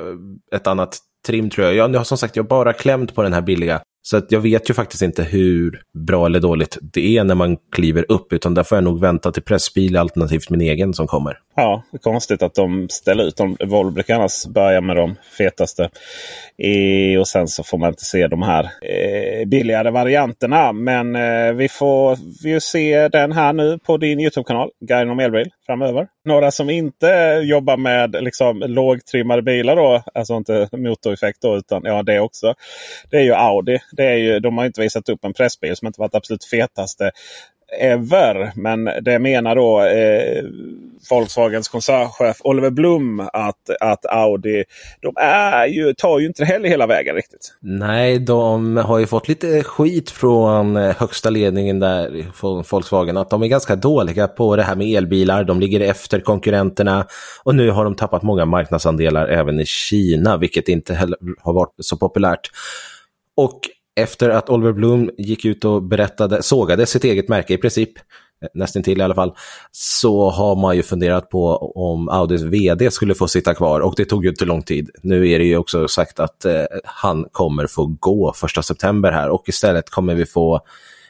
ett 0.56 0.68
annat 0.68 0.98
trim 1.28 1.50
tror 1.50 1.68
jag. 1.68 1.76
Jag 1.76 1.98
har 1.98 2.04
som 2.04 2.18
sagt 2.18 2.36
jag 2.36 2.48
bara 2.48 2.74
klämt 2.74 3.16
på 3.16 3.24
den 3.24 3.34
här 3.34 3.42
billiga. 3.42 3.82
Så 4.04 4.18
att 4.18 4.32
jag 4.32 4.40
vet 4.40 4.70
ju 4.70 4.74
faktiskt 4.74 5.02
inte 5.02 5.24
hur 5.24 5.82
bra 5.94 6.26
eller 6.26 6.40
dåligt 6.40 6.78
det 6.82 7.18
är 7.18 7.24
när 7.24 7.36
man 7.36 7.58
kliver 7.72 8.06
upp. 8.12 8.34
Utan 8.34 8.54
där 8.54 8.64
får 8.64 8.78
jag 8.78 8.84
nog 8.84 9.00
vänta 9.00 9.32
till 9.32 9.44
pressbil 9.44 9.98
alternativt 9.98 10.50
min 10.50 10.62
egen 10.62 10.94
som 10.94 11.08
kommer. 11.08 11.38
Ja, 11.56 11.84
det 11.92 11.98
är 11.98 12.00
konstigt 12.00 12.44
att 12.44 12.56
de 12.56 12.88
ställer 12.90 13.24
ut 13.24 13.38
dem. 13.38 13.58
Volvo 13.66 13.92
brukar 13.92 14.16
annars 14.16 14.46
börja 14.46 14.82
med 14.82 14.96
de 14.96 15.16
fetaste. 15.38 15.90
E 16.58 17.18
och 17.18 17.28
sen 17.28 17.48
så 17.48 17.64
får 17.64 17.78
man 17.78 17.90
inte 17.90 18.06
se 18.06 18.28
de 18.28 18.42
här 18.42 18.70
e 18.84 19.46
billigare 19.46 19.92
varianterna. 19.92 20.72
Men 20.72 21.16
e 21.16 21.54
vi 21.54 21.70
får 21.70 22.18
ju 22.44 22.60
se 22.60 23.08
den 23.08 23.32
här 23.32 23.54
nu 23.54 23.80
på 23.86 23.98
din 23.98 24.20
Youtube-kanal. 24.20 24.70
Guiden 24.80 25.10
om 25.10 25.20
elbil 25.20 25.50
framöver. 25.66 26.08
Några 26.26 26.52
som 26.52 26.70
inte 26.70 27.42
jobbar 27.44 27.78
med 27.78 28.16
liksom, 28.20 28.60
lågtrimmade 28.60 29.42
bilar 29.42 29.76
då. 29.76 30.04
Alltså 30.14 30.34
inte 30.34 30.70
motoreffekt 30.72 31.42
då 31.42 31.58
utan 31.58 31.82
ja 31.86 32.04
det 32.04 32.20
också. 32.20 32.54
Det 33.12 33.18
är 33.18 33.24
ju 33.24 33.34
Audi. 33.34 33.80
Det 33.92 34.04
är 34.04 34.18
ju, 34.18 34.40
de 34.40 34.58
har 34.58 34.66
inte 34.66 34.82
visat 34.82 35.10
upp 35.10 35.26
en 35.26 35.34
pressbil 35.34 35.76
som 35.76 35.88
inte 35.88 36.00
varit 36.00 36.16
absolut 36.16 36.46
fetaste 36.46 37.12
ever. 37.80 38.52
Men 38.56 38.90
det 39.02 39.20
menar 39.20 39.56
då 39.56 39.82
eh, 39.82 40.44
Volkswagens 41.10 41.68
koncernchef 41.68 42.38
Oliver 42.44 42.70
Blum 42.70 43.20
att, 43.20 43.70
att 43.80 44.06
Audi 44.06 44.64
de 45.02 45.14
är 45.18 45.66
ju, 45.66 45.94
tar 45.94 46.20
ju 46.20 46.28
inte 46.28 46.42
det 46.42 46.46
heller 46.46 46.70
hela 46.70 46.88
vägen 46.88 47.16
riktigt. 47.16 47.54
Nej, 47.60 48.20
de 48.20 48.78
har 48.78 49.00
ju 49.00 49.08
fått 49.08 49.28
lite 49.28 49.64
skit 49.64 50.10
från 50.10 50.78
eh, 50.78 50.96
högsta 50.96 51.30
ledningen 51.30 51.80
där 51.80 52.26
från 52.34 52.64
Volkswagen. 52.72 53.18
Att 53.18 53.30
de 53.30 53.44
är 53.44 53.48
ganska 53.48 53.76
dåliga 53.76 54.28
på 54.28 54.56
det 54.56 54.64
här 54.64 54.76
med 54.76 54.88
elbilar. 54.88 55.44
De 55.44 55.60
ligger 55.60 55.80
efter 55.80 56.20
konkurrenterna. 56.20 57.06
Och 57.44 57.56
nu 57.56 57.72
har 57.72 57.84
de 57.84 57.96
tappat 57.96 58.24
många 58.24 58.46
marknadsandelar 58.46 59.28
även 59.28 59.60
i 59.60 59.66
Kina, 59.66 60.38
vilket 60.38 60.68
inte 60.68 60.94
heller 60.94 61.18
har 61.40 61.54
varit 61.54 61.74
så 61.78 61.98
populärt. 61.98 62.50
Och 63.38 63.60
efter 63.96 64.30
att 64.30 64.50
Oliver 64.50 64.74
Bloom 64.74 65.12
gick 65.18 65.46
ut 65.46 65.66
och 65.66 65.84
berättade, 65.84 66.44
sågade 66.44 66.86
sitt 66.86 67.04
eget 67.04 67.30
märke 67.30 67.54
i 67.54 67.58
princip, 67.58 67.98
eh, 67.98 68.48
nästan 68.54 68.84
till 68.84 69.00
i 69.00 69.04
alla 69.04 69.16
fall, 69.16 69.34
så 69.72 70.30
har 70.30 70.56
man 70.56 70.76
ju 70.76 70.84
funderat 70.84 71.30
på 71.30 71.58
om 71.76 72.10
Audis 72.10 72.42
vd 72.42 72.92
skulle 72.92 73.16
få 73.16 73.28
sitta 73.28 73.54
kvar 73.54 73.80
och 73.80 73.94
det 73.98 74.06
tog 74.06 74.24
ju 74.24 74.30
inte 74.30 74.46
lång 74.46 74.62
tid. 74.62 74.90
Nu 75.04 75.30
är 75.30 75.40
det 75.40 75.46
ju 75.46 75.58
också 75.58 75.88
sagt 75.88 76.20
att 76.20 76.46
eh, 76.46 76.64
han 76.84 77.26
kommer 77.32 77.68
få 77.68 77.86
gå 77.86 78.34
första 78.34 78.64
september 78.64 79.12
här 79.12 79.30
och 79.30 79.50
istället 79.50 79.90
kommer 79.90 80.16
vi 80.16 80.26
få 80.26 80.62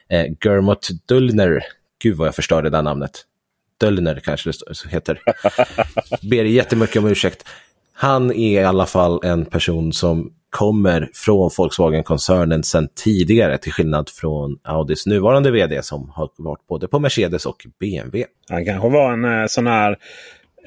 eh, 0.10 0.26
Germot 0.46 0.90
Dullner, 1.08 1.64
gud 2.04 2.18
vad 2.18 2.28
jag 2.28 2.36
förstörde 2.36 2.70
det 2.70 2.78
där 2.78 2.84
namnet, 2.84 3.26
Dullner 3.80 4.22
kanske 4.24 4.52
det 4.84 4.90
heter. 4.90 5.20
Ber 6.30 6.44
jättemycket 6.44 6.98
om 6.98 7.08
ursäkt. 7.08 7.44
Han 7.94 8.32
är 8.32 8.62
i 8.62 8.64
alla 8.64 8.86
fall 8.86 9.20
en 9.24 9.46
person 9.46 9.94
som 9.94 10.32
kommer 10.52 11.10
från 11.14 11.52
Volkswagen-koncernen 11.58 12.64
sedan 12.64 12.90
tidigare, 12.96 13.58
till 13.58 13.72
skillnad 13.72 14.10
från 14.10 14.60
Audis 14.64 15.06
nuvarande 15.06 15.52
vd 15.52 15.84
som 15.84 16.10
har 16.10 16.30
varit 16.38 16.68
både 16.68 16.88
på 16.88 17.00
Mercedes 17.00 17.46
och 17.46 17.68
BMW. 17.80 18.26
Han 18.50 18.66
kanske 18.66 18.90
var 18.90 19.14
en 19.14 19.26
eh, 19.26 19.48
sån 19.48 19.68
här 19.68 19.98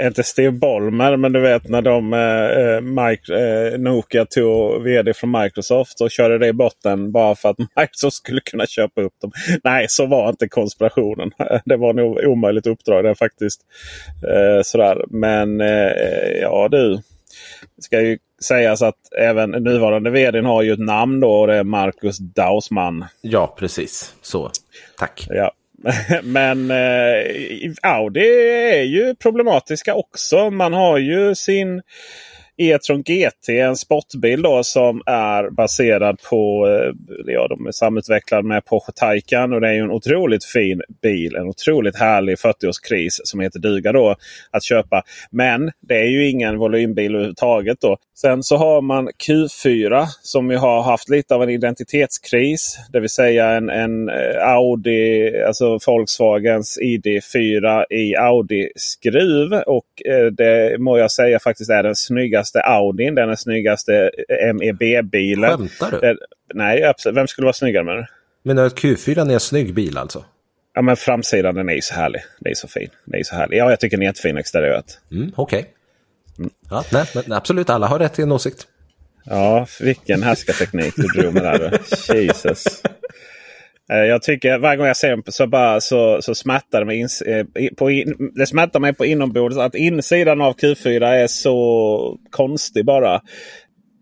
inte 0.01 0.23
Steve 0.23 0.51
Ballmer, 0.51 1.17
men 1.17 1.33
du 1.33 1.41
vet 1.41 1.69
när 1.69 1.83
de 1.83 2.13
eh, 2.13 2.21
eh 2.21 2.81
Mike, 2.81 3.35
eh, 3.35 3.79
Nokia 3.79 4.25
tog 4.25 4.83
vd 4.83 5.15
från 5.15 5.31
Microsoft 5.31 6.01
och 6.01 6.11
körde 6.11 6.39
det 6.39 6.47
i 6.47 6.53
botten 6.53 7.13
bara 7.13 7.35
för 7.35 7.49
att 7.49 7.59
Microsoft 7.77 8.17
skulle 8.17 8.41
kunna 8.41 8.67
köpa 8.67 9.01
upp 9.01 9.21
dem. 9.23 9.33
Nej, 9.65 9.87
så 9.89 10.07
var 10.07 10.29
inte 10.29 10.49
konspirationen. 10.49 11.31
Det 11.65 11.77
var 11.77 11.93
nog 11.93 12.19
omöjligt 12.19 12.67
uppdrag 12.67 13.05
det 13.05 13.15
faktiskt. 13.15 13.61
Eh, 14.29 14.63
sådär. 14.63 15.05
Men 15.09 15.61
eh, 15.61 15.93
ja 16.41 16.69
du. 16.71 17.01
Det 17.77 17.83
ska 17.83 18.01
ju 18.01 18.19
sägas 18.43 18.83
att 18.83 19.13
även 19.19 19.51
nuvarande 19.51 20.11
vdn 20.11 20.45
har 20.45 20.63
ju 20.63 20.73
ett 20.73 20.79
namn 20.79 21.21
då 21.21 21.31
och 21.31 21.47
det 21.47 21.55
är 21.55 21.65
Marcus 21.65 22.19
Dausman. 22.19 23.05
Ja, 23.21 23.55
precis. 23.59 24.15
Så, 24.23 24.51
tack. 24.99 25.27
Ja. 25.29 25.53
Men 26.23 26.71
eh, 26.71 27.73
Audi 27.83 28.49
är 28.73 28.83
ju 28.83 29.15
problematiska 29.15 29.95
också. 29.95 30.51
Man 30.51 30.73
har 30.73 30.99
ju 30.99 31.35
sin 31.35 31.83
E-tron 32.57 33.03
GT, 33.03 33.49
en 33.49 33.77
sportbil 33.77 34.43
då 34.43 34.65
som 34.65 35.03
är 35.07 35.51
baserad 35.51 36.19
på, 36.31 36.69
eh, 36.69 36.93
ja 37.27 37.49
de 37.49 37.67
är 37.67 37.73
samutvecklade 37.73 38.49
med 38.49 38.65
Porsche 38.65 38.93
Taycan. 38.93 39.53
Och 39.53 39.61
det 39.61 39.69
är 39.69 39.73
ju 39.73 39.81
en 39.81 39.91
otroligt 39.91 40.45
fin 40.45 40.83
bil. 41.03 41.37
En 41.37 41.47
otroligt 41.47 41.97
härlig 41.97 42.39
40-årskris 42.39 43.21
som 43.25 43.41
heter 43.41 43.59
duga 43.59 43.93
då 43.93 44.17
att 44.51 44.65
köpa. 44.65 45.03
Men 45.31 45.71
det 45.81 45.95
är 45.95 46.07
ju 46.07 46.29
ingen 46.29 46.59
volymbil 46.59 47.15
överhuvudtaget. 47.15 47.81
Då. 47.81 47.97
Sen 48.17 48.43
så 48.43 48.57
har 48.57 48.83
man 48.83 49.09
Q4 49.09 50.07
som 50.23 50.49
vi 50.49 50.57
har 50.57 50.83
haft 50.83 51.09
lite 51.09 51.35
av 51.35 51.43
en 51.43 51.51
identitetskris. 51.51 52.79
Det 52.93 53.01
vill 53.01 53.11
säga 53.11 53.51
en, 53.51 53.71
en 53.71 54.09
eh, 54.09 54.49
Audi, 54.49 55.43
alltså 55.43 55.79
Volkswagens 55.87 56.79
ID4 56.83 57.85
i 57.91 58.17
Audi-skruv. 58.17 59.63
Och 59.63 60.03
eh, 60.07 60.27
det 60.27 60.81
må 60.81 60.99
jag 60.99 61.11
säga 61.11 61.39
faktiskt 61.39 61.71
är 61.71 61.83
den 61.83 61.97
snyggaste 61.97 62.61
Audin. 62.61 63.15
Den 63.15 63.31
är 63.31 63.37
snyggaste 63.37 64.11
MEB-bilen. 64.55 65.51
Skämtar 65.51 65.91
du? 65.91 65.99
Det, 65.99 66.17
nej, 66.55 66.85
absolut. 66.85 67.17
Vem 67.17 67.27
skulle 67.27 67.45
vara 67.45 67.53
snyggare 67.53 67.85
med 67.85 67.97
det? 67.97 68.07
Men 68.43 68.59
att 68.59 68.81
Q4 68.81 69.29
är 69.29 69.33
en 69.33 69.41
snygg 69.41 69.75
bil 69.75 69.99
alltså? 69.99 70.25
Ja, 70.75 70.83
men 70.83 70.97
framsidan 70.97 71.55
den 71.55 71.69
är 71.69 71.75
ju 71.75 71.81
så 71.81 71.95
härlig. 71.95 72.23
Det 72.41 72.51
är 72.51 72.55
så 72.55 72.69
fin. 72.69 72.89
Det 73.05 73.19
är 73.19 73.25
så 73.25 73.35
härlig. 73.35 73.57
Ja, 73.59 73.71
jag 73.71 73.81
tycker 73.81 73.97
den 73.97 74.03
är 74.03 74.07
jättefin 74.07 74.37
exteriört. 74.37 74.87
Mm, 75.13 75.33
Okej. 75.37 75.59
Okay. 75.59 75.71
Ja, 76.71 76.85
nej, 76.93 77.07
men 77.15 77.33
absolut, 77.33 77.71
alla 77.71 77.87
har 77.87 77.99
rätt 77.99 78.15
till 78.15 78.25
en 78.25 78.33
åsikt. 78.33 78.67
Ja, 79.25 79.67
vilken 79.81 80.23
härskarteknik 80.23 80.95
du 80.97 81.03
drog 81.03 81.35
med 81.35 81.43
där. 81.43 81.81
Jesus. 82.15 82.83
Eh, 83.91 83.99
jag 83.99 84.23
tycker 84.23 84.59
varje 84.59 84.77
gång 84.77 84.87
jag 84.87 84.97
ser 84.97 85.09
den 85.09 85.23
så, 85.27 85.47
bara, 85.47 85.81
så, 85.81 86.23
så 86.23 86.35
smärtar 86.35 86.81
det 86.81 86.87
mig, 86.87 86.99
in, 86.99 87.09
eh, 87.27 87.69
på 87.77 87.91
in, 87.91 88.33
det 88.35 88.47
smärtar 88.47 88.81
mig 88.81 88.95
på 88.95 89.07
inombordet 89.07 89.59
att 89.59 89.75
insidan 89.75 90.41
av 90.41 90.57
Q4 90.57 91.05
är 91.05 91.27
så 91.27 92.19
konstig 92.31 92.85
bara. 92.85 93.21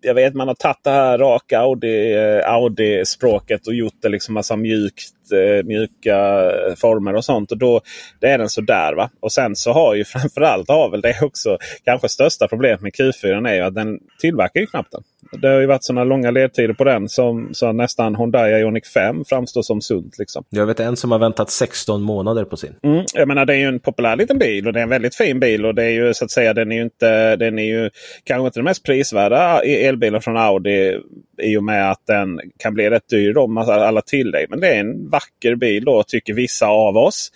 Jag 0.05 0.15
vet 0.15 0.35
man 0.35 0.49
har 0.49 0.55
tagit 0.55 0.85
det 0.85 0.91
här 0.91 1.19
raka 1.19 1.61
Audi-språket 1.61 3.61
Audi 3.61 3.71
och 3.71 3.75
gjort 3.75 4.03
det 4.03 4.09
liksom 4.09 4.35
massa 4.35 4.57
mjukt, 4.57 5.33
eh, 5.33 5.65
mjuka 5.65 6.51
former 6.77 7.15
och 7.15 7.25
sånt. 7.25 7.53
Och 7.53 7.59
då 7.59 7.81
det 8.21 8.27
är 8.27 8.39
den 8.39 8.49
sådär. 8.49 8.95
Va? 8.95 9.11
Och 9.21 9.33
sen 9.33 9.57
så 9.57 9.73
har 9.73 9.95
ju 9.95 10.05
framförallt 10.05 10.69
har 10.69 10.91
väl 10.91 11.01
det 11.01 11.23
också 11.23 11.59
kanske 11.85 12.09
största 12.09 12.49
problemet 12.49 12.81
med 12.81 12.93
Q4 12.93 13.49
är 13.49 13.55
ju 13.55 13.61
att 13.61 13.75
den 13.75 13.99
tillverkar 14.21 14.61
ju 14.61 14.67
knappt 14.67 14.93
den. 14.93 15.03
Det 15.41 15.49
har 15.49 15.61
ju 15.61 15.67
varit 15.67 15.85
sådana 15.85 16.05
långa 16.05 16.31
ledtider 16.31 16.75
på 16.75 16.85
den 16.85 17.09
som 17.09 17.55
så 17.55 17.73
nästan 17.73 18.17
Hyundai 18.17 18.61
Ioniq 18.61 18.87
5 18.87 19.25
framstår 19.25 19.63
som 19.63 19.81
sunt. 19.81 20.19
Liksom. 20.19 20.45
Jag 20.51 20.67
vet 20.67 20.81
en 20.81 20.97
som 20.97 21.13
har 21.13 21.19
väntat 21.19 21.51
16 21.51 22.03
månader 22.03 22.45
på 22.45 22.57
sin. 22.57 22.75
Mm, 22.83 23.05
jag 23.15 23.29
menar 23.29 23.45
det 23.45 23.55
är 23.55 23.59
ju 23.59 23.69
en 23.69 23.81
populär 23.81 24.17
liten 24.17 24.39
bil 24.39 24.67
och 24.67 24.73
det 24.73 24.79
är 24.79 24.83
en 24.83 24.89
väldigt 24.89 25.15
fin 25.15 25.41
bil. 25.41 25.67
Och 25.67 25.75
det 25.75 25.85
är 25.85 25.91
ju 25.91 26.15
så 26.15 26.25
att 26.25 26.31
säga 26.31 26.55
den 26.55 26.73
är 26.73 26.77
ju 26.77 26.83
inte, 26.83 27.37
den 27.37 27.59
är 27.59 27.65
ju 27.65 27.91
kanske 28.25 28.47
inte 28.47 28.59
den 28.59 28.65
mest 28.65 28.85
prisvärda 28.85 29.63
elbilen 29.63 30.21
från 30.21 30.37
Audi. 30.37 30.99
I 31.43 31.57
och 31.57 31.65
med 31.65 31.91
att 31.91 32.07
den 32.07 32.41
kan 32.59 32.75
bli 32.75 32.91
rätt 32.91 33.09
dyr 33.09 33.47
med 33.49 33.69
alla 33.69 34.01
tillägg. 34.01 34.47
Men 34.51 34.61
det 34.61 34.69
är 34.69 34.81
en 34.81 35.11
vacker 35.11 35.55
bil 35.55 35.85
då 35.85 36.03
tycker 36.03 36.35
vissa 36.35 36.67
av 36.67 36.97
oss. 36.97 37.33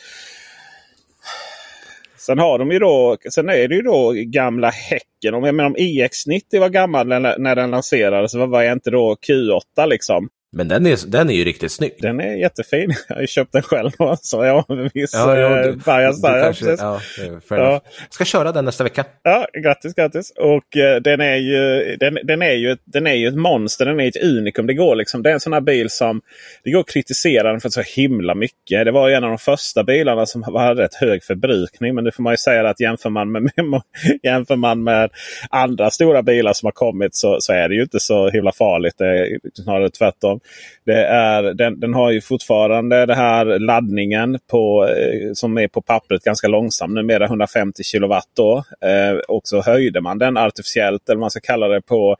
Sen, 2.26 2.38
har 2.38 2.58
de 2.58 2.70
ju 2.70 2.78
då, 2.78 3.16
sen 3.30 3.48
är 3.48 3.68
det 3.68 3.74
ju 3.74 3.82
då 3.82 4.12
gamla 4.16 4.70
Häcken. 4.70 5.34
Om, 5.34 5.44
jag 5.44 5.54
menar, 5.54 5.70
om 5.70 5.76
EX90 5.76 6.60
var 6.60 6.68
gammal 6.68 7.06
när, 7.06 7.38
när 7.38 7.56
den 7.56 7.70
lanserades, 7.70 8.34
vad 8.34 8.48
var 8.48 8.72
inte 8.72 8.90
då 8.90 9.16
Q8 9.28 9.86
liksom? 9.86 10.28
Men 10.56 10.68
den 10.68 10.86
är, 10.86 11.10
den 11.10 11.30
är 11.30 11.34
ju 11.34 11.44
riktigt 11.44 11.72
snygg. 11.72 11.92
Den 11.98 12.20
är 12.20 12.34
jättefin. 12.34 12.94
Jag 13.08 13.16
har 13.16 13.20
ju 13.20 13.26
köpt 13.26 13.52
den 13.52 13.62
själv. 13.62 13.90
Så 14.20 14.44
jag 14.44 14.62
har 14.68 14.76
en 14.76 14.90
viss 14.94 15.10
ja, 15.14 15.36
ja, 15.38 15.62
du, 15.62 15.72
bias 15.72 16.22
där. 16.22 16.42
Kanske, 16.42 16.70
ja, 16.70 17.00
ja. 17.48 17.80
Ska 18.10 18.24
köra 18.24 18.52
den 18.52 18.64
nästa 18.64 18.84
vecka. 18.84 19.04
Ja, 19.22 19.46
grattis, 19.62 19.94
grattis. 19.94 20.32
Och 20.36 20.76
uh, 20.76 21.02
den, 21.02 21.20
är 21.20 21.36
ju, 21.36 21.96
den, 21.96 22.18
den, 22.22 22.42
är 22.42 22.52
ju, 22.52 22.76
den 22.84 23.06
är 23.06 23.14
ju 23.14 23.28
ett 23.28 23.34
monster. 23.34 23.86
Den 23.86 24.00
är 24.00 24.08
ett 24.08 24.22
unikum. 24.22 24.66
Det 24.66 24.74
går 24.74 24.96
liksom. 24.96 25.22
Det 25.22 25.30
är 25.30 25.34
en 25.34 25.40
sån 25.40 25.52
här 25.52 25.60
bil 25.60 25.90
som 25.90 26.20
det 26.64 26.70
går 26.70 26.80
att 26.80 26.88
kritisera 26.88 27.50
den 27.50 27.60
för 27.60 27.68
så 27.68 27.82
himla 27.96 28.34
mycket. 28.34 28.84
Det 28.84 28.90
var 28.90 29.08
ju 29.08 29.14
en 29.14 29.24
av 29.24 29.30
de 29.30 29.38
första 29.38 29.84
bilarna 29.84 30.26
som 30.26 30.42
hade 30.42 30.82
rätt 30.82 30.94
hög 30.94 31.24
förbrukning. 31.24 31.94
Men 31.94 32.04
det 32.04 32.12
får 32.12 32.22
man 32.22 32.32
ju 32.32 32.36
säga 32.36 32.68
att 32.68 32.80
jämför 32.80 33.10
man 33.10 33.32
med, 33.32 33.50
jämför 34.22 34.56
man 34.56 34.84
med 34.84 35.10
andra 35.50 35.90
stora 35.90 36.22
bilar 36.22 36.52
som 36.52 36.66
har 36.66 36.72
kommit 36.72 37.14
så, 37.14 37.36
så 37.40 37.52
är 37.52 37.68
det 37.68 37.74
ju 37.74 37.82
inte 37.82 38.00
så 38.00 38.30
himla 38.30 38.52
farligt. 38.52 38.94
Det 38.98 39.06
är 39.06 39.38
snarare 39.54 39.90
tvärtom. 39.90 40.40
Det 40.84 41.04
är, 41.06 41.42
den, 41.42 41.80
den 41.80 41.94
har 41.94 42.10
ju 42.10 42.20
fortfarande 42.20 43.06
den 43.06 43.16
här 43.16 43.58
laddningen 43.58 44.38
på, 44.50 44.88
eh, 44.88 45.32
som 45.34 45.58
är 45.58 45.68
på 45.68 45.82
pappret 45.82 46.22
ganska 46.22 46.48
långsam. 46.48 46.94
Numera 46.94 47.24
150 47.24 47.82
kilowatt. 47.82 48.28
Då. 48.36 48.64
Eh, 48.80 49.18
och 49.28 49.40
så 49.44 49.62
höjde 49.62 50.00
man 50.00 50.18
den 50.18 50.36
artificiellt, 50.36 51.08
eller 51.08 51.20
man 51.20 51.30
ska 51.30 51.40
kalla 51.40 51.68
det, 51.68 51.82
på 51.82 52.16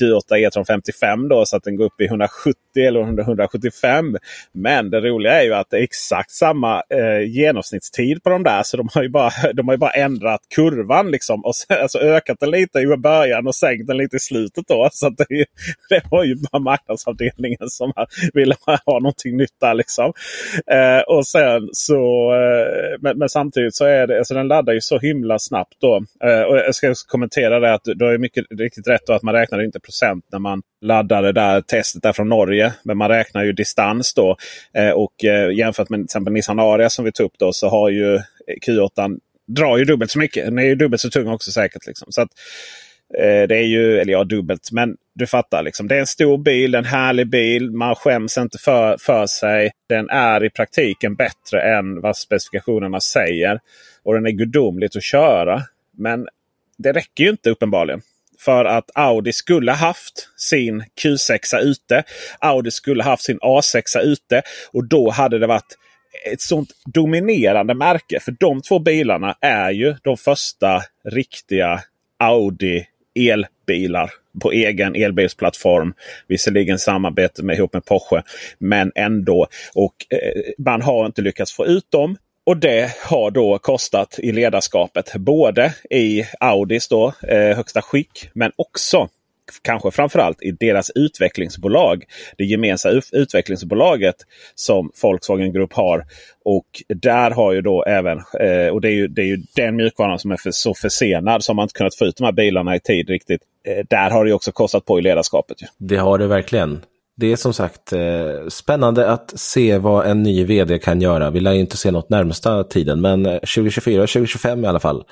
Q8 0.00 0.36
E-tron 0.36 0.64
55 0.64 1.28
då, 1.28 1.44
så 1.46 1.56
att 1.56 1.62
den 1.62 1.76
går 1.76 1.84
upp 1.84 2.00
i 2.00 2.04
170 2.04 2.54
eller 2.76 3.00
175. 3.00 4.16
Men 4.52 4.90
det 4.90 5.00
roliga 5.00 5.40
är 5.40 5.44
ju 5.44 5.54
att 5.54 5.70
det 5.70 5.78
är 5.78 5.82
exakt 5.82 6.30
samma 6.30 6.82
eh, 6.88 7.28
genomsnittstid 7.28 8.22
på 8.22 8.30
de 8.30 8.42
där. 8.42 8.62
Så 8.62 8.76
de 8.76 8.88
har 8.94 9.02
ju 9.02 9.08
bara, 9.08 9.30
de 9.54 9.68
har 9.68 9.74
ju 9.74 9.78
bara 9.78 9.90
ändrat 9.90 10.40
kurvan 10.54 11.10
liksom. 11.10 11.44
Och 11.44 11.56
sen, 11.56 11.76
alltså 11.82 11.98
ökat 11.98 12.40
den 12.40 12.50
lite 12.50 12.78
i 12.78 12.96
början 12.96 13.46
och 13.46 13.54
sänkt 13.54 13.86
den 13.86 13.96
lite 13.96 14.16
i 14.16 14.20
slutet. 14.20 14.64
då. 14.68 14.88
Så 14.92 15.08
det, 15.08 15.26
det 15.88 16.02
var 16.10 16.24
ju 16.24 16.36
bara 16.52 16.62
marknadsavdelningen 16.62 17.59
som 17.68 17.92
ville 18.34 18.54
ha 18.86 18.98
någonting 18.98 19.36
nytt 19.36 19.60
där. 19.60 19.74
Liksom. 19.74 20.12
Eh, 20.72 21.00
och 21.00 21.26
sen 21.26 21.68
så, 21.72 22.32
eh, 22.34 22.98
men, 23.00 23.18
men, 23.18 23.28
samtidigt 23.28 23.74
så 23.74 23.84
är 23.84 24.06
det, 24.06 24.18
alltså 24.18 24.34
den 24.34 24.48
laddar 24.48 24.72
ju 24.72 24.80
så 24.80 24.98
himla 24.98 25.38
snabbt. 25.38 25.74
då. 25.80 25.96
Eh, 26.24 26.42
och 26.42 26.56
jag 26.56 26.74
ska 26.74 26.94
kommentera 27.06 27.60
det 27.60 27.74
att 27.74 27.84
du 27.84 28.04
har 28.04 28.18
mycket 28.18 28.44
riktigt 28.58 28.88
rätt 28.88 29.06
då 29.06 29.12
att 29.12 29.22
man 29.22 29.34
räknar 29.34 29.64
inte 29.64 29.80
procent 29.80 30.24
när 30.32 30.38
man 30.38 30.62
laddar 30.80 31.22
det 31.22 31.32
där 31.32 31.60
testet 31.60 32.02
där 32.02 32.12
från 32.12 32.28
Norge. 32.28 32.72
Men 32.82 32.96
man 32.96 33.08
räknar 33.08 33.44
ju 33.44 33.52
distans 33.52 34.14
då. 34.14 34.36
Eh, 34.74 34.90
och 34.90 35.24
eh, 35.24 35.52
jämfört 35.52 35.88
med 35.88 35.98
till 35.98 36.04
exempel 36.04 36.32
Nissan 36.32 36.58
Aria 36.58 36.90
som 36.90 37.04
vi 37.04 37.12
tog 37.12 37.26
upp 37.26 37.38
då 37.38 37.52
så 37.52 37.68
har 37.68 37.90
ju 37.90 38.20
Q8 38.66 39.18
drar 39.48 39.78
ju 39.78 39.84
dubbelt 39.84 40.10
så 40.10 40.18
mycket. 40.18 40.44
Den 40.44 40.58
är 40.58 40.62
ju 40.62 40.74
dubbelt 40.74 41.00
så 41.00 41.10
tung 41.10 41.28
också 41.28 41.50
säkert. 41.50 41.86
Liksom. 41.86 42.12
Så 42.12 42.22
att, 42.22 42.28
Eh, 43.18 43.48
det 43.48 43.56
är 43.56 43.66
ju, 43.66 43.98
eller 43.98 44.12
ja, 44.12 44.24
dubbelt. 44.24 44.72
Men 44.72 44.96
du 45.20 45.26
fattar. 45.26 45.62
Liksom. 45.62 45.88
Det 45.88 45.96
är 45.96 46.00
en 46.00 46.06
stor 46.06 46.38
bil, 46.38 46.74
en 46.74 46.84
härlig 46.84 47.30
bil. 47.30 47.70
Man 47.70 47.94
skäms 47.94 48.38
inte 48.38 48.58
för, 48.58 48.96
för 49.00 49.26
sig. 49.26 49.70
Den 49.88 50.10
är 50.10 50.44
i 50.44 50.50
praktiken 50.50 51.14
bättre 51.14 51.62
än 51.78 52.00
vad 52.00 52.16
specifikationerna 52.16 53.00
säger. 53.00 53.60
Och 54.02 54.14
den 54.14 54.26
är 54.26 54.30
gudomligt 54.30 54.96
att 54.96 55.02
köra. 55.02 55.62
Men 55.96 56.28
det 56.78 56.92
räcker 56.92 57.24
ju 57.24 57.30
inte 57.30 57.50
uppenbarligen. 57.50 58.02
För 58.38 58.64
att 58.64 58.90
Audi 58.94 59.32
skulle 59.32 59.72
haft 59.72 60.28
sin 60.36 60.84
Q6 61.02 61.58
ute. 61.58 62.02
Audi 62.38 62.70
skulle 62.70 63.02
haft 63.02 63.22
sin 63.22 63.38
A6 63.38 64.00
ute. 64.02 64.42
Och 64.72 64.84
då 64.84 65.10
hade 65.10 65.38
det 65.38 65.46
varit 65.46 65.78
ett 66.32 66.40
sånt 66.40 66.70
dominerande 66.84 67.74
märke. 67.74 68.20
För 68.20 68.34
de 68.40 68.62
två 68.62 68.78
bilarna 68.78 69.36
är 69.40 69.70
ju 69.70 69.94
de 70.02 70.16
första 70.16 70.82
riktiga 71.04 71.80
Audi 72.18 72.86
elbilar 73.14 74.10
på 74.42 74.52
egen 74.52 74.94
elbilsplattform. 74.94 75.94
Visserligen 76.28 76.78
samarbete 76.78 77.42
med, 77.42 77.56
ihop 77.56 77.72
med 77.72 77.84
Porsche. 77.84 78.22
Men 78.58 78.92
ändå. 78.94 79.46
Och 79.74 79.94
eh, 80.10 80.64
man 80.64 80.82
har 80.82 81.06
inte 81.06 81.22
lyckats 81.22 81.52
få 81.52 81.66
ut 81.66 81.90
dem. 81.90 82.16
Och 82.46 82.56
det 82.56 82.94
har 83.04 83.30
då 83.30 83.58
kostat 83.58 84.18
i 84.18 84.32
ledarskapet. 84.32 85.14
Både 85.14 85.74
i 85.90 86.24
Audis 86.40 86.88
då, 86.88 87.12
eh, 87.28 87.56
högsta 87.56 87.82
skick 87.82 88.30
men 88.32 88.52
också 88.56 89.08
kanske 89.62 89.90
framförallt 89.90 90.42
i 90.42 90.50
deras 90.50 90.90
utvecklingsbolag. 90.94 92.04
Det 92.38 92.44
gemensamma 92.44 93.02
utvecklingsbolaget 93.12 94.16
som 94.54 94.90
Volkswagen 95.02 95.52
Group 95.52 95.72
har. 95.72 96.04
Och 96.44 96.66
där 96.88 97.30
har 97.30 97.52
ju 97.52 97.60
då 97.60 97.84
även, 97.84 98.18
eh, 98.18 98.72
och 98.72 98.80
det 98.80 98.88
är 98.88 98.94
ju, 98.94 99.08
det 99.08 99.22
är 99.22 99.26
ju 99.26 99.42
den 99.56 99.76
mjukvaran 99.76 100.18
som 100.18 100.30
är 100.30 100.36
för, 100.36 100.50
så 100.50 100.74
försenad 100.74 101.44
som 101.44 101.56
man 101.56 101.62
inte 101.62 101.74
kunnat 101.74 101.94
få 101.94 102.04
ut 102.04 102.16
de 102.16 102.24
här 102.24 102.32
bilarna 102.32 102.76
i 102.76 102.80
tid 102.80 103.08
riktigt. 103.08 103.40
Eh, 103.68 103.84
där 103.88 104.10
har 104.10 104.24
det 104.24 104.32
också 104.32 104.52
kostat 104.52 104.84
på 104.84 104.98
i 104.98 105.02
ledarskapet. 105.02 105.62
Ju. 105.62 105.66
Det 105.78 105.96
har 105.96 106.18
det 106.18 106.26
verkligen. 106.26 106.80
Det 107.16 107.32
är 107.32 107.36
som 107.36 107.52
sagt 107.52 107.92
eh, 107.92 108.48
spännande 108.48 109.10
att 109.10 109.40
se 109.40 109.78
vad 109.78 110.06
en 110.06 110.22
ny 110.22 110.44
vd 110.44 110.78
kan 110.78 111.00
göra. 111.00 111.30
Vi 111.30 111.40
lär 111.40 111.52
inte 111.52 111.76
se 111.76 111.90
något 111.90 112.10
närmsta 112.10 112.64
tiden, 112.64 113.00
men 113.00 113.26
eh, 113.26 113.32
2024 113.32 114.00
2025 114.00 114.64
i 114.64 114.68
alla 114.68 114.80
fall 114.80 115.04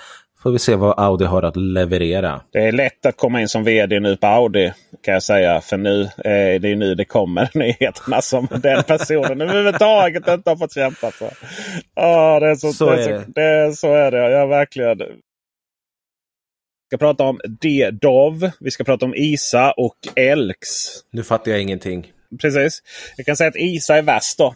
får 0.42 0.50
vi 0.50 0.58
se 0.58 0.76
vad 0.76 0.98
Audi 0.98 1.24
har 1.24 1.42
att 1.42 1.56
leverera. 1.56 2.40
Det 2.52 2.58
är 2.58 2.72
lätt 2.72 3.06
att 3.06 3.16
komma 3.16 3.40
in 3.40 3.48
som 3.48 3.64
vd 3.64 4.00
nu 4.00 4.16
på 4.16 4.26
Audi 4.26 4.72
kan 5.02 5.14
jag 5.14 5.22
säga. 5.22 5.60
För 5.60 5.76
nu 5.76 6.02
eh, 6.02 6.60
det 6.60 6.68
är 6.68 6.76
nu 6.76 6.94
det 6.94 7.04
kommer 7.04 7.50
nyheterna 7.54 8.22
som 8.22 8.48
den 8.50 8.84
personen 8.84 9.40
överhuvudtaget 9.40 10.28
inte 10.28 10.50
har 10.50 10.56
fått 10.56 10.74
kämpa 10.74 11.10
för. 11.10 11.30
Oh, 11.96 12.40
det 12.40 12.50
är 12.50 12.54
så, 12.54 12.72
så, 12.72 12.90
det 12.90 13.04
är 13.04 13.20
så, 13.20 13.30
det. 13.34 13.42
är, 13.42 13.72
så 13.72 13.94
är 13.94 14.10
det. 14.10 14.30
Jag 14.30 14.46
verkligen. 14.46 14.98
Vi 14.98 16.96
ska 16.96 16.98
prata 16.98 17.24
om 17.24 17.40
D-Dov. 17.60 18.50
Vi 18.60 18.70
ska 18.70 18.84
prata 18.84 19.06
om 19.06 19.14
ISA 19.14 19.72
och 19.72 19.96
Elks. 20.16 20.68
Nu 21.10 21.24
fattar 21.24 21.50
jag 21.50 21.60
ingenting. 21.60 22.12
Precis. 22.40 22.82
Jag 23.16 23.26
kan 23.26 23.36
säga 23.36 23.48
att 23.48 23.56
ISA 23.56 23.96
är 23.96 24.02
värst 24.02 24.38
då. 24.38 24.54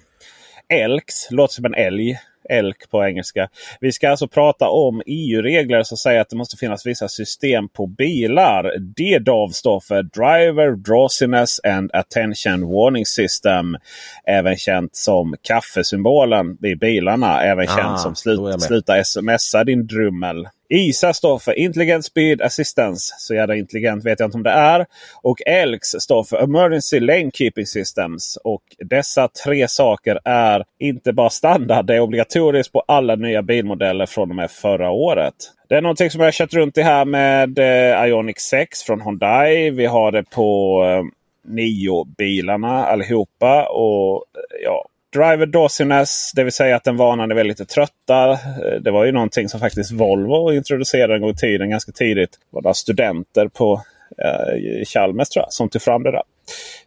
Elks 0.68 1.30
låter 1.30 1.54
som 1.54 1.64
en 1.64 1.74
älg. 1.74 2.18
ELK 2.48 2.90
på 2.90 3.04
engelska. 3.04 3.48
Vi 3.80 3.92
ska 3.92 4.10
alltså 4.10 4.28
prata 4.28 4.68
om 4.68 5.02
EU-regler 5.06 5.82
som 5.82 5.96
säger 5.96 6.20
att 6.20 6.28
det 6.28 6.36
måste 6.36 6.56
finnas 6.56 6.86
vissa 6.86 7.08
system 7.08 7.68
på 7.68 7.86
bilar. 7.86 8.78
DDAW 8.78 9.52
står 9.52 9.80
för 9.80 10.02
Driver 10.02 10.76
Drowsiness 10.76 11.60
and 11.64 11.90
Attention 11.94 12.68
Warning 12.68 13.06
System. 13.06 13.76
Även 14.26 14.56
känt 14.56 14.96
som 14.96 15.36
kaffesymbolen 15.42 16.56
vid 16.60 16.78
bilarna. 16.78 17.42
Även 17.42 17.68
Ah, 17.68 17.76
känt 17.76 18.00
som 18.00 18.14
slut, 18.14 18.62
sluta 18.62 19.04
smsa 19.04 19.64
din 19.64 19.86
drummel. 19.86 20.48
ISA 20.72 21.12
står 21.12 21.38
för 21.38 21.58
Intelligent 21.58 22.04
Speed 22.04 22.42
Assistance. 22.42 23.14
Så 23.18 23.34
jävla 23.34 23.56
intelligent 23.56 24.04
vet 24.04 24.20
jag 24.20 24.26
inte 24.26 24.36
om 24.36 24.42
det 24.42 24.50
är. 24.50 24.86
Och 25.22 25.38
Elx 25.46 25.88
står 25.88 26.24
för 26.24 26.42
Emergency 26.42 27.00
Lane 27.00 27.30
Keeping 27.34 27.66
Systems. 27.66 28.38
Och 28.44 28.62
dessa 28.78 29.28
tre 29.44 29.68
saker 29.68 30.18
är 30.24 30.64
inte 30.78 31.12
bara 31.12 31.30
standard. 31.30 31.86
Det 31.86 31.94
är 31.94 32.00
obligatoriskt 32.00 32.72
på 32.72 32.80
alla 32.88 33.16
nya 33.16 33.42
bilmodeller 33.42 34.06
från 34.06 34.30
och 34.30 34.36
med 34.36 34.50
förra 34.50 34.90
året. 34.90 35.34
Det 35.68 35.76
är 35.76 35.80
någonting 35.80 36.10
som 36.10 36.20
jag 36.20 36.26
har 36.26 36.32
kört 36.32 36.54
runt 36.54 36.78
i 36.78 36.82
här 36.82 37.04
med 37.04 37.58
Ionic 38.08 38.32
Ioniq 38.32 38.38
6 38.40 38.82
från 38.82 39.00
Hyundai. 39.00 39.70
Vi 39.70 39.86
har 39.86 40.12
det 40.12 40.22
på 40.30 40.82
eh, 40.84 41.04
Nio-bilarna 41.52 42.86
allihopa. 42.86 43.66
Och 43.66 44.14
eh, 44.14 44.64
ja, 44.64 44.88
Driver 45.12 45.46
Dawsiness, 45.46 46.32
det 46.34 46.44
vill 46.44 46.52
säga 46.52 46.76
att 46.76 46.84
den 46.84 46.96
varnade 46.96 47.34
väldigt 47.34 47.58
lite 47.58 47.74
trötta. 47.74 48.30
Eh, 48.30 48.80
det 48.80 48.90
var 48.90 49.04
ju 49.04 49.12
någonting 49.12 49.48
som 49.48 49.60
faktiskt 49.60 49.92
Volvo 49.92 50.52
introducerade 50.52 51.14
en 51.14 51.20
gång 51.20 51.30
i 51.30 51.34
tiden, 51.34 51.70
ganska 51.70 51.92
tidigt. 51.92 52.30
Det 52.30 52.54
var 52.54 52.62
några 52.62 52.74
studenter 52.74 53.48
på 53.48 53.82
eh, 54.18 54.84
Chalmers 54.84 55.28
tror 55.28 55.44
jag, 55.44 55.52
som 55.52 55.68
tog 55.68 55.82
fram 55.82 56.02
det 56.02 56.10
där 56.10 56.22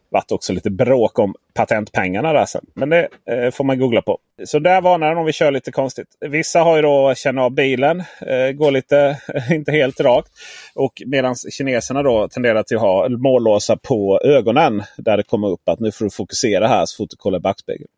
varit 0.08 0.32
också 0.32 0.52
lite 0.52 0.70
bråk 0.70 1.18
om 1.18 1.34
patentpengarna 1.54 2.32
där 2.32 2.46
sen. 2.46 2.66
Men 2.74 2.88
det 2.90 3.08
eh, 3.30 3.50
får 3.50 3.64
man 3.64 3.78
googla 3.78 4.02
på. 4.02 4.18
Så 4.44 4.58
där 4.58 4.80
varnar 4.80 5.08
den 5.08 5.18
om 5.18 5.26
vi 5.26 5.32
kör 5.32 5.50
lite 5.50 5.72
konstigt. 5.72 6.06
Vissa 6.20 6.60
har 6.60 6.76
ju 6.76 6.82
då 6.82 7.14
känner 7.14 7.42
av 7.42 7.50
bilen. 7.50 8.00
Eh, 8.00 8.52
går 8.52 8.70
lite, 8.70 9.18
inte 9.50 9.72
helt 9.72 10.00
rakt. 10.00 10.28
Och 10.74 11.02
medan 11.06 11.34
kineserna 11.36 12.02
då 12.02 12.28
tenderar 12.28 12.62
till 12.62 12.76
att 12.76 12.82
ha 12.82 13.08
mållåsar 13.08 13.76
på 13.76 14.20
ögonen. 14.24 14.82
Där 14.96 15.16
det 15.16 15.22
kommer 15.22 15.48
upp 15.48 15.68
att 15.68 15.80
nu 15.80 15.92
får 15.92 16.04
du 16.04 16.10
fokusera 16.10 16.68
här 16.68 16.86
så 16.86 16.96
fort 16.96 17.10
du 17.10 17.16
kollar 17.16 17.38
i 17.38 17.42
backspegeln. 17.42 17.88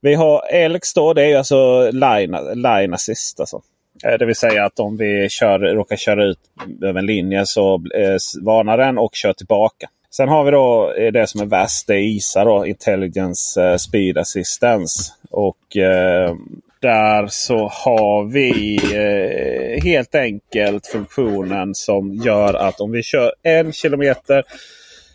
Vi 0.00 0.14
har 0.14 0.42
Elx 0.52 0.94
då. 0.94 1.14
Det 1.14 1.22
är 1.22 1.28
ju 1.28 1.34
alltså 1.34 1.90
line, 1.90 2.36
line 2.54 2.94
assist. 2.94 3.40
Alltså. 3.40 3.62
Eh, 4.04 4.18
det 4.18 4.26
vill 4.26 4.36
säga 4.36 4.64
att 4.64 4.80
om 4.80 4.96
vi 4.96 5.28
kör, 5.28 5.58
råkar 5.58 5.96
köra 5.96 6.24
ut 6.24 6.38
över 6.82 6.98
en 6.98 7.06
linje 7.06 7.46
så 7.46 7.74
eh, 7.74 8.44
varnar 8.44 8.78
den 8.78 8.98
och 8.98 9.14
kör 9.14 9.32
tillbaka. 9.32 9.88
Sen 10.10 10.28
har 10.28 10.44
vi 10.44 10.50
då 10.50 10.92
eh, 10.92 11.12
det 11.12 11.26
som 11.26 11.40
är 11.40 11.46
värst. 11.46 11.86
Det 11.86 11.94
är 11.94 12.16
ISA 12.16 12.44
då, 12.44 12.66
Intelligence 12.66 13.62
eh, 13.62 13.76
Speed 13.76 14.18
Assistance. 14.18 15.12
Och 15.30 15.76
eh, 15.76 16.34
där 16.80 17.26
så 17.26 17.68
har 17.68 18.24
vi 18.24 18.76
eh, 18.94 19.84
helt 19.84 20.14
enkelt 20.14 20.86
funktionen 20.86 21.74
som 21.74 22.14
gör 22.14 22.54
att 22.54 22.80
om 22.80 22.90
vi 22.90 23.02
kör 23.02 23.32
en 23.42 23.72
kilometer 23.72 24.44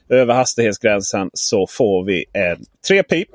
över 0.10 0.34
hastighetsgränsen 0.34 1.30
så 1.34 1.68
får 1.68 2.04
vi 2.04 2.26
en 2.34 2.58
tre 2.88 3.04
pip. 3.04 3.30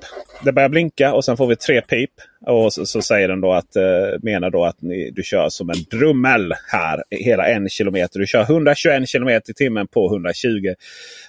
Det 0.45 0.53
börjar 0.53 0.69
blinka 0.69 1.15
och 1.15 1.25
sen 1.25 1.37
får 1.37 1.47
vi 1.47 1.57
tre 1.57 1.81
pip. 1.81 2.11
Och 2.47 2.73
så, 2.73 2.87
så 2.87 3.03
säger 3.03 3.29
den 3.29 3.41
då 3.41 3.53
att, 3.53 3.77
eh, 3.77 3.83
menar 4.23 4.51
då 4.51 4.65
att 4.65 4.83
ni, 4.83 5.11
du 5.11 5.23
kör 5.23 5.49
som 5.49 5.71
en 5.71 5.83
drummel 5.91 6.55
här 6.73 7.05
hela 7.11 7.47
en 7.49 7.69
kilometer. 7.69 8.19
Du 8.19 8.27
kör 8.27 8.43
121 8.43 9.09
kilometer 9.09 9.51
i 9.51 9.55
timmen 9.55 9.87
på 9.87 10.07
120 10.07 10.75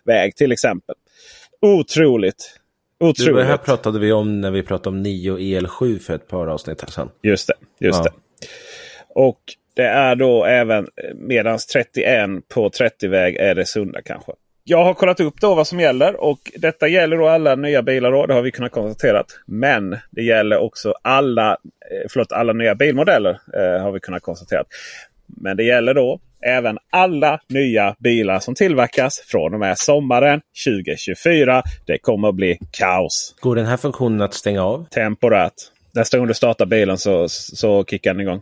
väg 0.03 0.35
till 0.35 0.51
exempel. 0.51 0.95
Otroligt! 1.61 2.59
Du, 2.99 3.05
Otroligt! 3.07 3.35
det 3.35 3.43
här 3.43 3.57
pratade 3.57 3.99
vi 3.99 4.11
om 4.11 4.41
när 4.41 4.51
vi 4.51 4.63
pratade 4.63 4.89
om 4.95 5.01
9 5.03 5.31
och 5.31 5.39
EL7 5.39 5.99
för 5.99 6.15
ett 6.15 6.27
par 6.27 6.47
avsnitt 6.47 6.83
sen. 6.89 7.09
Just 7.23 7.47
det. 7.47 7.85
Just 7.85 7.99
Ja. 7.99 8.03
det. 8.03 8.11
Och 9.15 9.39
det 9.75 9.85
är 9.85 10.15
då 10.15 10.45
även 10.45 10.87
medans 11.15 11.65
31 11.65 12.29
på 12.53 12.69
30-väg 12.69 13.35
är 13.35 13.55
det 13.55 13.65
sunda 13.65 14.01
kanske. 14.01 14.31
Jag 14.69 14.83
har 14.83 14.93
kollat 14.93 15.19
upp 15.19 15.41
då 15.41 15.55
vad 15.55 15.67
som 15.67 15.79
gäller 15.79 16.23
och 16.23 16.39
detta 16.55 16.87
gäller 16.87 17.17
då 17.17 17.27
alla 17.27 17.55
nya 17.55 17.81
bilar. 17.81 18.11
Då, 18.11 18.25
det 18.25 18.33
har 18.33 18.41
vi 18.41 18.51
kunnat 18.51 18.71
konstatera. 18.71 19.23
Men 19.45 19.97
det 20.11 20.23
gäller 20.23 20.57
också 20.57 20.93
alla, 21.01 21.51
eh, 21.51 22.07
förlåt, 22.09 22.31
alla 22.31 22.53
nya 22.53 22.75
bilmodeller. 22.75 23.39
Eh, 23.53 23.81
har 23.81 23.91
vi 23.91 23.99
kunnat 23.99 24.21
konstatera. 24.21 24.63
Men 25.27 25.57
det 25.57 25.63
gäller 25.63 25.93
då 25.93 26.19
även 26.45 26.77
alla 26.89 27.39
nya 27.47 27.95
bilar 27.99 28.39
som 28.39 28.55
tillverkas 28.55 29.19
från 29.27 29.53
och 29.53 29.59
med 29.59 29.77
sommaren 29.77 30.41
2024. 30.65 31.63
Det 31.85 31.97
kommer 31.97 32.29
att 32.29 32.35
bli 32.35 32.59
kaos. 32.71 33.35
Går 33.39 33.55
den 33.55 33.65
här 33.65 33.77
funktionen 33.77 34.21
att 34.21 34.33
stänga 34.33 34.63
av? 34.63 34.85
Temporärt. 34.89 35.53
Nästa 35.91 36.17
gång 36.17 36.27
du 36.27 36.33
startar 36.33 36.65
bilen 36.65 36.97
så, 36.97 37.29
så 37.29 37.85
kickar 37.85 38.13
den 38.13 38.21
igång. 38.21 38.41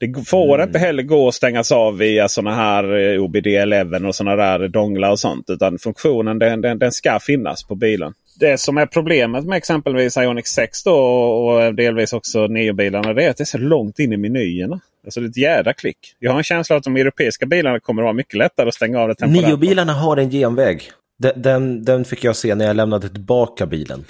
Det 0.00 0.26
får 0.26 0.62
inte 0.62 0.78
heller 0.78 1.02
gå 1.02 1.28
att 1.28 1.34
stängas 1.34 1.72
av 1.72 1.98
via 1.98 2.28
sådana 2.28 2.56
här 2.56 2.84
eh, 2.84 3.20
OBD11 3.20 4.06
och 4.06 4.14
sådana 4.14 4.36
där 4.36 4.68
donglar 4.68 5.10
och 5.10 5.20
sånt. 5.20 5.50
Utan 5.50 5.78
funktionen 5.78 6.38
den, 6.38 6.60
den, 6.60 6.78
den 6.78 6.92
ska 6.92 7.18
finnas 7.20 7.64
på 7.64 7.74
bilen. 7.74 8.14
Det 8.40 8.60
som 8.60 8.78
är 8.78 8.86
problemet 8.86 9.44
med 9.44 9.56
exempelvis 9.56 10.16
Ioniq 10.16 10.46
6 10.46 10.82
då, 10.82 10.94
och 10.94 11.74
delvis 11.74 12.12
också 12.12 12.46
Neo-bilarna 12.46 13.12
det 13.14 13.24
är 13.24 13.30
att 13.30 13.36
det 13.36 13.42
är 13.42 13.44
så 13.44 13.58
långt 13.58 13.98
in 13.98 14.12
i 14.12 14.16
menyerna. 14.16 14.80
Alltså 15.04 15.20
det 15.20 15.26
är 15.26 15.30
ett 15.30 15.36
jädra 15.36 15.72
klick. 15.72 15.98
Jag 16.18 16.30
har 16.30 16.38
en 16.38 16.44
känsla 16.44 16.76
att 16.76 16.84
de 16.84 16.96
europeiska 16.96 17.46
bilarna 17.46 17.80
kommer 17.80 18.02
att 18.02 18.06
vara 18.06 18.12
mycket 18.12 18.34
lättare 18.34 18.68
att 18.68 18.74
stänga 18.74 19.00
av 19.00 19.08
det 19.08 19.14
temporärt. 19.14 19.42
Har 19.42 20.16
en 20.16 20.30
genväg. 20.30 20.82
Den, 21.18 21.42
den, 21.42 21.84
den 21.84 22.04
fick 22.04 22.24
jag 22.24 22.36
se 22.36 22.54
när 22.54 22.64
jag 22.66 22.76
lämnade 22.76 23.08
tillbaka 23.08 23.66
bilen. 23.66 24.04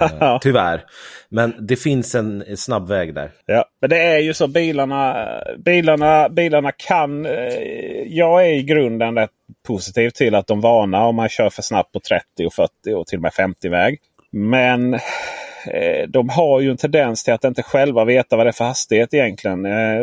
Eh, 0.00 0.38
tyvärr. 0.42 0.84
Men 1.28 1.54
det 1.66 1.76
finns 1.76 2.14
en 2.14 2.44
snabb 2.56 2.88
väg 2.88 3.14
där. 3.14 3.30
Ja, 3.46 3.64
men 3.80 3.90
det 3.90 3.98
är 4.02 4.18
ju 4.18 4.34
så 4.34 4.46
bilarna, 4.46 5.26
bilarna, 5.64 6.28
bilarna 6.28 6.72
kan... 6.72 7.26
eh, 7.26 7.32
Jag 8.06 8.46
är 8.46 8.52
i 8.52 8.62
grunden 8.62 9.16
rätt 9.16 9.30
positiv 9.66 10.10
till 10.10 10.34
att 10.34 10.46
de 10.46 10.60
varnar 10.60 11.06
om 11.06 11.16
man 11.16 11.28
kör 11.28 11.50
för 11.50 11.62
snabbt 11.62 11.92
på 11.92 12.00
30 12.00 12.46
och 12.46 12.54
40 12.54 12.70
och 12.94 13.06
till 13.06 13.18
och 13.18 13.22
med 13.22 13.34
50 13.34 13.68
väg. 13.68 13.98
Men 14.32 14.98
Eh, 15.66 16.08
de 16.08 16.28
har 16.28 16.60
ju 16.60 16.70
en 16.70 16.76
tendens 16.76 17.24
till 17.24 17.34
att 17.34 17.44
inte 17.44 17.62
själva 17.62 18.04
veta 18.04 18.36
vad 18.36 18.46
det 18.46 18.50
är 18.50 18.52
för 18.52 18.64
hastighet 18.64 19.14
egentligen. 19.14 19.66
Eh, 19.66 20.00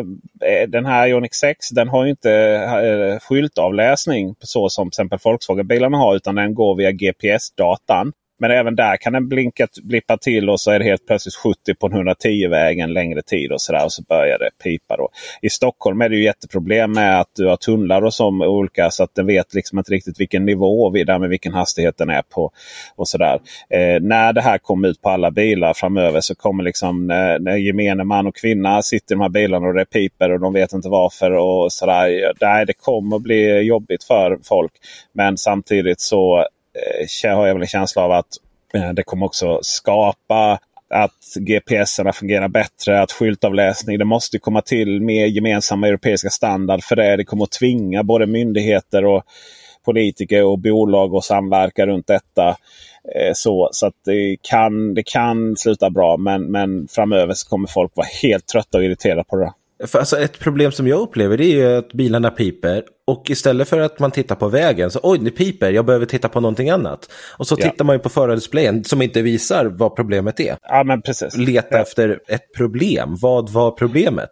eh, 0.49 0.67
den 0.67 0.85
här 0.85 1.07
Ioniq 1.07 1.33
6 1.33 1.69
den 1.69 1.87
har 1.87 2.03
ju 2.03 2.09
inte 2.09 3.19
skyltavläsning 3.21 4.35
så 4.39 4.69
som 4.69 4.85
till 4.85 4.89
exempel 4.89 5.19
Volkswagen-bilarna 5.23 5.97
har 5.97 6.15
utan 6.15 6.35
den 6.35 6.53
går 6.53 6.75
via 6.75 6.91
GPS-datan. 6.91 8.13
Men 8.39 8.51
även 8.51 8.75
där 8.75 8.97
kan 8.97 9.13
den 9.13 9.27
blinka, 9.27 9.67
blippa 9.83 10.17
till 10.17 10.49
och 10.49 10.59
så 10.59 10.71
är 10.71 10.79
det 10.79 10.85
helt 10.85 11.07
plötsligt 11.07 11.35
70 11.35 11.75
på 11.75 11.87
110 11.87 12.47
vägen 12.47 12.93
längre 12.93 13.21
tid. 13.21 13.51
Och 13.51 13.61
så, 13.61 13.73
där, 13.73 13.85
och 13.85 13.91
så 13.91 14.03
börjar 14.03 14.39
det 14.39 14.49
pipa. 14.63 14.97
Då. 14.97 15.09
I 15.41 15.49
Stockholm 15.49 16.01
är 16.01 16.09
det 16.09 16.15
ju 16.15 16.23
jätteproblem 16.23 16.91
med 16.91 17.19
att 17.19 17.29
du 17.35 17.47
har 17.47 17.57
tunnlar 17.57 18.01
och 18.01 18.13
som 18.13 18.41
olika 18.41 18.89
så 18.89 19.03
att 19.03 19.15
den 19.15 19.25
vet 19.25 19.53
liksom 19.53 19.77
inte 19.77 19.91
riktigt 19.91 20.19
vilken 20.19 20.45
nivå 20.45 20.89
vi 20.89 21.03
därmed 21.03 21.29
vilken 21.29 21.53
hastighet 21.53 21.97
den 21.97 22.09
är 22.09 22.21
på. 22.21 22.51
och 22.95 23.07
så 23.07 23.17
där. 23.17 23.39
Eh, 23.69 24.01
När 24.01 24.33
det 24.33 24.41
här 24.41 24.57
kommer 24.57 24.87
ut 24.87 25.01
på 25.01 25.09
alla 25.09 25.31
bilar 25.31 25.73
framöver 25.73 26.21
så 26.21 26.35
kommer 26.35 26.63
liksom 26.63 27.07
när, 27.07 27.39
när 27.39 27.55
gemene 27.57 28.03
man 28.03 28.27
och 28.27 28.35
kvinna 28.35 28.81
sitter 28.81 29.15
i 29.15 29.17
de 29.17 29.21
här 29.21 29.29
bilarna 29.29 29.67
och 29.67 29.73
det 29.73 29.85
piper 29.85 30.31
och 30.31 30.39
de 30.39 30.53
vet 30.53 30.73
inte 30.73 30.89
varför. 30.89 31.31
och 31.31 31.71
så 31.71 31.85
där. 31.85 32.33
Nej, 32.41 32.65
Det 32.65 32.73
kommer 32.73 33.19
bli 33.19 33.59
jobbigt 33.61 34.03
för 34.03 34.39
folk. 34.43 34.71
Men 35.13 35.37
samtidigt 35.37 35.99
så 36.01 36.45
eh, 37.23 37.35
har 37.35 37.47
jag 37.47 37.53
väl 37.53 37.61
en 37.61 37.67
känsla 37.67 38.01
av 38.01 38.11
att 38.11 38.27
eh, 38.73 38.89
det 38.93 39.03
kommer 39.03 39.25
också 39.25 39.59
skapa 39.61 40.59
att 40.89 41.35
GPSerna 41.39 42.13
fungerar 42.13 42.47
bättre, 42.47 43.01
att 43.01 43.11
skyltavläsning. 43.11 43.99
Det 43.99 44.05
måste 44.05 44.39
komma 44.39 44.61
till 44.61 45.01
mer 45.01 45.25
gemensamma 45.25 45.87
europeiska 45.87 46.29
standard 46.29 46.83
för 46.83 46.95
det. 46.95 47.15
Det 47.15 47.25
kommer 47.25 47.43
att 47.43 47.51
tvinga 47.51 48.03
både 48.03 48.27
myndigheter 48.27 49.05
och 49.05 49.23
politiker 49.85 50.43
och 50.43 50.59
bolag 50.59 51.15
att 51.15 51.23
samverka 51.23 51.87
runt 51.87 52.07
detta. 52.07 52.49
Eh, 53.15 53.33
så, 53.33 53.69
så 53.71 53.87
att 53.87 53.95
det 54.05 54.37
kan, 54.41 54.93
det 54.93 55.03
kan 55.03 55.55
sluta 55.55 55.89
bra 55.89 56.17
men, 56.17 56.43
men 56.43 56.87
framöver 56.87 57.33
så 57.33 57.49
kommer 57.49 57.67
folk 57.67 57.91
vara 57.95 58.07
helt 58.21 58.47
trötta 58.47 58.77
och 58.77 58.83
irriterade 58.83 59.23
på 59.23 59.35
det. 59.35 59.53
För 59.85 59.99
alltså 59.99 60.17
ett 60.19 60.39
problem 60.39 60.71
som 60.71 60.87
jag 60.87 60.99
upplever 60.99 61.37
det 61.37 61.45
är 61.45 61.55
ju 61.55 61.77
att 61.77 61.93
bilarna 61.93 62.29
piper 62.29 62.83
och 63.07 63.29
istället 63.29 63.69
för 63.69 63.79
att 63.79 63.99
man 63.99 64.11
tittar 64.11 64.35
på 64.35 64.47
vägen 64.47 64.91
så 64.91 64.99
oj, 65.03 65.19
det 65.19 65.31
piper, 65.31 65.71
jag 65.71 65.85
behöver 65.85 66.05
titta 66.05 66.29
på 66.29 66.39
någonting 66.39 66.69
annat. 66.69 67.09
Och 67.37 67.47
så 67.47 67.55
Ja. 67.59 67.69
tittar 67.69 67.85
man 67.85 67.95
ju 67.95 67.99
på 67.99 68.09
förardisplayen 68.09 68.83
som 68.83 69.01
inte 69.01 69.21
visar 69.21 69.65
vad 69.65 69.95
problemet 69.95 70.39
är. 70.39 70.57
Ja, 70.61 70.83
men 70.83 71.01
precis. 71.01 71.37
Leta 71.37 71.79
efter 71.81 72.19
ett 72.27 72.53
problem, 72.57 73.15
vad 73.21 73.49
var 73.49 73.71
problemet? 73.71 74.29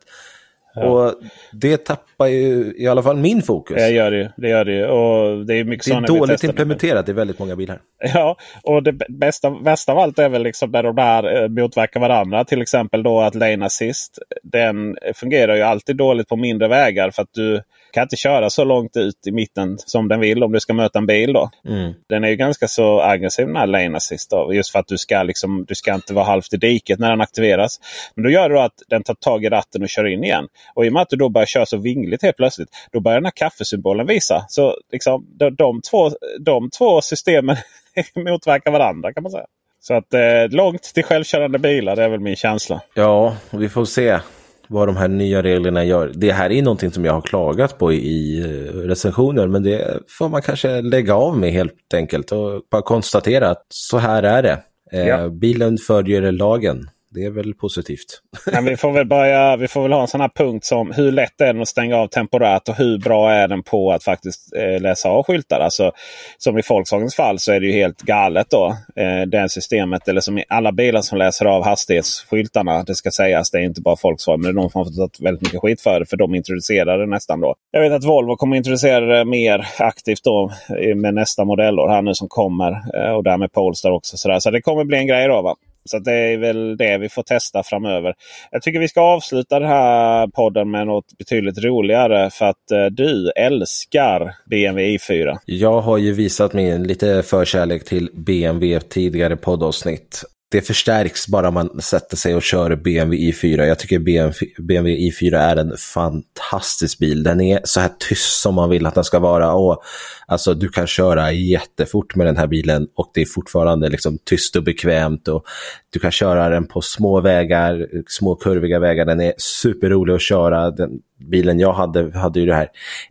Och 0.75 1.13
det 1.51 1.77
tappar 1.77 2.27
ju 2.27 2.73
i 2.77 2.87
alla 2.87 3.03
fall 3.03 3.17
min 3.17 3.41
fokus. 3.41 3.75
Det 3.75 3.89
gör 3.89 4.11
det. 4.11 4.33
Det, 4.37 4.49
gör 4.49 4.65
det 4.65 4.73
ju. 4.73 4.85
Och 4.85 5.45
det 5.45 5.53
är 5.53 5.63
mycket 5.63 5.85
Det 5.85 5.93
är 5.93 6.01
dåligt 6.01 6.43
implementerat 6.43 7.09
i 7.09 7.13
väldigt 7.13 7.39
många 7.39 7.55
bilar. 7.55 7.79
Ja, 8.13 8.37
och 8.63 8.83
det 8.83 8.93
bästa, 9.09 9.51
bästa 9.51 9.91
av 9.91 9.99
allt 9.99 10.19
är 10.19 10.29
väl 10.29 10.43
liksom 10.43 10.71
när 10.71 10.83
de 10.83 10.95
där 10.95 11.43
eh, 11.43 11.49
motverkar 11.49 11.99
varandra. 11.99 12.45
Till 12.45 12.61
exempel 12.61 13.03
då 13.03 13.21
att 13.21 13.35
lane 13.35 13.65
assist. 13.65 14.19
Den 14.43 14.97
fungerar 15.15 15.55
ju 15.55 15.61
alltid 15.61 15.95
dåligt 15.95 16.27
på 16.27 16.35
mindre 16.35 16.67
vägar. 16.67 17.11
För 17.11 17.21
att 17.21 17.33
du 17.33 17.61
kan 17.95 18.03
inte 18.03 18.15
köra 18.15 18.49
så 18.49 18.63
långt 18.63 18.97
ut 18.97 19.27
i 19.27 19.31
mitten 19.31 19.77
som 19.77 20.07
den 20.07 20.19
vill 20.19 20.43
om 20.43 20.51
du 20.51 20.59
ska 20.59 20.73
möta 20.73 20.99
en 20.99 21.05
bil. 21.05 21.33
då. 21.33 21.49
Mm. 21.67 21.93
Den 22.09 22.23
är 22.23 22.27
ju 22.27 22.35
ganska 22.35 22.67
så 22.67 23.01
aggressiv 23.01 23.47
den 23.47 23.55
här 23.55 23.67
lane 23.67 23.97
assist. 23.97 24.29
Då, 24.29 24.53
just 24.53 24.71
för 24.71 24.79
att 24.79 24.87
du 24.87 24.97
ska, 24.97 25.23
liksom, 25.23 25.65
du 25.67 25.75
ska 25.75 25.93
inte 25.93 26.13
vara 26.13 26.25
halvt 26.25 26.53
i 26.53 26.57
diket 26.57 26.99
när 26.99 27.09
den 27.09 27.21
aktiveras. 27.21 27.79
Men 28.15 28.23
då 28.23 28.29
gör 28.29 28.49
det 28.49 28.63
att 28.63 28.81
den 28.87 29.03
tar 29.03 29.13
tag 29.13 29.45
i 29.45 29.49
ratten 29.49 29.83
och 29.83 29.89
kör 29.89 30.07
in 30.07 30.23
igen. 30.23 30.47
Och 30.75 30.85
i 30.85 30.89
och 30.89 30.93
med 30.93 31.01
att 31.01 31.09
du 31.09 31.15
då 31.15 31.29
börjar 31.29 31.45
köra 31.45 31.65
så 31.65 31.77
vingligt 31.77 32.23
helt 32.23 32.37
plötsligt. 32.37 32.69
Då 32.91 32.99
börjar 32.99 33.17
den 33.17 33.25
här 33.25 33.31
kaffesymbolen 33.35 34.07
visa. 34.07 34.45
Så 34.49 34.77
liksom, 34.91 35.25
de, 35.39 35.55
de, 35.55 35.81
två, 35.81 36.11
de 36.39 36.69
två 36.69 37.01
systemen 37.01 37.55
motverkar 38.15 38.71
varandra 38.71 39.13
kan 39.13 39.23
man 39.23 39.31
säga. 39.31 39.45
Så 39.79 39.93
att 39.93 40.13
eh, 40.13 40.49
långt 40.49 40.83
till 40.83 41.03
självkörande 41.03 41.59
bilar 41.59 41.95
det 41.95 42.03
är 42.03 42.09
väl 42.09 42.19
min 42.19 42.35
känsla. 42.35 42.81
Ja, 42.93 43.35
vi 43.51 43.69
får 43.69 43.85
se 43.85 44.19
vad 44.67 44.87
de 44.87 44.97
här 44.97 45.07
nya 45.07 45.43
reglerna 45.43 45.83
gör. 45.85 46.11
Det 46.15 46.31
här 46.31 46.51
är 46.51 46.61
någonting 46.61 46.91
som 46.91 47.05
jag 47.05 47.13
har 47.13 47.21
klagat 47.21 47.77
på 47.77 47.93
i 47.93 48.43
recensioner 48.73 49.47
men 49.47 49.63
det 49.63 49.99
får 50.07 50.29
man 50.29 50.41
kanske 50.41 50.81
lägga 50.81 51.15
av 51.15 51.37
med 51.37 51.51
helt 51.51 51.93
enkelt 51.93 52.31
och 52.31 52.61
bara 52.71 52.81
konstatera 52.81 53.49
att 53.49 53.65
så 53.69 53.97
här 53.97 54.23
är 54.23 54.43
det. 54.43 54.59
Eh, 54.91 55.07
Ja. 55.07 55.29
Bilen 55.29 55.77
följer 55.77 56.31
lagen. 56.31 56.89
Det 57.15 57.23
är 57.23 57.29
väl 57.29 57.53
positivt. 57.53 58.21
Men 58.51 58.65
vi 58.65 58.77
får 58.77 58.91
väl 58.91 59.07
börja, 59.07 59.57
vi 59.57 59.67
får 59.67 59.81
väl 59.81 59.91
ha 59.91 60.01
en 60.01 60.07
sån 60.07 60.21
här 60.21 60.31
punkt 60.35 60.65
som 60.65 60.91
hur 60.91 61.11
lätt 61.11 61.41
är 61.41 61.45
den 61.45 61.61
att 61.61 61.67
stänga 61.67 61.97
av 61.97 62.07
temporärt 62.07 62.69
och 62.69 62.75
hur 62.75 62.97
bra 62.97 63.31
är 63.31 63.47
den 63.47 63.63
på 63.63 63.91
att 63.91 64.03
faktiskt 64.03 64.55
eh, 64.55 64.81
läsa 64.81 65.09
av 65.09 65.23
skyltar. 65.23 65.59
Alltså, 65.59 65.91
som 66.37 66.57
i 66.57 66.61
Volkswagens 66.69 67.15
fall 67.15 67.39
så 67.39 67.51
är 67.51 67.59
det 67.59 67.65
ju 67.65 67.71
helt 67.71 68.01
galet 68.01 68.47
då. 68.49 68.75
Eh, 68.95 69.21
det 69.27 69.49
systemet, 69.49 70.07
eller 70.07 70.21
som 70.21 70.37
i 70.37 70.43
alla 70.49 70.71
bilar 70.71 71.01
som 71.01 71.17
läser 71.17 71.45
av 71.45 71.63
hastighetsskyltarna. 71.63 72.83
Det 72.83 72.95
ska 72.95 73.11
sägas, 73.11 73.51
det 73.51 73.57
är 73.57 73.61
inte 73.61 73.81
bara 73.81 73.95
Volkswagen 74.03 74.41
men 74.41 74.55
det 74.55 74.59
är 74.59 74.61
de 74.61 74.69
som 74.69 74.79
har 74.79 74.85
fått 74.85 75.19
väldigt 75.19 75.43
mycket 75.43 75.61
skit 75.61 75.81
för 75.81 75.99
det. 75.99 76.05
För 76.05 76.17
de 76.17 76.35
introducerade 76.35 76.97
det 77.03 77.09
nästan 77.09 77.41
då. 77.41 77.55
Jag 77.71 77.81
vet 77.81 77.93
att 77.93 78.03
Volvo 78.03 78.35
kommer 78.35 78.57
introducera 78.57 79.17
det 79.17 79.25
mer 79.25 79.67
aktivt 79.79 80.23
då 80.23 80.51
med 80.95 81.13
nästa 81.13 81.45
modellår 81.45 81.89
här 81.89 82.01
nu 82.01 82.13
som 82.13 82.27
kommer. 82.27 82.71
Eh, 82.71 83.11
och 83.11 83.23
därmed 83.23 83.51
Polestar 83.51 83.91
också. 83.91 84.17
Sådär. 84.17 84.39
Så 84.39 84.51
det 84.51 84.61
kommer 84.61 84.83
bli 84.83 84.97
en 84.97 85.07
grej 85.07 85.27
då. 85.27 85.41
Va? 85.41 85.55
Så 85.89 85.97
att 85.97 86.03
det 86.03 86.13
är 86.13 86.37
väl 86.37 86.77
det 86.77 86.97
vi 86.97 87.09
får 87.09 87.23
testa 87.23 87.63
framöver. 87.63 88.13
Jag 88.51 88.61
tycker 88.61 88.79
vi 88.79 88.87
ska 88.87 89.01
avsluta 89.01 89.59
den 89.59 89.69
här 89.69 90.27
podden 90.27 90.71
med 90.71 90.87
något 90.87 91.17
betydligt 91.17 91.63
roligare. 91.63 92.29
För 92.29 92.45
att 92.45 92.71
eh, 92.71 92.85
du 92.85 93.31
älskar 93.31 94.35
BMW 94.49 94.97
i4. 94.97 95.37
Jag 95.45 95.81
har 95.81 95.97
ju 95.97 96.13
visat 96.13 96.53
min 96.53 96.83
lite 96.83 97.23
förkärlek 97.23 97.85
till 97.85 98.09
BMW 98.13 98.79
tidigare 98.79 99.35
poddavsnitt. 99.35 100.23
Det 100.55 100.61
förstärks 100.61 101.27
bara 101.27 101.51
man 101.51 101.81
sätter 101.81 102.17
sig 102.17 102.35
och 102.35 102.43
kör 102.43 102.75
BMW 102.75 103.31
i4. 103.31 103.65
Jag 103.65 103.79
tycker 103.79 103.99
BMW, 103.99 104.33
BMW 104.57 105.09
i4 105.09 105.37
är 105.37 105.55
en 105.55 105.77
fantastisk 105.77 106.99
bil. 106.99 107.23
Den 107.23 107.41
är 107.41 107.59
så 107.63 107.79
här 107.79 107.91
tyst 107.99 108.41
som 108.41 108.55
man 108.55 108.69
vill 108.69 108.85
att 108.85 108.95
den 108.95 109.03
ska 109.03 109.19
vara. 109.19 109.53
Och, 109.53 109.83
alltså, 110.27 110.53
du 110.53 110.69
kan 110.69 110.87
köra 110.87 111.31
jättefort 111.31 112.15
med 112.15 112.27
den 112.27 112.37
här 112.37 112.47
bilen 112.47 112.87
och 112.95 113.11
det 113.13 113.21
är 113.21 113.25
fortfarande 113.25 113.89
liksom 113.89 114.17
tyst 114.25 114.55
och 114.55 114.63
bekvämt. 114.63 115.27
Och 115.27 115.45
du 115.89 115.99
kan 115.99 116.11
köra 116.11 116.49
den 116.49 116.67
på 116.67 116.81
små 116.81 117.21
vägar, 117.21 117.87
små 118.07 118.35
kurviga 118.35 118.79
vägar. 118.79 119.05
Den 119.05 119.21
är 119.21 119.33
superrolig 119.37 120.13
att 120.13 120.21
köra. 120.21 120.71
Den, 120.71 120.89
bilen 121.31 121.59
jag 121.59 121.73
hade 121.73 122.17
hade 122.17 122.39
ju 122.39 122.45
det 122.45 122.55
här 122.55 122.67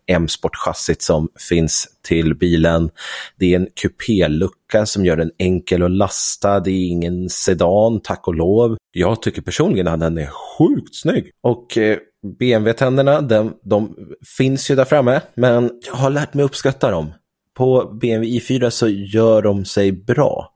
M-sport-chassit 0.07 1.03
som 1.03 1.29
finns 1.49 1.89
till 2.05 2.35
bilen. 2.35 2.91
Det 3.39 3.55
är 3.55 3.59
en 3.59 3.69
kupélucka 3.83 4.87
som 4.87 5.05
gör 5.05 5.17
den 5.17 5.31
enkel 5.39 5.83
att 5.83 5.91
lasta. 5.91 6.61
Det 6.61 6.71
är 6.71 6.89
ingen 6.89 7.29
sedan, 7.29 8.01
tack 8.03 8.29
och 8.29 8.35
lov. 8.35 8.77
Jag 8.93 9.23
tycker 9.23 9.43
personligen 9.43 9.89
att 9.89 10.01
den 10.01 10.19
är 10.19 10.27
sjukt 10.59 10.95
snygg. 10.95 11.31
Och 11.43 11.79
eh, 11.79 11.99
BMW-tänderna, 12.39 13.21
de, 13.21 13.55
de 13.63 13.97
finns 14.37 14.71
ju 14.71 14.75
där 14.75 14.85
framme, 14.85 15.21
men 15.35 15.71
jag 15.87 15.95
har 15.95 16.11
lärt 16.11 16.35
mig 16.35 16.45
uppskatta 16.45 16.91
dem. 16.91 17.13
På 17.55 17.99
BMW 18.01 18.39
i4 18.39 18.71
så 18.71 18.89
gör 18.89 19.43
de 19.43 19.65
sig 19.65 19.93
bra. 19.93 20.51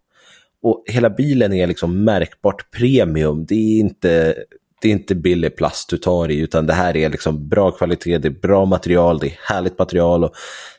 Och 0.62 0.84
hela 0.86 1.10
bilen 1.10 1.52
är 1.52 1.66
liksom 1.66 2.04
märkbart 2.04 2.70
premium. 2.70 3.46
Det 3.46 3.54
är 3.54 3.78
inte, 3.78 4.34
det 4.82 4.88
är 4.88 4.92
inte 4.92 5.14
billig 5.14 5.56
plast 5.56 5.90
du 5.90 5.96
tar 5.96 6.30
i, 6.30 6.38
utan 6.38 6.66
det 6.66 6.72
här 6.72 6.96
är 6.96 7.10
liksom 7.10 7.48
bra 7.48 7.70
kvalitet, 7.70 8.18
det 8.18 8.28
är 8.28 8.40
bra 8.40 8.64
material, 8.64 9.18
det 9.18 9.26
är 9.26 9.38
härligt 9.54 9.78
material 9.78 10.24
och 10.24 10.32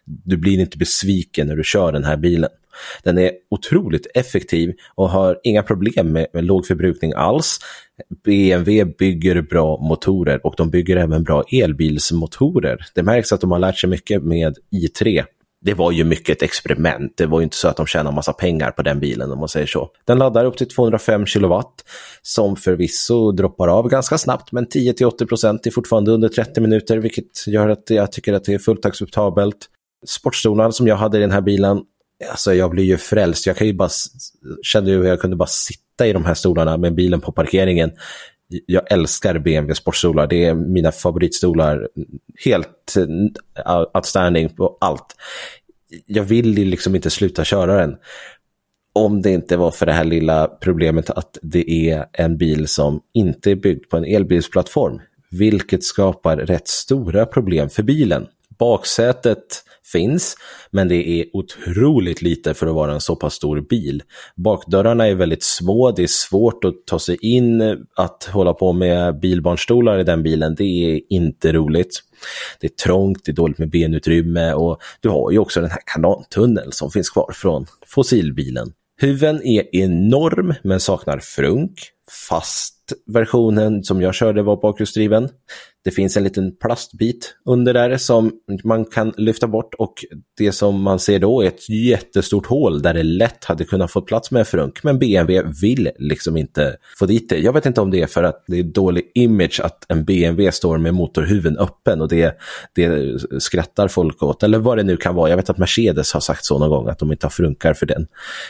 du 0.06 0.38
blir 0.38 0.60
inte 0.60 0.78
besviken 0.78 1.48
när 1.48 1.56
du 1.56 1.64
kör 1.64 1.92
den 1.92 2.04
här 2.04 2.18
bilen. 2.18 2.50
Den 3.04 3.18
är 3.18 3.32
otroligt 3.50 4.08
effektiv 4.14 4.74
och 4.96 5.10
har 5.10 5.40
inga 5.44 5.64
problem 5.64 6.12
med, 6.12 6.28
med 6.34 6.44
låg 6.44 6.66
förbrukning 6.68 7.14
alls. 7.16 7.60
BMW 8.26 8.94
bygger 9.00 9.42
bra 9.42 9.78
motorer 9.82 10.46
och 10.46 10.54
de 10.58 10.70
bygger 10.70 10.98
även 10.98 11.24
bra 11.24 11.44
elbilsmotorer. 11.52 12.86
Det 12.96 13.04
märks 13.04 13.34
att 13.34 13.42
de 13.42 13.52
har 13.52 13.60
lärt 13.60 13.80
sig 13.80 13.90
mycket 13.90 14.24
med 14.24 14.58
i3 14.72 15.24
det 15.62 15.74
var 15.74 15.92
ju 15.92 16.04
mycket 16.04 16.38
ett 16.38 16.44
experiment. 16.44 17.14
Det 17.16 17.26
var 17.26 17.40
ju 17.40 17.44
inte 17.44 17.56
så 17.56 17.68
att 17.68 17.78
de 17.78 17.86
tjänade 17.86 18.16
massa 18.16 18.34
pengar 18.34 18.72
på 18.72 18.82
den 18.82 19.00
bilen 19.00 19.32
om 19.32 19.40
man 19.40 19.50
säger 19.50 19.68
så. 19.68 19.90
Den 20.06 20.18
laddar 20.18 20.46
upp 20.46 20.58
till 20.58 20.68
205 20.68 21.26
kilowatt 21.26 21.84
som 22.22 22.56
förvisso 22.56 23.32
droppar 23.32 23.68
av 23.68 23.90
ganska 23.90 24.18
snabbt 24.18 24.52
men 24.52 24.68
10-80 24.68 25.28
procent 25.28 25.68
är 25.68 25.72
fortfarande 25.72 26.12
under 26.12 26.30
30 26.30 26.62
minuter 26.62 26.98
vilket 26.98 27.48
gör 27.48 27.70
att 27.70 27.90
jag 27.90 28.12
tycker 28.12 28.34
att 28.34 28.44
det 28.44 28.54
är 28.54 28.60
fullt 28.60 28.86
acceptabelt. 28.86 29.70
Sportstolarna 30.08 30.72
som 30.72 30.88
jag 30.88 30.96
hade 30.96 31.18
i 31.18 31.22
den 31.22 31.32
här 31.32 31.42
bilen, 31.42 31.82
alltså 32.32 32.54
jag 32.54 32.72
blir 32.72 32.84
ju 32.84 32.98
frälst. 32.98 33.46
Jag 33.48 33.58
kan 33.58 33.68
ju 33.68 33.74
bara, 33.74 33.90
kände 34.64 34.92
ju 34.92 34.98
hur 34.98 35.06
jag 35.06 35.22
kunde 35.22 35.36
bara 35.36 35.48
sitta 35.48 36.08
i 36.08 36.14
de 36.14 36.26
här 36.26 36.34
stolarna 36.34 36.78
med 36.78 36.96
bilen 36.96 37.22
på 37.22 37.32
parkeringen 37.32 37.92
jag 38.66 38.92
älskar 38.92 39.40
BMW 39.40 39.76
sportstolar. 39.76 40.28
Det 40.28 40.46
är 40.46 40.54
mina 40.54 40.92
favoritstolar. 40.92 41.88
Helt 42.46 42.96
eh, 43.66 43.84
outstanding 43.94 44.50
på 44.50 44.78
allt. 44.82 45.16
Jag 46.06 46.24
vill 46.24 46.58
ju 46.58 46.66
liksom 46.66 46.96
inte 46.96 47.10
sluta 47.10 47.44
köra 47.44 47.78
den. 47.78 47.96
Om 48.94 49.22
det 49.22 49.32
inte 49.32 49.58
var 49.58 49.72
för 49.72 49.86
det 49.86 49.94
här 49.94 50.04
lilla 50.04 50.48
problemet 50.48 51.10
att 51.10 51.38
det 51.42 51.90
är 51.90 52.06
en 52.14 52.38
bil 52.38 52.68
som 52.68 53.02
inte 53.14 53.52
är 53.52 53.56
byggd 53.56 53.90
på 53.90 53.98
en 53.98 54.06
elbilsplattform. 54.06 55.02
Vilket 55.32 55.84
skapar 55.84 56.38
rätt 56.38 56.68
stora 56.68 57.26
problem 57.26 57.70
för 57.70 57.84
bilen. 57.84 58.28
Baksätet 58.60 59.64
finns, 59.92 60.36
men 60.72 60.88
det 60.88 61.10
är 61.10 61.26
otroligt 61.34 62.22
lite 62.22 62.54
för 62.54 62.68
att 62.68 62.76
vara 62.76 62.94
en 62.94 63.02
så 63.02 63.16
pass 63.16 63.34
stor 63.34 63.62
bil. 63.62 64.04
Bakdörrarna 64.36 65.08
är 65.08 65.16
väldigt 65.16 65.44
små, 65.44 65.92
det 65.92 66.04
är 66.04 66.08
svårt 66.08 66.64
att 66.64 66.86
ta 66.86 67.00
sig 67.00 67.18
in, 67.22 67.62
att 67.96 68.30
hålla 68.32 68.54
på 68.54 68.74
med 68.74 69.20
bilbarnstolar 69.20 70.00
i 70.00 70.04
den 70.04 70.24
bilen, 70.24 70.56
det 70.56 70.64
är 70.64 71.02
inte 71.10 71.52
roligt. 71.52 72.04
Det 72.60 72.68
är 72.68 72.84
trångt, 72.84 73.26
det 73.26 73.32
är 73.32 73.36
dåligt 73.36 73.58
med 73.58 73.70
benutrymme 73.70 74.54
och 74.54 74.80
du 75.00 75.10
har 75.10 75.32
ju 75.32 75.40
också 75.40 75.62
den 75.62 75.70
här 75.70 75.82
kanantunneln 75.86 76.72
som 76.72 76.92
finns 76.92 77.10
kvar 77.10 77.32
från 77.34 77.66
fossilbilen. 77.86 78.74
Huven 79.02 79.44
är 79.44 79.76
enorm 79.76 80.54
men 80.64 80.80
saknar 80.80 81.20
frunk. 81.20 81.72
Fast 82.30 82.94
versionen 83.06 83.84
som 83.84 84.02
jag 84.02 84.16
körde 84.16 84.42
var 84.42 84.62
bakhjulsdriven. 84.62 85.30
Det 85.84 85.92
finns 85.92 86.18
en 86.18 86.24
liten 86.24 86.56
plastbit 86.56 87.36
under 87.46 87.74
där 87.74 87.98
som 87.98 88.32
man 88.64 88.86
kan 88.86 89.14
lyfta 89.18 89.48
bort 89.48 89.74
och 89.74 89.94
det 90.38 90.52
som 90.52 90.82
man 90.82 91.00
ser 91.00 91.20
då 91.20 91.42
är 91.42 91.48
ett 91.48 91.70
jättestort 91.70 92.46
hål 92.46 92.82
där 92.82 92.94
det 92.94 93.04
lätt 93.04 93.46
hade 93.46 93.64
kunnat 93.64 93.92
få 93.92 94.02
plats 94.02 94.32
med 94.32 94.40
en 94.40 94.46
frunk. 94.46 94.84
Men 94.84 95.00
BMW 95.00 95.52
vill 95.62 95.90
liksom 95.98 96.38
inte 96.38 96.78
få 97.00 97.06
dit 97.06 97.30
det. 97.30 97.38
Jag 97.38 97.54
vet 97.54 97.66
inte 97.66 97.82
om 97.82 97.92
det 97.92 98.02
är 98.02 98.08
för 98.08 98.24
att 98.24 98.44
det 98.48 98.60
är 98.60 98.64
dålig 98.64 99.12
image 99.16 99.62
att 99.64 99.86
en 99.92 100.06
BMW 100.06 100.52
står 100.52 100.78
med 100.78 100.94
motorhuven 100.94 101.58
öppen 101.58 102.02
och 102.02 102.08
det, 102.08 102.38
det 102.76 103.18
skrattar 103.40 103.88
folk 103.88 104.24
åt. 104.24 104.44
Eller 104.44 104.60
vad 104.60 104.78
det 104.78 104.84
nu 104.84 104.98
kan 104.98 105.16
vara. 105.16 105.30
Jag 105.30 105.38
vet 105.38 105.50
att 105.50 105.58
Mercedes 105.58 106.14
har 106.14 106.22
sagt 106.22 106.46
så 106.46 106.60
någon 106.60 106.70
gång 106.70 106.88
att 106.88 107.00
de 107.00 107.12
inte 107.12 107.26
har 107.26 107.32
frunkar 107.32 107.74
för 107.74 107.86
den. 107.86 108.08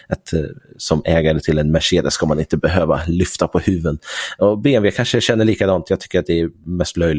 Att, 0.08 0.34
eh, 0.34 0.42
som 0.78 1.02
ägare 1.06 1.40
till 1.40 1.58
en 1.58 1.72
Mercedes 1.72 2.14
ska 2.14 2.26
man 2.26 2.40
inte 2.40 2.58
behöva 2.58 3.02
lyfta 3.08 3.48
på 3.48 3.60
huven. 3.60 4.00
Och 4.38 4.58
BMW 4.58 4.92
kanske 4.96 5.22
känner 5.22 5.46
likadant. 5.46 5.90
Jag 5.90 6.00
tycker 6.00 6.20
att 6.20 6.26
det 6.26 6.40
är 6.40 6.50
mest 6.66 6.98
löjligt. 6.98 7.19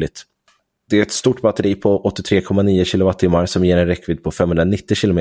Det 0.91 0.97
är 0.97 1.01
ett 1.01 1.11
stort 1.11 1.41
batteri 1.41 1.75
på 1.75 2.13
83,9 2.17 2.85
kWh 2.85 3.45
som 3.45 3.65
ger 3.65 3.77
en 3.77 3.87
räckvidd 3.87 4.23
på 4.23 4.31
590 4.31 4.97
km. 5.01 5.19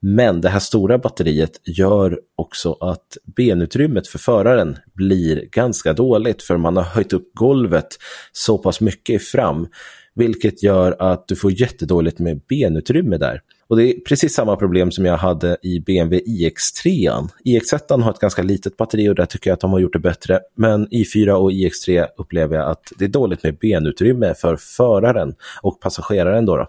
Men 0.00 0.40
det 0.40 0.48
här 0.48 0.60
stora 0.60 0.98
batteriet 0.98 1.60
gör 1.64 2.18
också 2.36 2.72
att 2.72 3.16
benutrymmet 3.36 4.08
för 4.08 4.18
föraren 4.18 4.76
blir 4.94 5.48
ganska 5.50 5.92
dåligt 5.92 6.42
för 6.42 6.56
man 6.56 6.76
har 6.76 6.84
höjt 6.84 7.12
upp 7.12 7.30
golvet 7.34 7.88
så 8.32 8.58
pass 8.58 8.80
mycket 8.80 9.24
fram. 9.24 9.68
Vilket 10.14 10.62
gör 10.62 10.96
att 10.98 11.28
du 11.28 11.36
får 11.36 11.60
jättedåligt 11.60 12.18
med 12.18 12.40
benutrymme 12.48 13.16
där. 13.16 13.40
Och 13.72 13.78
det 13.78 13.84
är 13.84 14.00
precis 14.00 14.34
samma 14.34 14.56
problem 14.56 14.90
som 14.90 15.04
jag 15.04 15.16
hade 15.16 15.56
i 15.62 15.80
BMW 15.80 16.20
iX3. 16.26 17.28
iX1 17.44 18.02
har 18.02 18.10
ett 18.10 18.18
ganska 18.18 18.42
litet 18.42 18.76
batteri 18.76 19.08
och 19.08 19.14
där 19.14 19.26
tycker 19.26 19.50
jag 19.50 19.54
att 19.54 19.60
de 19.60 19.72
har 19.72 19.78
gjort 19.78 19.92
det 19.92 19.98
bättre. 19.98 20.40
Men 20.56 20.88
i4 20.88 21.30
och 21.30 21.50
iX3 21.50 22.06
upplever 22.16 22.56
jag 22.56 22.70
att 22.70 22.92
det 22.98 23.04
är 23.04 23.08
dåligt 23.08 23.42
med 23.42 23.58
benutrymme 23.58 24.34
för 24.34 24.56
föraren 24.56 25.34
och 25.62 25.80
passageraren. 25.80 26.46
Då, 26.46 26.56
då. 26.56 26.66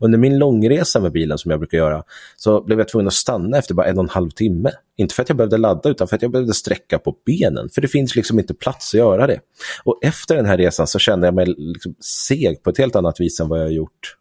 Under 0.00 0.18
min 0.18 0.38
långresa 0.38 1.00
med 1.00 1.12
bilen 1.12 1.38
som 1.38 1.50
jag 1.50 1.60
brukar 1.60 1.78
göra 1.78 2.02
så 2.36 2.64
blev 2.64 2.78
jag 2.78 2.88
tvungen 2.88 3.06
att 3.06 3.14
stanna 3.14 3.58
efter 3.58 3.74
bara 3.74 3.86
en 3.86 3.98
och 3.98 4.04
en 4.04 4.10
halv 4.10 4.30
timme. 4.30 4.70
Inte 4.96 5.14
för 5.14 5.22
att 5.22 5.28
jag 5.28 5.36
behövde 5.36 5.58
ladda 5.58 5.90
utan 5.90 6.08
för 6.08 6.16
att 6.16 6.22
jag 6.22 6.30
behövde 6.30 6.54
sträcka 6.54 6.98
på 6.98 7.16
benen. 7.26 7.68
För 7.68 7.80
det 7.80 7.88
finns 7.88 8.16
liksom 8.16 8.38
inte 8.38 8.54
plats 8.54 8.94
att 8.94 8.98
göra 8.98 9.26
det. 9.26 9.40
Och 9.84 9.98
efter 10.02 10.36
den 10.36 10.46
här 10.46 10.58
resan 10.58 10.86
så 10.86 10.98
kände 10.98 11.26
jag 11.26 11.34
mig 11.34 11.46
liksom 11.46 11.94
seg 12.28 12.62
på 12.62 12.70
ett 12.70 12.78
helt 12.78 12.96
annat 12.96 13.20
vis 13.20 13.40
än 13.40 13.48
vad 13.48 13.60
jag 13.60 13.72
gjort 13.72 14.16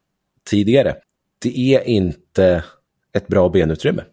tidigare. 0.49 0.95
Det 1.41 1.75
är 1.75 1.87
inte 1.87 2.63
ett 3.13 3.27
bra 3.27 3.49
benutrymme. 3.49 4.03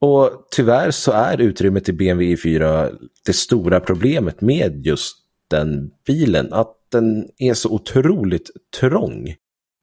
Och 0.00 0.46
tyvärr 0.50 0.90
så 0.90 1.12
är 1.12 1.40
utrymmet 1.40 1.88
i 1.88 1.92
BMW 1.92 2.34
i4 2.34 2.96
det 3.26 3.32
stora 3.32 3.80
problemet 3.80 4.40
med 4.40 4.86
just 4.86 5.16
den 5.50 5.90
bilen. 6.06 6.52
Att 6.52 6.74
den 6.92 7.28
är 7.38 7.54
så 7.54 7.70
otroligt 7.70 8.50
trång. 8.80 9.34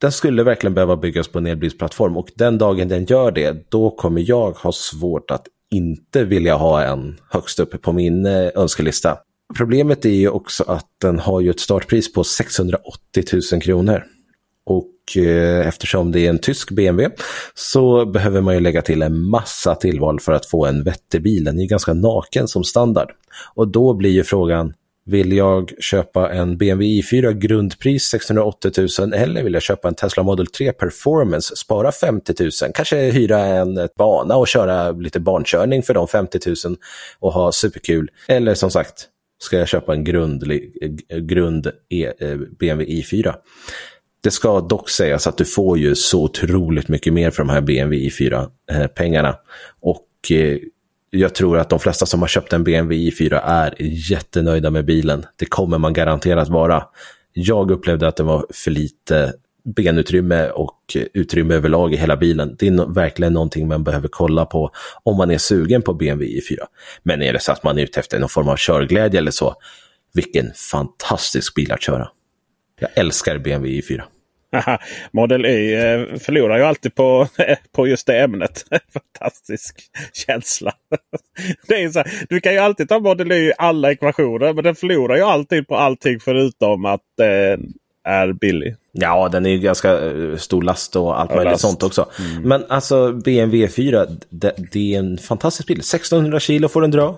Den 0.01 0.11
skulle 0.11 0.43
verkligen 0.43 0.73
behöva 0.73 0.97
byggas 0.97 1.27
på 1.27 1.37
en 1.37 1.47
elbilsplattform 1.47 2.17
och 2.17 2.29
den 2.35 2.57
dagen 2.57 2.87
den 2.87 3.05
gör 3.05 3.31
det, 3.31 3.71
då 3.71 3.89
kommer 3.89 4.29
jag 4.29 4.51
ha 4.51 4.71
svårt 4.71 5.31
att 5.31 5.47
inte 5.71 6.23
vilja 6.23 6.55
ha 6.55 6.83
en 6.83 7.19
högst 7.29 7.59
upp 7.59 7.81
på 7.81 7.93
min 7.93 8.25
eh, 8.25 8.49
önskelista. 8.55 9.17
Problemet 9.57 10.05
är 10.05 10.09
ju 10.09 10.29
också 10.29 10.63
att 10.67 10.87
den 11.01 11.19
har 11.19 11.41
ju 11.41 11.49
ett 11.49 11.59
startpris 11.59 12.13
på 12.13 12.23
680 12.23 13.23
000 13.51 13.61
kronor. 13.61 14.03
Och 14.65 15.17
eh, 15.17 15.67
eftersom 15.67 16.11
det 16.11 16.25
är 16.25 16.29
en 16.29 16.39
tysk 16.39 16.71
BMW 16.71 17.15
så 17.53 18.05
behöver 18.05 18.41
man 18.41 18.53
ju 18.53 18.59
lägga 18.59 18.81
till 18.81 19.01
en 19.01 19.21
massa 19.21 19.75
tillval 19.75 20.19
för 20.19 20.31
att 20.31 20.45
få 20.45 20.65
en 20.65 20.83
vettig 20.83 21.23
bil. 21.23 21.43
Den 21.43 21.57
är 21.57 21.61
ju 21.61 21.67
ganska 21.67 21.93
naken 21.93 22.47
som 22.47 22.63
standard. 22.63 23.11
Och 23.55 23.67
då 23.67 23.93
blir 23.93 24.09
ju 24.09 24.23
frågan, 24.23 24.73
vill 25.05 25.33
jag 25.33 25.71
köpa 25.79 26.31
en 26.33 26.57
BMW 26.57 27.01
i4 27.01 27.31
grundpris 27.31 28.03
680 28.03 28.71
000 28.99 29.13
eller 29.13 29.43
vill 29.43 29.53
jag 29.53 29.63
köpa 29.63 29.87
en 29.87 29.95
Tesla 29.95 30.23
Model 30.23 30.47
3 30.47 30.71
Performance, 30.71 31.55
spara 31.55 31.91
50 31.91 32.33
000, 32.39 32.51
kanske 32.73 32.97
hyra 32.97 33.39
en 33.39 33.87
bana 33.97 34.35
och 34.35 34.47
köra 34.47 34.91
lite 34.91 35.19
barnkörning 35.19 35.83
för 35.83 35.93
de 35.93 36.07
50 36.07 36.39
000 36.65 36.75
och 37.19 37.33
ha 37.33 37.51
superkul. 37.51 38.09
Eller 38.27 38.53
som 38.53 38.71
sagt, 38.71 39.09
ska 39.43 39.57
jag 39.57 39.67
köpa 39.67 39.93
en 39.93 40.03
grund, 40.03 40.43
eh, 41.09 41.17
grund 41.17 41.71
e, 41.89 42.11
eh, 42.19 42.37
BMW 42.59 43.01
i4. 43.01 43.33
Det 44.25 44.31
ska 44.31 44.61
dock 44.61 44.89
sägas 44.89 45.27
att 45.27 45.37
du 45.37 45.45
får 45.45 45.77
ju 45.77 45.95
så 45.95 46.23
otroligt 46.23 46.87
mycket 46.87 47.13
mer 47.13 47.31
för 47.31 47.43
de 47.43 47.49
här 47.49 47.61
BMW 47.61 48.09
i4-pengarna. 48.09 49.29
Eh, 49.29 49.35
och 49.81 50.07
eh, 50.31 50.57
jag 51.09 51.35
tror 51.35 51.57
att 51.57 51.69
de 51.69 51.79
flesta 51.79 52.05
som 52.05 52.21
har 52.21 52.27
köpt 52.27 52.53
en 52.53 52.63
BMW 52.63 53.09
i4 53.09 53.41
är 53.45 53.75
jättenöjda 53.79 54.71
med 54.71 54.85
bilen. 54.85 55.25
Det 55.35 55.45
kommer 55.45 55.77
man 55.77 55.93
garanterat 55.93 56.49
vara. 56.49 56.83
Jag 57.33 57.71
upplevde 57.71 58.07
att 58.07 58.15
det 58.15 58.23
var 58.23 58.45
för 58.53 58.71
lite 58.71 59.33
benutrymme 59.75 60.49
och 60.49 60.97
utrymme 61.13 61.53
överlag 61.53 61.93
i 61.93 61.97
hela 61.97 62.17
bilen. 62.17 62.55
Det 62.59 62.67
är 62.67 62.93
verkligen 62.93 63.33
någonting 63.33 63.67
man 63.67 63.83
behöver 63.83 64.07
kolla 64.07 64.45
på 64.45 64.71
om 65.03 65.17
man 65.17 65.31
är 65.31 65.37
sugen 65.37 65.81
på 65.81 65.93
BMW 65.93 66.39
i4. 66.39 66.57
Men 67.03 67.21
är 67.21 67.33
det 67.33 67.39
så 67.39 67.51
att 67.51 67.63
man 67.63 67.77
är 67.77 67.83
ute 67.83 67.99
efter 67.99 68.19
någon 68.19 68.29
form 68.29 68.47
av 68.47 68.55
körglädje 68.57 69.19
eller 69.19 69.31
så, 69.31 69.55
vilken 70.13 70.51
fantastisk 70.71 71.55
bil 71.55 71.71
att 71.71 71.81
köra. 71.81 72.07
Jag 72.79 72.89
älskar 72.95 73.37
BMW 73.37 73.81
i4. 73.81 74.03
Model 75.11 75.45
Y 75.45 75.73
eh, 75.73 76.17
förlorar 76.19 76.57
ju 76.57 76.63
alltid 76.63 76.95
på, 76.95 77.27
på 77.71 77.87
just 77.87 78.07
det 78.07 78.19
ämnet. 78.19 78.65
Fantastisk 78.93 79.75
känsla. 80.13 80.73
Det 81.67 81.83
är 81.83 81.89
så 81.89 81.99
här, 81.99 82.11
du 82.29 82.41
kan 82.41 82.53
ju 82.53 82.59
alltid 82.59 82.89
ta 82.89 82.99
Model 82.99 83.31
Y 83.31 83.47
i 83.47 83.53
alla 83.57 83.91
ekvationer 83.91 84.53
men 84.53 84.63
den 84.63 84.75
förlorar 84.75 85.15
ju 85.15 85.23
alltid 85.23 85.67
på 85.67 85.75
allting 85.75 86.19
förutom 86.19 86.85
att 86.85 87.01
den 87.17 87.73
är 88.05 88.33
billig. 88.33 88.75
Ja, 88.91 89.29
den 89.29 89.45
är 89.45 89.49
ju 89.49 89.59
ganska 89.59 90.09
eh, 90.09 90.37
stor 90.37 90.61
last 90.61 90.95
och 90.95 91.19
allt 91.19 91.29
möjligt 91.29 91.51
last. 91.51 91.61
sånt 91.61 91.83
också. 91.83 92.09
Mm. 92.19 92.43
Men 92.43 92.65
alltså 92.69 93.11
BMW 93.11 93.67
4, 93.67 94.05
det, 94.29 94.55
det, 94.71 94.95
är 94.95 94.99
en 94.99 95.17
fantastisk 95.17 95.67
bil. 95.67 95.79
1600 95.79 96.39
kilo 96.39 96.67
får 96.67 96.81
den 96.81 96.91
dra. 96.91 97.17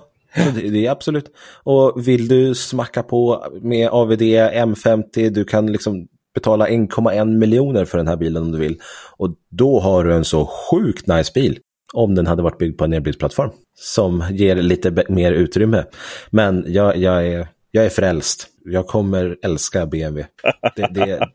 Det, 0.55 0.69
det, 0.69 0.85
är 0.85 0.91
absolut. 0.91 1.25
Och 1.63 2.07
vill 2.07 2.27
du 2.27 2.55
smacka 2.55 3.03
på 3.03 3.45
med 3.61 3.89
AVD 3.89 4.21
M50, 4.21 5.29
du 5.29 5.45
kan 5.45 5.71
liksom 5.71 6.07
betala 6.37 6.67
1,1 6.67 7.37
miljoner 7.37 7.85
för 7.85 7.97
den 7.97 8.07
här 8.07 8.17
bilen 8.17 8.43
om 8.43 8.51
du 8.51 8.57
vill. 8.57 8.79
Och 9.17 9.35
då 9.49 9.79
har 9.79 10.03
du 10.03 10.13
en 10.13 10.25
så 10.25 10.45
sjukt 10.45 11.07
nice 11.07 11.31
bil. 11.35 11.59
Om 11.93 12.15
den 12.15 12.27
hade 12.27 12.43
varit 12.43 12.57
byggd 12.57 12.77
på 12.77 12.85
en 12.85 12.93
elbilsplattform. 12.93 13.49
Som 13.79 14.23
ger 14.31 14.55
lite 14.55 15.05
mer 15.09 15.31
utrymme. 15.31 15.83
Men 16.29 16.63
jag, 16.67 16.97
jag, 16.97 17.27
är, 17.27 17.47
jag 17.71 17.85
är 17.85 17.89
frälst. 17.89 18.47
Jag 18.65 18.87
kommer 18.87 19.37
älska 19.43 19.85
BMW. 19.85 20.27
Det, 20.75 20.87
det, 20.93 21.27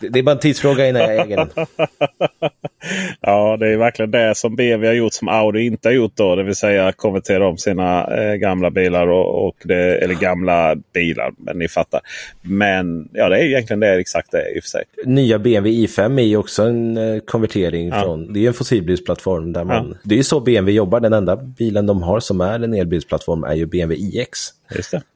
det 0.00 0.18
är 0.18 0.22
bara 0.22 0.32
en 0.32 0.38
tidsfråga 0.38 0.88
innan 0.88 1.02
jag 1.02 1.20
äger 1.20 1.36
den. 1.36 1.48
ja, 3.20 3.56
det 3.56 3.68
är 3.68 3.76
verkligen 3.76 4.10
det 4.10 4.34
som 4.36 4.56
BMW 4.56 4.88
har 4.88 4.94
gjort 4.94 5.12
som 5.12 5.28
Audi 5.28 5.66
inte 5.66 5.88
har 5.88 5.94
gjort. 5.94 6.12
Då, 6.14 6.36
det 6.36 6.42
vill 6.42 6.54
säga 6.54 6.92
konvertera 6.92 7.48
om 7.48 7.58
sina 7.58 8.06
eh, 8.16 8.34
gamla 8.34 8.70
bilar. 8.70 9.06
Och, 9.06 9.46
och 9.46 9.56
det, 9.64 9.98
eller 9.98 10.14
gamla 10.14 10.76
bilar, 10.94 11.32
men 11.38 11.58
ni 11.58 11.68
fattar. 11.68 12.00
Men 12.42 13.08
ja, 13.12 13.28
det 13.28 13.38
är 13.38 13.44
egentligen 13.44 13.80
det 13.80 14.00
exakt 14.00 14.30
det 14.30 14.56
i 14.56 14.58
och 14.58 14.62
för 14.62 14.68
sig. 14.68 14.84
Nya 15.04 15.38
BMW 15.38 15.86
i5 15.86 16.20
är 16.20 16.26
ju 16.26 16.36
också 16.36 16.62
en 16.62 16.96
eh, 16.96 17.18
konvertering 17.20 17.88
ja. 17.88 18.02
från... 18.02 18.32
Det 18.32 18.44
är 18.44 18.48
en 18.48 18.54
fossilbilsplattform. 18.54 19.52
Där 19.52 19.64
man, 19.64 19.88
ja. 19.90 19.96
Det 20.04 20.18
är 20.18 20.22
så 20.22 20.40
BMW 20.40 20.72
jobbar. 20.72 21.00
Den 21.00 21.12
enda 21.12 21.36
bilen 21.36 21.86
de 21.86 22.02
har 22.02 22.20
som 22.20 22.40
är 22.40 22.60
en 22.60 22.74
elbilsplattform 22.74 23.44
är 23.44 23.54
ju 23.54 23.66
BMW 23.66 24.20
iX. 24.20 24.52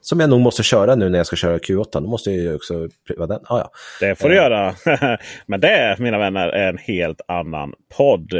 Som 0.00 0.20
jag 0.20 0.30
nog 0.30 0.40
måste 0.40 0.62
köra 0.62 0.94
nu 0.94 1.08
när 1.08 1.18
jag 1.18 1.26
ska 1.26 1.36
köra 1.36 1.58
Q8. 1.58 1.88
Då 1.92 2.00
måste 2.00 2.30
jag 2.30 2.40
ju 2.40 2.54
också 2.54 2.88
pröva 3.06 3.26
den. 3.26 3.40
Ah, 3.44 3.58
ja. 3.58 3.70
Det 4.00 4.14
får 4.14 4.28
du 4.28 4.36
eh. 4.36 4.42
göra. 4.42 4.74
Men 5.46 5.60
det, 5.60 5.96
mina 5.98 6.18
vänner, 6.18 6.48
är 6.48 6.68
en 6.68 6.78
helt 6.78 7.20
annan 7.28 7.72
podd. 7.96 8.32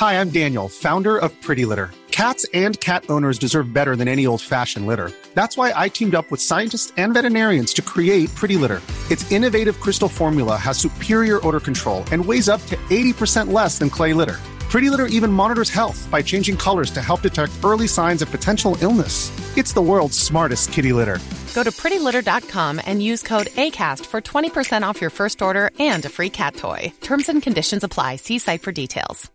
Hi, 0.00 0.20
I'm 0.20 0.30
Daniel, 0.30 0.68
founder 0.68 1.16
of 1.16 1.32
Pretty 1.46 1.64
Litter. 1.64 1.90
Cats 2.10 2.46
and 2.54 2.80
cat 2.80 3.04
owners 3.08 3.38
deserve 3.38 3.72
better 3.74 3.96
than 3.96 4.08
any 4.08 4.26
old-fashioned 4.26 4.86
litter. 4.86 5.10
That's 5.34 5.56
why 5.56 5.72
I 5.84 5.90
teamed 5.90 6.14
up 6.14 6.30
with 6.30 6.40
scientists 6.40 6.92
and 6.96 7.14
veterinarians 7.14 7.74
to 7.74 7.82
create 7.82 8.34
Pretty 8.34 8.56
Litter. 8.56 8.80
Its 9.10 9.30
innovative 9.30 9.80
crystal 9.80 10.08
formula 10.08 10.56
has 10.56 10.78
superior 10.78 11.46
odor 11.46 11.60
control 11.60 12.04
and 12.12 12.24
weighs 12.24 12.48
up 12.48 12.64
to 12.66 12.76
80% 12.90 13.52
less 13.52 13.78
than 13.78 13.90
clay 13.90 14.14
litter. 14.14 14.36
Pretty 14.76 14.90
Litter 14.90 15.06
even 15.06 15.32
monitors 15.32 15.70
health 15.70 16.06
by 16.10 16.22
changing 16.22 16.58
colors 16.58 16.90
to 16.90 17.00
help 17.00 17.22
detect 17.22 17.52
early 17.64 17.88
signs 17.88 18.22
of 18.22 18.30
potential 18.30 18.76
illness. 18.82 19.32
It's 19.56 19.72
the 19.74 19.80
world's 19.80 20.18
smartest 20.18 20.72
kitty 20.72 20.92
litter. 20.92 21.18
Go 21.54 21.62
to 21.64 21.70
prettylitter.com 21.70 22.80
and 22.86 23.02
use 23.02 23.22
code 23.28 23.46
ACAST 23.46 24.06
for 24.06 24.20
20% 24.20 24.90
off 24.90 25.00
your 25.00 25.10
first 25.10 25.42
order 25.42 25.70
and 25.78 26.04
a 26.04 26.08
free 26.08 26.28
cat 26.30 26.56
toy. 26.56 26.92
Terms 27.00 27.28
and 27.28 27.42
conditions 27.42 27.84
apply. 27.84 28.16
See 28.16 28.38
site 28.38 28.62
for 28.62 28.72
details. 28.72 29.30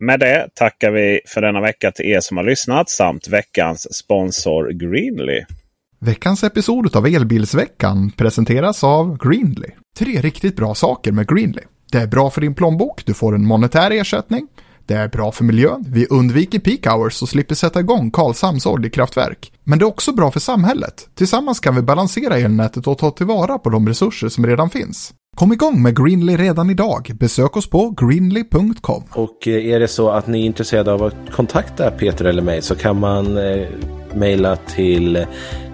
Med 0.00 0.20
det 0.20 0.48
tackar 0.54 0.90
vi 0.90 1.20
för 1.26 1.40
denna 1.40 1.60
vecka 1.60 1.92
till 1.92 2.06
er 2.06 2.20
som 2.20 2.36
har 2.36 2.44
lyssnat 2.44 2.90
samt 2.90 3.28
veckans 3.28 3.96
sponsor 3.96 4.72
Greenly. 4.72 5.44
Veckans 6.00 6.44
episod 6.44 6.96
av 6.96 7.06
Elbilsveckan 7.06 8.10
presenteras 8.10 8.84
av 8.84 9.18
Greenly. 9.18 9.68
Tre 9.98 10.20
riktigt 10.20 10.56
bra 10.56 10.74
saker 10.74 11.12
med 11.12 11.28
Greenly. 11.28 11.62
Det 11.92 11.98
är 11.98 12.06
bra 12.06 12.30
för 12.30 12.40
din 12.40 12.54
plånbok, 12.54 13.02
du 13.06 13.14
får 13.14 13.34
en 13.34 13.46
monetär 13.46 13.90
ersättning. 13.90 14.46
Det 14.86 14.94
är 14.94 15.08
bra 15.08 15.32
för 15.32 15.44
miljön, 15.44 15.84
vi 15.88 16.06
undviker 16.06 16.58
peak 16.58 16.86
hours 16.86 17.22
och 17.22 17.28
slipper 17.28 17.54
sätta 17.54 17.80
igång 17.80 18.10
Karlshamns 18.10 18.66
oljekraftverk. 18.66 19.52
Men 19.64 19.78
det 19.78 19.82
är 19.82 19.86
också 19.86 20.12
bra 20.12 20.30
för 20.30 20.40
samhället. 20.40 21.08
Tillsammans 21.14 21.60
kan 21.60 21.76
vi 21.76 21.82
balansera 21.82 22.38
elnätet 22.38 22.86
och 22.86 22.98
ta 22.98 23.10
tillvara 23.10 23.58
på 23.58 23.70
de 23.70 23.88
resurser 23.88 24.28
som 24.28 24.46
redan 24.46 24.70
finns. 24.70 25.14
Kom 25.36 25.52
igång 25.52 25.82
med 25.82 25.96
Greenly 25.96 26.36
redan 26.36 26.70
idag. 26.70 27.10
Besök 27.14 27.56
oss 27.56 27.70
på 27.70 27.90
greenly.com. 27.90 29.04
Och 29.12 29.48
eh, 29.48 29.66
är 29.66 29.80
det 29.80 29.88
så 29.88 30.10
att 30.10 30.26
ni 30.26 30.40
är 30.40 30.46
intresserade 30.46 30.92
av 30.92 31.02
att 31.02 31.32
kontakta 31.32 31.90
Peter 31.90 32.24
eller 32.24 32.42
mig 32.42 32.62
så 32.62 32.74
kan 32.74 33.00
man 33.00 33.36
eh, 33.36 33.68
mejla 34.14 34.56
till 34.56 35.26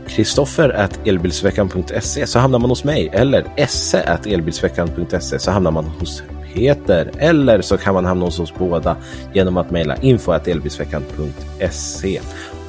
kristoffer 0.08 0.88
elbilsveckan.se 1.04 2.26
så 2.26 2.38
hamnar 2.38 2.58
man 2.58 2.70
hos 2.70 2.84
mig 2.84 3.10
eller 3.12 3.44
esse 3.56 4.18
elbilsveckan.se 4.26 5.38
så 5.38 5.50
hamnar 5.50 5.70
man 5.70 5.84
hos 5.84 6.22
Peter 6.54 7.10
eller 7.18 7.60
så 7.60 7.76
kan 7.76 7.94
man 7.94 8.04
hamna 8.04 8.24
hos 8.24 8.40
oss 8.40 8.54
båda 8.58 8.96
genom 9.32 9.56
att 9.56 9.70
mejla 9.70 9.96
info 9.96 10.32
elbilsveckan.se. 10.32 12.20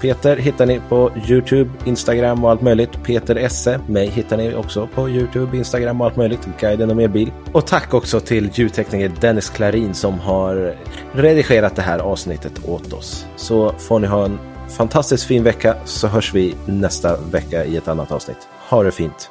Peter 0.01 0.38
hittar 0.38 0.65
ni 0.65 0.81
på 0.89 1.11
Youtube, 1.29 1.69
Instagram 1.86 2.43
och 2.43 2.51
allt 2.51 2.61
möjligt. 2.61 3.03
Peter 3.03 3.36
Esse. 3.36 3.79
Mig 3.88 4.07
hittar 4.07 4.38
ni 4.38 4.55
också 4.55 4.88
på 4.95 5.09
Youtube, 5.09 5.57
Instagram 5.57 6.01
och 6.01 6.07
allt 6.07 6.15
möjligt. 6.15 6.47
Guiden 6.59 6.91
om 6.91 6.99
er 6.99 7.07
bil. 7.07 7.31
Och 7.51 7.67
tack 7.67 7.93
också 7.93 8.19
till 8.19 8.49
ljudtekniker 8.53 9.11
Dennis 9.21 9.49
Klarin 9.49 9.93
som 9.93 10.19
har 10.19 10.75
redigerat 11.13 11.75
det 11.75 11.81
här 11.81 11.99
avsnittet 11.99 12.67
åt 12.67 12.93
oss. 12.93 13.25
Så 13.36 13.71
får 13.71 13.99
ni 13.99 14.07
ha 14.07 14.25
en 14.25 14.39
fantastiskt 14.74 15.24
fin 15.24 15.43
vecka 15.43 15.76
så 15.86 16.07
hörs 16.07 16.34
vi 16.34 16.55
nästa 16.65 17.17
vecka 17.17 17.65
i 17.65 17.78
ett 17.78 17.88
annat 17.88 18.11
avsnitt. 18.11 18.47
Ha 18.69 18.84
det 18.84 18.91
fint! 18.91 19.30